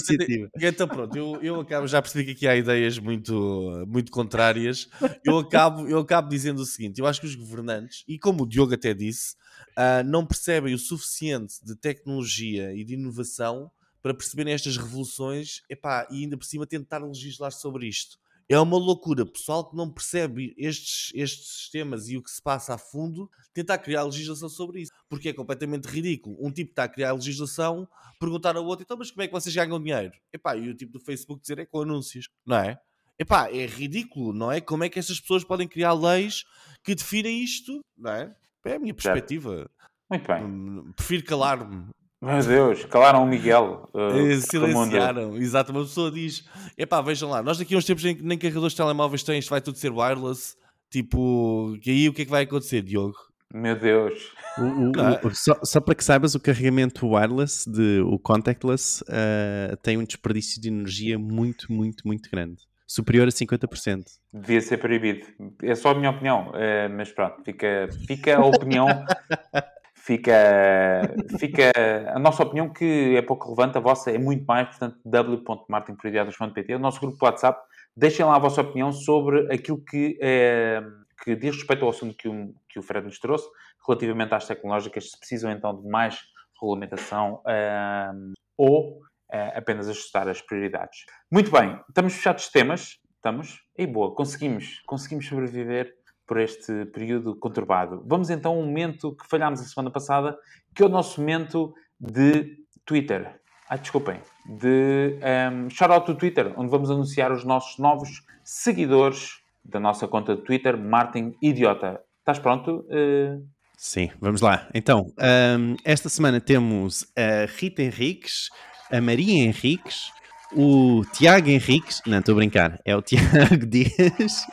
então, 0.56 0.88
pronto, 0.88 1.16
eu, 1.18 1.40
eu 1.42 1.60
acabo, 1.60 1.88
já 1.88 2.02
percebi 2.02 2.26
que 2.26 2.32
aqui 2.32 2.48
há 2.48 2.56
ideias 2.56 2.98
muito, 3.00 3.86
muito 3.88 4.12
contrárias. 4.12 4.90
Eu 5.26 5.40
acabo, 5.40 5.88
eu 5.88 6.00
acabo 6.00 6.30
dizendo 6.30 6.62
o 6.62 6.66
seguinte: 6.66 7.00
eu 7.00 7.08
acho 7.08 7.20
que 7.20 7.28
os 7.28 7.36
governantes, 7.36 8.04
e 8.08 8.18
como 8.18 8.44
o 8.44 8.48
Diogo 8.48 8.74
até 8.74 8.94
disse, 8.94 9.36
uh, 9.78 10.04
não 10.06 10.26
percebem 10.26 10.74
o 10.74 10.80
suficiente 10.80 11.56
de 11.64 11.76
tecnologia 11.76 12.74
e 12.74 12.84
de 12.84 12.94
inovação 12.94 13.70
para 14.02 14.14
perceberem 14.14 14.54
estas 14.54 14.78
revoluções 14.78 15.64
epá, 15.70 16.08
e 16.10 16.24
ainda 16.24 16.38
por 16.38 16.46
cima 16.46 16.66
tentar 16.66 17.00
legislar 17.00 17.52
sobre 17.52 17.88
isto 17.88 18.18
é 18.50 18.60
uma 18.60 18.78
loucura. 18.78 19.26
Pessoal 19.26 19.70
que 19.70 19.76
não 19.76 19.92
percebe 19.92 20.54
estes, 20.58 21.12
estes 21.14 21.48
sistemas 21.48 22.08
e 22.10 22.18
o 22.18 22.24
que 22.24 22.32
se 22.32 22.42
passa 22.42 22.76
a 22.76 22.78
fundo, 22.78 23.30
tentar 23.54 23.78
criar 23.80 24.04
legislação 24.04 24.48
sobre 24.48 24.82
isso. 24.82 24.92
Porque 25.10 25.30
é 25.30 25.34
completamente 25.34 25.86
ridículo. 25.86 26.38
Um 26.40 26.52
tipo 26.52 26.72
está 26.72 26.86
a 26.86 26.90
criar 26.90 27.14
legislação, 27.14 27.88
perguntar 28.20 28.56
ao 28.56 28.66
outro, 28.66 28.84
então, 28.84 28.98
mas 28.98 29.12
como 29.12 29.24
é 29.24 29.28
que 29.28 29.34
vocês 29.34 29.54
ganham 29.54 29.82
dinheiro? 29.82 30.14
Epá, 30.32 30.56
e 30.56 30.70
o 30.70 30.76
tipo 30.76 30.94
do 30.94 31.00
Facebook 31.00 31.42
dizer 31.42 31.60
é 31.60 31.66
com 31.66 31.82
anúncios, 31.82 32.30
não 32.46 32.58
é? 32.58 32.80
Epá, 33.20 33.50
é 33.50 33.66
ridículo, 33.66 34.32
não 34.32 34.52
é? 34.52 34.62
Como 34.62 34.84
é 34.84 34.90
que 34.90 35.00
essas 35.00 35.20
pessoas 35.20 35.44
podem 35.44 35.68
criar 35.68 35.94
leis 35.94 36.46
que 36.84 36.94
definem 36.94 37.44
isto, 37.44 37.84
não 37.98 38.12
é? 38.12 38.36
É 38.64 38.76
a 38.76 38.80
minha 38.80 38.94
perspectiva. 38.94 39.70
Muito 40.10 40.28
bem. 40.28 40.44
Hum, 40.44 40.94
prefiro 40.96 41.24
calar-me 41.24 41.90
Meu 42.22 42.42
Deus, 42.42 42.84
calaram 42.86 43.24
o 43.24 43.28
Miguel. 43.28 43.88
Uh, 43.94 44.42
Silenciaram, 44.42 45.38
exato. 45.38 45.72
Uma 45.72 45.84
pessoa 45.84 46.12
diz: 46.12 46.44
epá, 46.78 47.00
vejam 47.00 47.30
lá, 47.30 47.44
nós 47.44 47.60
daqui 47.60 47.76
a 47.76 47.78
uns 47.78 47.86
tempos 47.86 48.04
nem, 48.04 48.16
nem 48.16 48.38
carregadores 48.38 48.74
de 48.74 48.78
telemóveis 48.78 49.22
têm, 49.22 49.38
isto 49.38 49.50
vai 49.50 49.62
tudo 49.62 49.78
ser 49.78 49.92
wireless. 49.92 50.56
Tipo, 50.90 51.78
e 51.86 51.92
aí 51.92 52.10
o 52.10 52.14
que 52.14 52.24
é 52.24 52.26
que 52.26 52.32
vai 52.32 52.44
acontecer, 52.44 52.82
Diogo? 52.82 53.16
Meu 53.54 53.78
Deus. 53.78 54.32
O, 54.58 54.62
o, 54.62 55.28
o, 55.28 55.36
só, 55.36 55.60
só, 55.64 55.80
para 55.80 55.96
que 55.96 56.04
saibas, 56.04 56.34
o 56.34 56.40
carregamento 56.40 57.08
wireless, 57.08 57.70
de, 57.70 58.02
o 58.02 58.18
contactless, 58.18 59.04
uh, 59.04 59.78
tem 59.78 59.98
um 59.98 60.04
desperdício 60.04 60.62
de 60.62 60.70
energia 60.70 61.20
muito, 61.20 61.72
muito, 61.72 62.06
muito 62.06 62.30
grande. 62.32 62.64
Superior 62.88 63.28
a 63.28 63.32
50%. 63.32 64.04
Devia 64.34 64.62
ser 64.62 64.78
proibido. 64.78 65.26
É 65.62 65.76
só 65.76 65.92
a 65.92 65.96
minha 65.96 66.10
opinião. 66.10 66.50
Uh, 66.52 66.90
mas 66.96 67.12
pronto, 67.12 67.44
fica, 67.44 67.90
fica 68.08 68.38
a 68.38 68.46
opinião. 68.46 68.88
fica, 70.08 71.02
fica 71.38 71.72
a 72.16 72.18
nossa 72.18 72.42
opinião 72.42 72.72
que 72.72 73.18
é 73.18 73.22
pouco 73.22 73.44
relevante, 73.44 73.78
a 73.78 73.82
vossa 73.82 74.10
é 74.10 74.18
muito 74.18 74.46
mais, 74.46 74.70
portanto, 74.70 74.98
w.martinprediados.pt, 75.04 76.76
o 76.76 76.80
nosso 76.80 77.02
grupo 77.02 77.26
WhatsApp, 77.26 77.62
deixem 77.96 78.26
lá 78.26 78.38
a 78.38 78.40
vossa 78.40 78.62
opinião 78.62 78.94
sobre 78.94 79.54
aquilo 79.54 79.84
que 79.84 80.18
é, 80.22 80.82
que 81.22 81.36
diz 81.36 81.58
respeito 81.58 81.84
ao 81.84 81.90
assunto 81.90 82.16
que 82.16 82.30
o, 82.30 82.56
que 82.70 82.80
o 82.80 82.82
Fred 82.82 83.06
nos 83.06 83.20
trouxe, 83.20 83.46
relativamente 83.86 84.34
às 84.34 84.48
tecnológicas, 84.48 85.12
se 85.12 85.20
precisam 85.20 85.52
então 85.52 85.76
de 85.76 85.86
mais 85.90 86.20
regulamentação 86.60 87.42
uh, 87.46 88.34
ou 88.58 89.00
uh, 89.00 89.58
apenas 89.58 89.90
ajustar 89.90 90.30
as 90.30 90.42
prioridades. 90.42 91.06
Muito 91.30 91.52
bem, 91.52 91.78
estamos 91.90 92.14
fechados 92.14 92.46
de 92.46 92.52
temas, 92.52 92.98
estamos, 93.16 93.62
e 93.78 93.86
boa, 93.86 94.16
conseguimos, 94.16 94.82
conseguimos 94.86 95.28
sobreviver 95.28 95.94
por 96.28 96.40
este 96.40 96.86
período 96.88 97.36
conturbado. 97.36 98.04
Vamos 98.06 98.30
então 98.30 98.60
um 98.60 98.66
momento 98.66 99.16
que 99.16 99.28
falhámos 99.28 99.62
a 99.62 99.64
semana 99.64 99.90
passada, 99.90 100.38
que 100.76 100.84
é 100.84 100.86
o 100.86 100.90
nosso 100.90 101.22
momento 101.22 101.74
de 102.00 102.58
Twitter. 102.86 103.40
Ai, 103.70 103.80
desculpem. 103.80 104.20
De 104.46 105.18
um, 105.52 105.70
shoutout 105.70 106.12
do 106.12 106.18
Twitter, 106.18 106.54
onde 106.58 106.70
vamos 106.70 106.92
anunciar 106.92 107.32
os 107.32 107.44
nossos 107.44 107.78
novos 107.80 108.22
seguidores 108.44 109.40
da 109.64 109.80
nossa 109.80 110.08
conta 110.08 110.36
de 110.36 110.42
Twitter, 110.44 110.78
Martin 110.78 111.34
Idiota. 111.42 112.02
Estás 112.20 112.40
pronto? 112.40 112.86
Uh... 112.90 113.46
Sim, 113.78 114.10
vamos 114.20 114.42
lá. 114.42 114.68
Então, 114.74 115.02
um, 115.20 115.76
esta 115.86 116.10
semana 116.10 116.42
temos 116.42 117.06
a 117.16 117.46
Rita 117.46 117.84
Henriques, 117.84 118.50
a 118.92 119.00
Maria 119.02 119.44
Henriques, 119.44 120.12
o 120.54 121.04
Tiago 121.14 121.50
Henriques, 121.50 122.02
não 122.06 122.20
estou 122.20 122.34
a 122.34 122.38
brincar, 122.38 122.80
é 122.86 122.96
o 122.96 123.02
Tiago 123.04 123.66
Dias, 123.66 124.46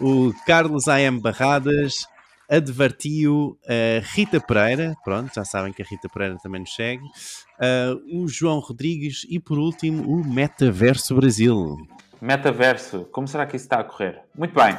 o 0.00 0.32
Carlos 0.46 0.88
A.M. 0.88 1.20
Barradas, 1.20 2.06
Advertiu 2.48 3.58
a 3.66 4.00
Rita 4.14 4.40
Pereira, 4.40 4.94
pronto, 5.04 5.34
já 5.34 5.44
sabem 5.44 5.72
que 5.72 5.82
a 5.82 5.84
Rita 5.84 6.08
Pereira 6.08 6.36
também 6.40 6.60
nos 6.60 6.72
segue, 6.74 7.02
uh, 7.04 8.22
o 8.22 8.28
João 8.28 8.60
Rodrigues 8.60 9.26
e 9.28 9.40
por 9.40 9.58
último 9.58 10.04
o 10.08 10.24
Metaverso 10.24 11.16
Brasil. 11.16 11.76
Metaverso, 12.20 13.06
como 13.12 13.28
será 13.28 13.46
que 13.46 13.56
isso 13.56 13.66
está 13.66 13.80
a 13.80 13.84
correr? 13.84 14.22
Muito 14.34 14.54
bem, 14.54 14.76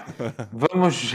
vamos. 0.51 1.11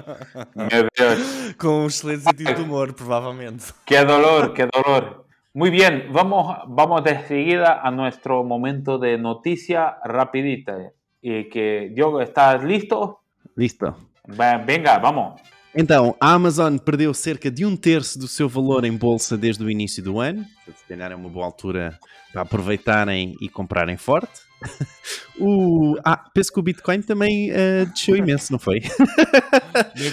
Meu 0.54 0.86
Deus. 0.96 1.54
Com 1.58 1.84
um 1.84 1.86
excelente 1.86 2.22
sentido 2.22 2.54
de 2.54 2.60
humor, 2.60 2.92
provavelmente. 2.92 3.72
Que 3.84 4.04
dolor, 4.04 4.52
que 4.52 4.66
dolor. 4.66 5.25
Muy 5.56 5.70
bien, 5.70 6.08
vamos, 6.12 6.54
vamos 6.68 7.02
de 7.02 7.18
seguida 7.26 7.80
a 7.82 7.90
nuestro 7.90 8.44
momento 8.44 8.98
de 8.98 9.16
noticia 9.16 9.96
rapidita. 10.04 10.92
Y 11.22 11.48
que, 11.48 11.90
Diogo, 11.94 12.20
¿estás 12.20 12.62
listo? 12.62 13.20
Listo. 13.54 13.96
Venga, 14.26 14.98
vamos. 14.98 15.40
Então, 15.74 16.14
a 16.20 16.34
Amazon 16.34 16.76
perdeu 16.76 17.14
cerca 17.14 17.50
de 17.50 17.64
um 17.64 17.74
terço 17.74 18.18
do 18.18 18.28
seu 18.28 18.50
valor 18.50 18.84
em 18.84 18.94
bolsa 18.94 19.38
desde 19.38 19.64
o 19.64 19.70
início 19.70 20.02
do 20.02 20.20
ano. 20.20 20.44
Se 20.66 20.84
calhar 20.86 21.10
é 21.10 21.14
uma 21.14 21.30
boa 21.30 21.46
altura 21.46 21.98
para 22.34 22.42
aproveitarem 22.42 23.34
e 23.40 23.48
comprarem 23.48 23.96
forte. 23.96 24.38
o, 25.40 25.96
ah, 26.04 26.22
penso 26.34 26.52
que 26.52 26.60
o 26.60 26.62
Bitcoin 26.62 27.00
também 27.00 27.50
uh, 27.50 27.86
desceu 27.86 28.14
imenso, 28.14 28.52
não 28.52 28.58
foi? 28.58 28.80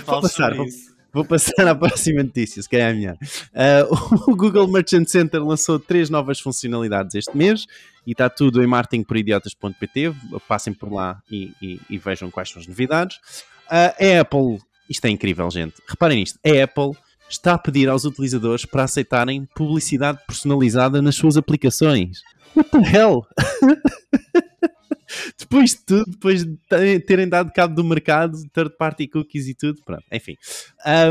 vou, 0.06 0.22
passar, 0.22 0.56
vou, 0.56 0.68
vou, 1.14 1.24
passar 1.26 1.68
à 1.68 1.76
próxima 1.76 2.24
notícia, 2.24 2.62
se 2.62 2.70
calhar 2.70 2.92
é 2.92 2.94
melhor. 2.94 3.18
Uh, 3.54 4.32
o 4.32 4.36
Google 4.36 4.68
Merchant 4.68 5.08
Center 5.08 5.44
lançou 5.44 5.80
três 5.80 6.10
novas 6.10 6.40
funcionalidades 6.40 7.16
este 7.16 7.36
mês 7.36 7.66
e 8.06 8.12
está 8.12 8.30
tudo 8.30 8.64
em 8.64 8.68
marketingporidiotas.pt. 8.68 10.14
Passem 10.48 10.74
por 10.74 10.92
lá 10.92 11.22
e, 11.30 11.54
e, 11.62 11.80
e, 11.90 11.98
vejam 11.98 12.30
quais 12.30 12.50
são 12.50 12.62
as 12.62 12.68
novidades. 12.68 13.18
Uh, 13.68 14.18
a 14.18 14.22
Apple, 14.22 14.60
isto 14.90 15.06
é 15.06 15.10
incrível, 15.10 15.50
gente. 15.50 15.76
Reparem 15.88 16.20
nisto: 16.20 16.40
a 16.46 16.64
Apple 16.64 16.92
está 17.30 17.54
a 17.54 17.58
pedir 17.58 17.90
aos 17.90 18.06
utilizadores 18.06 18.66
para 18.66 18.84
aceitarem 18.84 19.48
publicidade 19.56 20.20
personalizada 20.28 21.02
nas 21.02 21.16
suas 21.16 21.38
aplicações. 21.38 22.22
What 22.56 22.70
the 22.70 22.78
hell? 22.78 23.26
depois 25.38 25.72
de 25.72 25.86
tudo, 25.86 26.06
depois 26.12 26.44
de 26.44 27.00
terem 27.02 27.28
dado 27.28 27.52
cabo 27.52 27.76
do 27.76 27.84
mercado, 27.84 28.38
third 28.54 28.76
party 28.78 29.08
cookies 29.08 29.48
e 29.48 29.56
tudo, 29.56 29.82
pronto, 29.86 30.04
enfim. 30.12 30.36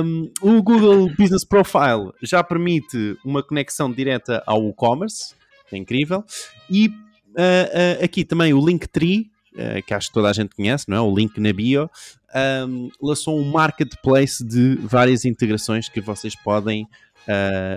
Um, 0.05 0.31
o 0.41 0.63
Google 0.63 1.11
Business 1.19 1.45
Profile 1.45 2.13
já 2.23 2.43
permite 2.43 3.17
uma 3.25 3.43
conexão 3.43 3.91
direta 3.91 4.43
ao 4.47 4.69
e-commerce, 4.69 5.35
é 5.71 5.77
incrível, 5.77 6.25
e 6.71 6.89
uh, 6.89 6.91
uh, 6.91 8.05
aqui 8.05 8.25
também 8.25 8.53
o 8.53 8.65
Linktree, 8.65 9.31
uh, 9.55 9.83
que 9.87 9.95
acho 9.95 10.09
que 10.09 10.15
toda 10.15 10.31
a 10.31 10.33
gente 10.33 10.55
conhece, 10.55 10.89
não 10.89 10.97
é? 10.97 11.01
O 11.01 11.15
link 11.15 11.39
na 11.41 11.53
bio, 11.53 11.91
um, 12.69 12.89
lançou 13.01 13.39
um 13.39 13.45
marketplace 13.45 14.45
de 14.45 14.77
várias 14.77 15.25
integrações 15.25 15.89
que 15.89 16.01
vocês 16.01 16.35
podem 16.35 16.87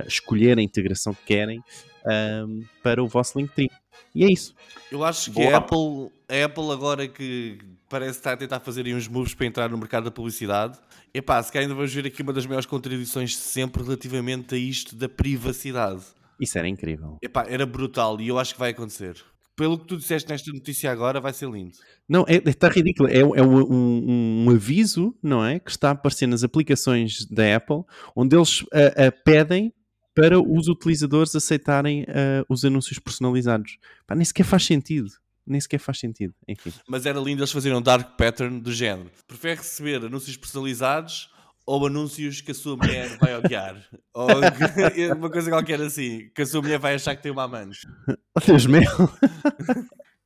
escolher 0.07 0.57
a 0.57 0.61
integração 0.61 1.13
que 1.13 1.23
querem 1.23 1.63
um, 2.05 2.63
para 2.81 3.03
o 3.03 3.07
vosso 3.07 3.37
Linktree. 3.37 3.69
E 4.13 4.23
é 4.23 4.31
isso. 4.31 4.55
Eu 4.91 5.03
acho 5.03 5.31
que 5.31 5.43
a 5.43 5.57
Apple, 5.57 6.09
a 6.29 6.45
Apple 6.45 6.71
agora 6.71 7.07
que 7.07 7.59
parece 7.89 8.17
estar 8.17 8.33
a 8.33 8.37
tentar 8.37 8.59
fazer 8.59 8.87
uns 8.95 9.07
moves 9.07 9.33
para 9.33 9.45
entrar 9.45 9.69
no 9.69 9.77
mercado 9.77 10.05
da 10.05 10.11
publicidade, 10.11 10.79
epá, 11.13 11.41
se 11.41 11.51
calhar 11.51 11.63
ainda 11.63 11.75
vamos 11.75 11.93
ver 11.93 12.05
aqui 12.05 12.21
uma 12.21 12.33
das 12.33 12.45
maiores 12.45 12.65
contradições 12.65 13.31
de 13.31 13.37
sempre 13.37 13.83
relativamente 13.83 14.55
a 14.55 14.57
isto 14.57 14.95
da 14.95 15.07
privacidade. 15.07 16.01
Isso 16.39 16.57
era 16.57 16.67
incrível. 16.67 17.17
Epá, 17.21 17.45
era 17.47 17.65
brutal 17.65 18.19
e 18.19 18.27
eu 18.27 18.39
acho 18.39 18.53
que 18.53 18.59
vai 18.59 18.71
acontecer. 18.71 19.15
Pelo 19.55 19.79
que 19.79 19.85
tu 19.85 19.95
disseste 19.95 20.29
nesta 20.29 20.51
notícia 20.51 20.91
agora, 20.91 21.21
vai 21.21 21.31
ser 21.31 21.49
lindo. 21.49 21.77
Não, 22.09 22.25
é, 22.27 22.41
está 22.49 22.67
ridículo. 22.67 23.07
É, 23.07 23.19
é 23.19 23.41
um, 23.41 23.73
um, 23.73 24.45
um, 24.47 24.49
aviso, 24.49 25.15
não 25.23 25.45
é? 25.45 25.59
Que 25.59 25.71
está 25.71 25.89
a 25.89 25.91
aparecer 25.91 26.27
nas 26.27 26.43
aplicações 26.43 27.25
da 27.25 27.55
Apple, 27.55 27.83
onde 28.13 28.35
eles 28.35 28.61
uh, 28.63 28.65
uh, 28.65 29.23
pedem 29.23 29.73
para 30.15 30.39
os 30.39 30.67
utilizadores 30.69 31.35
aceitarem 31.35 32.03
uh, 32.03 32.45
os 32.47 32.63
anúncios 32.63 32.97
personalizados. 32.97 33.77
Pá, 34.07 34.15
nem 34.15 34.23
sequer 34.23 34.45
faz 34.45 34.65
sentido. 34.65 35.11
Nem 35.45 35.59
sequer 35.59 35.77
faz 35.77 35.99
sentido. 35.99 36.33
Enfim. 36.47 36.73
Mas 36.87 37.05
era 37.05 37.19
lindo 37.19 37.41
eles 37.41 37.51
fazerem 37.51 37.77
um 37.77 37.81
dark 37.81 38.17
pattern 38.17 38.59
do 38.59 38.71
género. 38.71 39.11
Prefere 39.27 39.57
receber 39.57 40.03
anúncios 40.03 40.37
personalizados 40.37 41.29
ou 41.67 41.85
anúncios 41.85 42.41
que 42.41 42.51
a 42.51 42.55
sua 42.55 42.77
mulher 42.77 43.17
vai 43.19 43.35
odiar. 43.35 43.75
ou 44.13 44.27
uma 45.17 45.29
coisa 45.29 45.51
qualquer 45.51 45.81
assim, 45.81 46.29
que 46.33 46.41
a 46.41 46.45
sua 46.45 46.61
mulher 46.61 46.79
vai 46.79 46.95
achar 46.95 47.15
que 47.15 47.21
tem 47.21 47.31
uma 47.31 47.43
amante. 47.43 47.87
Oh, 48.07 48.39
Deus 48.45 48.65
meu! 48.65 48.81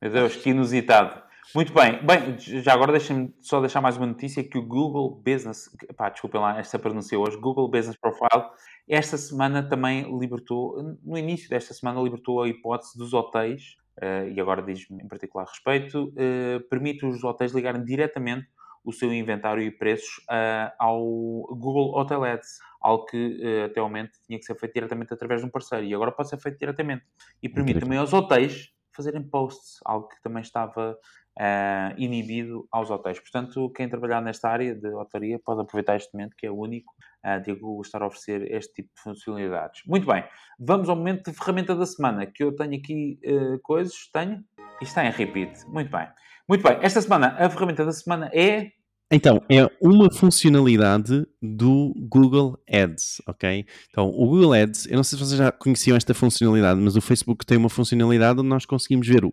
Meu 0.02 0.12
Deus, 0.12 0.36
que 0.36 0.52
inusitado. 0.52 1.29
Muito 1.56 1.74
bem. 1.74 2.06
Bem, 2.06 2.38
já 2.38 2.74
agora 2.74 2.92
deixem-me 2.92 3.34
só 3.40 3.60
deixar 3.60 3.82
mais 3.82 3.98
uma 3.98 4.06
notícia 4.06 4.44
que 4.44 4.58
o 4.58 4.62
Google 4.62 5.20
Business, 5.26 5.68
pá, 5.98 6.10
desculpem 6.10 6.40
lá, 6.40 6.60
esta 6.60 6.78
pronúncia 6.78 7.18
hoje, 7.18 7.38
Google 7.38 7.68
Business 7.68 7.98
Profile, 7.98 8.46
esta 8.88 9.18
semana 9.18 9.68
também 9.68 10.04
libertou, 10.20 10.98
no 11.04 11.18
início 11.18 11.50
desta 11.50 11.74
semana 11.74 12.02
libertou 12.02 12.44
a 12.44 12.48
hipótese 12.48 12.96
dos 12.96 13.14
hotéis, 13.14 13.78
uh, 13.98 14.30
e 14.30 14.40
agora 14.40 14.62
diz-me 14.62 15.02
em 15.02 15.08
particular 15.08 15.46
respeito, 15.46 16.10
uh, 16.10 16.70
permite 16.70 17.04
os 17.04 17.24
hotéis 17.24 17.52
ligarem 17.52 17.84
diretamente 17.84 18.48
o 18.86 18.94
seu 18.94 19.12
inventário 19.12 19.64
e 19.64 19.72
preços 19.72 20.20
uh, 20.30 20.72
ao 20.78 21.02
Google 21.02 21.98
Hotel 21.98 22.26
Ads, 22.26 22.60
algo 22.80 23.06
que 23.06 23.66
até 23.66 23.80
ao 23.80 23.88
momento 23.88 24.12
tinha 24.26 24.38
que 24.38 24.46
ser 24.46 24.56
feito 24.56 24.74
diretamente 24.74 25.14
através 25.14 25.42
de 25.42 25.48
um 25.48 25.50
parceiro 25.50 25.84
e 25.84 25.94
agora 25.96 26.12
pode 26.12 26.30
ser 26.30 26.38
feito 26.38 26.60
diretamente. 26.60 27.04
E 27.42 27.50
permite 27.50 27.80
também 27.80 27.98
aos 27.98 28.14
hotéis 28.14 28.72
fazerem 28.96 29.24
posts, 29.24 29.80
algo 29.86 30.08
que 30.08 30.22
também 30.22 30.42
estava 30.42 30.98
uh, 31.40 31.96
inibido 31.98 32.68
aos 32.72 32.90
hotéis. 32.90 33.20
Portanto, 33.20 33.72
quem 33.72 33.88
trabalhar 33.88 34.22
nesta 34.22 34.50
área 34.50 34.76
de 34.76 34.88
hotelaria 34.90 35.40
pode 35.44 35.62
aproveitar 35.62 35.96
este 35.96 36.14
momento, 36.14 36.36
que 36.38 36.46
é 36.46 36.52
o 36.52 36.58
único 36.58 36.94
uh, 37.26 37.42
de 37.42 37.58
estar 37.82 38.02
a 38.02 38.08
oferecer 38.08 38.52
este 38.52 38.74
tipo 38.74 38.90
de 38.96 39.02
funcionalidades. 39.02 39.82
Muito 39.88 40.06
bem, 40.06 40.24
vamos 40.60 40.90
ao 40.90 40.96
momento 40.96 41.32
de 41.32 41.38
ferramenta 41.38 41.74
da 41.76 41.86
semana, 41.86 42.26
que 42.26 42.44
eu 42.44 42.54
tenho 42.56 42.76
aqui 42.76 43.20
uh, 43.26 43.60
coisas, 43.64 44.10
tenho, 44.12 44.44
e 44.82 44.84
está 44.84 45.06
em 45.06 45.12
repeat. 45.12 45.66
Muito 45.68 45.90
bem. 45.90 46.08
Muito 46.48 46.64
bem, 46.64 46.78
esta 46.82 47.02
semana 47.02 47.36
a 47.40 47.50
ferramenta 47.50 47.86
da 47.86 47.92
semana 47.92 48.30
é 48.34 48.72
então, 49.12 49.42
é 49.50 49.68
uma 49.82 50.12
funcionalidade 50.12 51.26
do 51.42 51.94
Google 51.98 52.60
Ads, 52.70 53.22
ok? 53.26 53.66
Então, 53.90 54.10
o 54.10 54.28
Google 54.28 54.54
Ads, 54.54 54.86
eu 54.86 54.96
não 54.96 55.04
sei 55.04 55.18
se 55.18 55.26
vocês 55.26 55.38
já 55.38 55.52
conheciam 55.52 55.98
esta 55.98 56.14
funcionalidade, 56.14 56.80
mas 56.80 56.96
o 56.96 57.02
Facebook 57.02 57.46
tem 57.46 57.58
uma 57.58 57.70
funcionalidade 57.70 58.40
onde 58.40 58.50
nós 58.50 58.66
conseguimos 58.66 59.08
ver, 59.08 59.24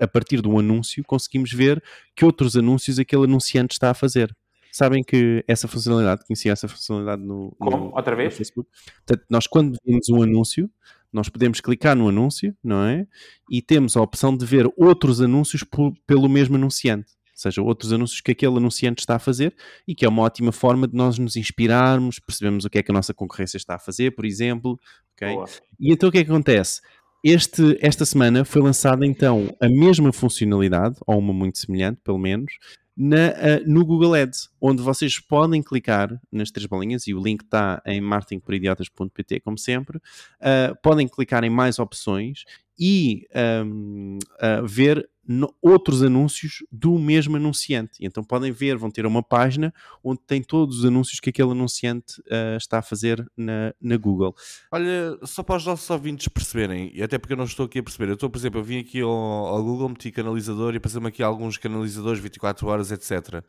a 0.00 0.08
partir 0.08 0.40
de 0.40 0.48
um 0.48 0.58
anúncio, 0.58 1.04
conseguimos 1.04 1.52
ver 1.52 1.82
que 2.16 2.24
outros 2.24 2.56
anúncios 2.56 2.98
aquele 2.98 3.24
anunciante 3.24 3.72
está 3.72 3.90
a 3.90 3.94
fazer. 3.94 4.34
Sabem 4.72 5.02
que 5.02 5.44
essa 5.46 5.68
funcionalidade, 5.68 6.24
conhecia 6.26 6.52
essa 6.52 6.68
funcionalidade 6.68 7.22
no, 7.22 7.54
Como? 7.58 7.94
Outra 7.94 8.16
vez? 8.16 8.34
Facebook? 8.34 8.68
Portanto, 9.06 9.26
nós 9.28 9.46
quando 9.46 9.76
vemos 9.84 10.08
um 10.08 10.22
anúncio, 10.22 10.70
nós 11.12 11.28
podemos 11.28 11.60
clicar 11.60 11.96
no 11.96 12.08
anúncio, 12.08 12.54
não 12.62 12.84
é? 12.84 13.06
E 13.50 13.60
temos 13.60 13.96
a 13.96 14.00
opção 14.00 14.36
de 14.36 14.46
ver 14.46 14.70
outros 14.76 15.20
anúncios 15.20 15.62
por, 15.64 15.92
pelo 16.06 16.28
mesmo 16.28 16.56
anunciante. 16.56 17.17
Seja, 17.38 17.62
outros 17.62 17.92
anúncios 17.92 18.20
que 18.20 18.32
aquele 18.32 18.56
anunciante 18.56 19.00
está 19.00 19.14
a 19.14 19.18
fazer 19.20 19.54
e 19.86 19.94
que 19.94 20.04
é 20.04 20.08
uma 20.08 20.22
ótima 20.22 20.50
forma 20.50 20.88
de 20.88 20.96
nós 20.96 21.18
nos 21.20 21.36
inspirarmos, 21.36 22.18
percebemos 22.18 22.64
o 22.64 22.70
que 22.70 22.78
é 22.78 22.82
que 22.82 22.90
a 22.90 22.94
nossa 22.94 23.14
concorrência 23.14 23.56
está 23.56 23.76
a 23.76 23.78
fazer, 23.78 24.10
por 24.16 24.24
exemplo. 24.24 24.76
Okay? 25.14 25.36
E 25.78 25.92
então 25.92 26.08
o 26.08 26.12
que 26.12 26.18
é 26.18 26.24
que 26.24 26.30
acontece? 26.30 26.80
Este, 27.22 27.78
esta 27.80 28.04
semana 28.04 28.44
foi 28.44 28.60
lançada 28.60 29.06
então 29.06 29.54
a 29.60 29.68
mesma 29.68 30.12
funcionalidade, 30.12 30.96
ou 31.06 31.16
uma 31.16 31.32
muito 31.32 31.58
semelhante, 31.58 32.00
pelo 32.02 32.18
menos, 32.18 32.52
na, 32.96 33.28
uh, 33.28 33.32
no 33.64 33.86
Google 33.86 34.14
Ads, 34.14 34.50
onde 34.60 34.82
vocês 34.82 35.20
podem 35.20 35.62
clicar 35.62 36.20
nas 36.32 36.50
três 36.50 36.66
bolinhas 36.66 37.06
e 37.06 37.14
o 37.14 37.22
link 37.22 37.42
está 37.44 37.80
em 37.86 38.00
marketingporidiotas.pt, 38.00 39.38
como 39.40 39.56
sempre. 39.56 39.98
Uh, 39.98 40.74
podem 40.82 41.06
clicar 41.06 41.44
em 41.44 41.50
mais 41.50 41.78
opções 41.78 42.42
e 42.76 43.28
um, 43.64 44.18
uh, 44.34 44.66
ver 44.66 45.08
no, 45.28 45.54
outros 45.60 46.02
anúncios 46.02 46.64
do 46.72 46.98
mesmo 46.98 47.36
anunciante. 47.36 47.98
E 48.00 48.06
então 48.06 48.24
podem 48.24 48.50
ver, 48.50 48.78
vão 48.78 48.90
ter 48.90 49.04
uma 49.04 49.22
página 49.22 49.72
onde 50.02 50.20
tem 50.26 50.42
todos 50.42 50.78
os 50.78 50.84
anúncios 50.86 51.20
que 51.20 51.28
aquele 51.28 51.50
anunciante 51.50 52.18
uh, 52.22 52.56
está 52.56 52.78
a 52.78 52.82
fazer 52.82 53.24
na, 53.36 53.74
na 53.80 53.98
Google. 53.98 54.34
Olha, 54.72 55.18
só 55.24 55.42
para 55.42 55.56
os 55.56 55.66
nossos 55.66 55.88
ouvintes 55.90 56.28
perceberem, 56.28 56.90
e 56.94 57.02
até 57.02 57.18
porque 57.18 57.34
eu 57.34 57.36
não 57.36 57.44
estou 57.44 57.66
aqui 57.66 57.78
a 57.78 57.82
perceber, 57.82 58.08
eu 58.08 58.14
estou, 58.14 58.30
por 58.30 58.38
exemplo, 58.38 58.60
eu 58.60 58.64
vim 58.64 58.78
aqui 58.78 59.02
ao, 59.02 59.10
ao 59.10 59.62
Google, 59.62 59.90
meti 59.90 60.10
canalizador 60.10 60.74
e 60.74 60.80
passei-me 60.80 61.08
aqui 61.08 61.22
alguns 61.22 61.58
canalizadores 61.58 62.20
24 62.20 62.66
horas, 62.66 62.90
etc. 62.90 63.44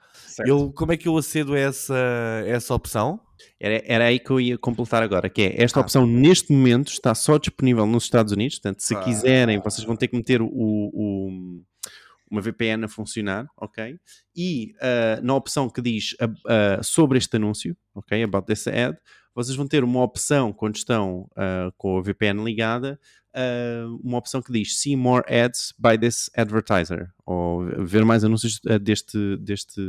Eu, 0.45 0.73
como 0.73 0.91
é 0.91 0.97
que 0.97 1.07
eu 1.07 1.17
acedo 1.17 1.53
a 1.53 1.59
essa, 1.59 1.95
a 1.95 2.47
essa 2.47 2.73
opção? 2.73 3.21
Era, 3.59 3.81
era 3.85 4.05
aí 4.05 4.19
que 4.19 4.29
eu 4.31 4.39
ia 4.39 4.57
completar 4.57 5.01
agora, 5.01 5.29
que 5.29 5.41
é 5.41 5.63
esta 5.63 5.79
ah. 5.79 5.81
opção 5.81 6.05
neste 6.05 6.51
momento 6.51 6.91
está 6.91 7.15
só 7.15 7.37
disponível 7.37 7.85
nos 7.85 8.03
Estados 8.03 8.33
Unidos, 8.33 8.59
portanto, 8.59 8.81
se 8.81 8.95
ah. 8.95 8.99
quiserem, 8.99 9.59
vocês 9.59 9.85
vão 9.85 9.95
ter 9.95 10.07
que 10.07 10.15
meter 10.15 10.41
o, 10.41 10.49
o, 10.51 11.61
uma 12.29 12.41
VPN 12.41 12.85
a 12.85 12.87
funcionar, 12.87 13.47
ok? 13.57 13.99
E 14.35 14.73
uh, 14.77 15.23
na 15.23 15.35
opção 15.35 15.69
que 15.69 15.81
diz 15.81 16.13
uh, 16.13 16.25
uh, 16.25 16.83
sobre 16.83 17.17
este 17.17 17.35
anúncio, 17.37 17.75
ok? 17.93 18.23
About 18.23 18.45
this 18.45 18.67
ad, 18.67 18.97
vocês 19.33 19.55
vão 19.55 19.67
ter 19.67 19.83
uma 19.83 20.01
opção 20.01 20.51
quando 20.51 20.75
estão 20.75 21.29
com 21.77 21.97
a 21.97 22.01
VPN 22.01 22.43
ligada, 22.43 22.99
uma 24.03 24.17
opção 24.17 24.41
que 24.41 24.51
diz 24.51 24.77
See 24.77 24.97
more 24.97 25.23
ads 25.31 25.73
by 25.77 25.97
this 25.97 26.29
advertiser, 26.35 27.09
ou 27.25 27.63
ver 27.85 28.03
mais 28.03 28.25
anúncios 28.25 28.59
deste, 28.81 29.37
deste 29.37 29.81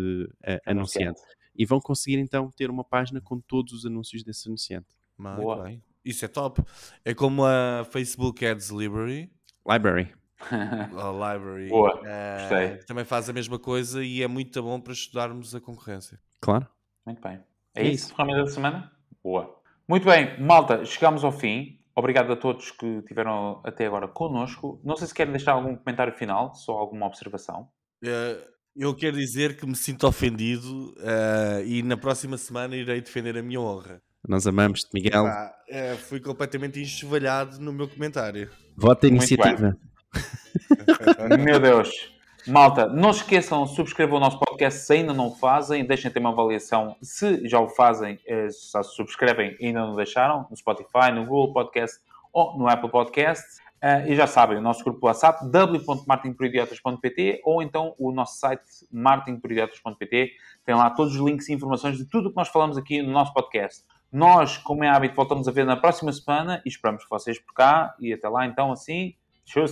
anunciante 0.65 1.21
e 1.57 1.65
vão 1.67 1.81
conseguir 1.81 2.19
então 2.19 2.51
ter 2.51 2.71
uma 2.71 2.85
página 2.85 3.21
com 3.21 3.41
todos 3.41 3.73
os 3.73 3.87
anúncios 3.87 4.23
desse 4.23 4.49
anunciante. 4.49 4.89
Boa. 5.19 5.65
bem. 5.65 5.83
Isso 6.05 6.25
é 6.25 6.29
top. 6.29 6.63
É 7.05 7.13
como 7.13 7.45
a 7.45 7.85
Facebook 7.91 8.45
Ads 8.45 8.71
Library. 8.71 9.31
Library. 9.67 10.20
A 10.51 11.35
library. 11.35 11.69
Boa. 11.69 12.01
Uh, 12.01 12.85
também 12.87 13.05
faz 13.05 13.29
a 13.29 13.33
mesma 13.33 13.59
coisa 13.59 14.03
e 14.03 14.23
é 14.23 14.29
muito 14.29 14.63
bom 14.63 14.81
para 14.81 14.93
estudarmos 14.93 15.55
a 15.55 15.61
concorrência. 15.61 16.19
Claro. 16.41 16.67
Muito 17.05 17.21
bem. 17.21 17.41
É, 17.75 17.83
é 17.83 17.85
isso, 17.85 18.07
isso. 18.07 18.15
ferramenta 18.15 18.45
da 18.45 18.51
semana? 18.51 18.93
Boa. 19.23 19.61
Muito 19.89 20.07
bem, 20.07 20.41
malta, 20.41 20.85
chegamos 20.85 21.25
ao 21.25 21.33
fim. 21.33 21.79
Obrigado 21.95 22.33
a 22.33 22.37
todos 22.37 22.71
que 22.71 22.87
estiveram 22.87 23.61
até 23.65 23.87
agora 23.87 24.09
connosco. 24.09 24.81
Não 24.85 24.97
sei 24.97 25.09
se 25.09 25.15
querem 25.15 25.33
deixar 25.33 25.53
algum 25.53 25.77
comentário 25.77 26.13
final, 26.15 26.55
só 26.55 26.73
alguma 26.73 27.07
observação. 27.07 27.69
Uh, 28.03 28.41
eu 28.77 28.95
quero 28.95 29.17
dizer 29.17 29.57
que 29.57 29.67
me 29.67 29.75
sinto 29.75 30.07
ofendido 30.07 30.95
uh, 30.99 31.65
e 31.67 31.83
na 31.83 31.97
próxima 31.97 32.39
semana 32.39 32.77
irei 32.77 33.01
defender 33.01 33.37
a 33.37 33.43
minha 33.43 33.61
honra. 33.61 34.01
Nós 34.27 34.47
amamos-te, 34.47 34.91
Miguel. 34.95 35.27
Ah, 35.27 35.53
uh, 35.69 35.97
fui 35.97 36.21
completamente 36.21 36.81
enxovalhado 36.81 37.59
no 37.59 37.73
meu 37.73 37.89
comentário. 37.89 38.51
Vota 38.77 39.07
a 39.07 39.09
iniciativa. 39.09 39.77
meu 41.39 41.59
Deus. 41.61 42.13
Malta, 42.47 42.87
não 42.87 43.11
esqueçam, 43.11 43.67
subscrevam 43.67 44.17
o 44.17 44.21
nosso 44.21 44.39
podcast 44.39 44.81
se 44.81 44.93
ainda 44.95 45.13
não 45.13 45.29
o 45.29 45.35
fazem, 45.35 45.85
deixem 45.85 46.11
ter 46.11 46.19
uma 46.19 46.31
avaliação 46.31 46.97
se 47.03 47.47
já 47.47 47.61
o 47.61 47.69
fazem, 47.69 48.19
eh, 48.27 48.49
se 48.49 48.83
subscrevem 48.95 49.57
e 49.61 49.67
ainda 49.67 49.81
não 49.81 49.95
deixaram, 49.95 50.47
no 50.51 50.57
Spotify, 50.57 51.13
no 51.13 51.27
Google 51.27 51.53
Podcast 51.53 51.99
ou 52.33 52.59
no 52.59 52.67
Apple 52.69 52.91
Podcast. 52.91 53.61
Uh, 53.83 54.05
e 54.09 54.15
já 54.15 54.27
sabem, 54.27 54.59
o 54.59 54.61
nosso 54.61 54.85
grupo 54.85 55.07
WhatsApp, 55.07 55.51
w.martinporidiotas.pt 55.51 57.41
ou 57.45 57.63
então 57.63 57.95
o 57.99 58.13
nosso 58.13 58.39
site 58.39 58.63
martinporidiotas.pt 58.93 60.33
tem 60.67 60.75
lá 60.75 60.91
todos 60.91 61.15
os 61.15 61.21
links 61.21 61.49
e 61.49 61.55
informações 61.55 61.97
de 61.97 62.05
tudo 62.05 62.27
o 62.27 62.31
que 62.31 62.37
nós 62.37 62.49
falamos 62.49 62.77
aqui 62.77 63.01
no 63.01 63.11
nosso 63.11 63.33
podcast. 63.33 63.83
Nós, 64.13 64.59
como 64.59 64.85
é 64.85 64.89
hábito, 64.89 65.15
voltamos 65.15 65.49
a 65.49 65.53
ver 65.53 65.65
na 65.65 65.77
próxima 65.77 66.13
semana 66.13 66.61
e 66.67 66.69
esperamos 66.69 67.07
vocês 67.09 67.39
por 67.39 67.55
cá. 67.55 67.95
E 68.01 68.13
até 68.13 68.29
lá, 68.29 68.45
então, 68.45 68.71
assim, 68.71 69.15
tchau. 69.47 69.65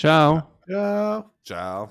Tchau. 0.00 0.40
Tchau. 0.66 1.30
Tchau. 1.44 1.90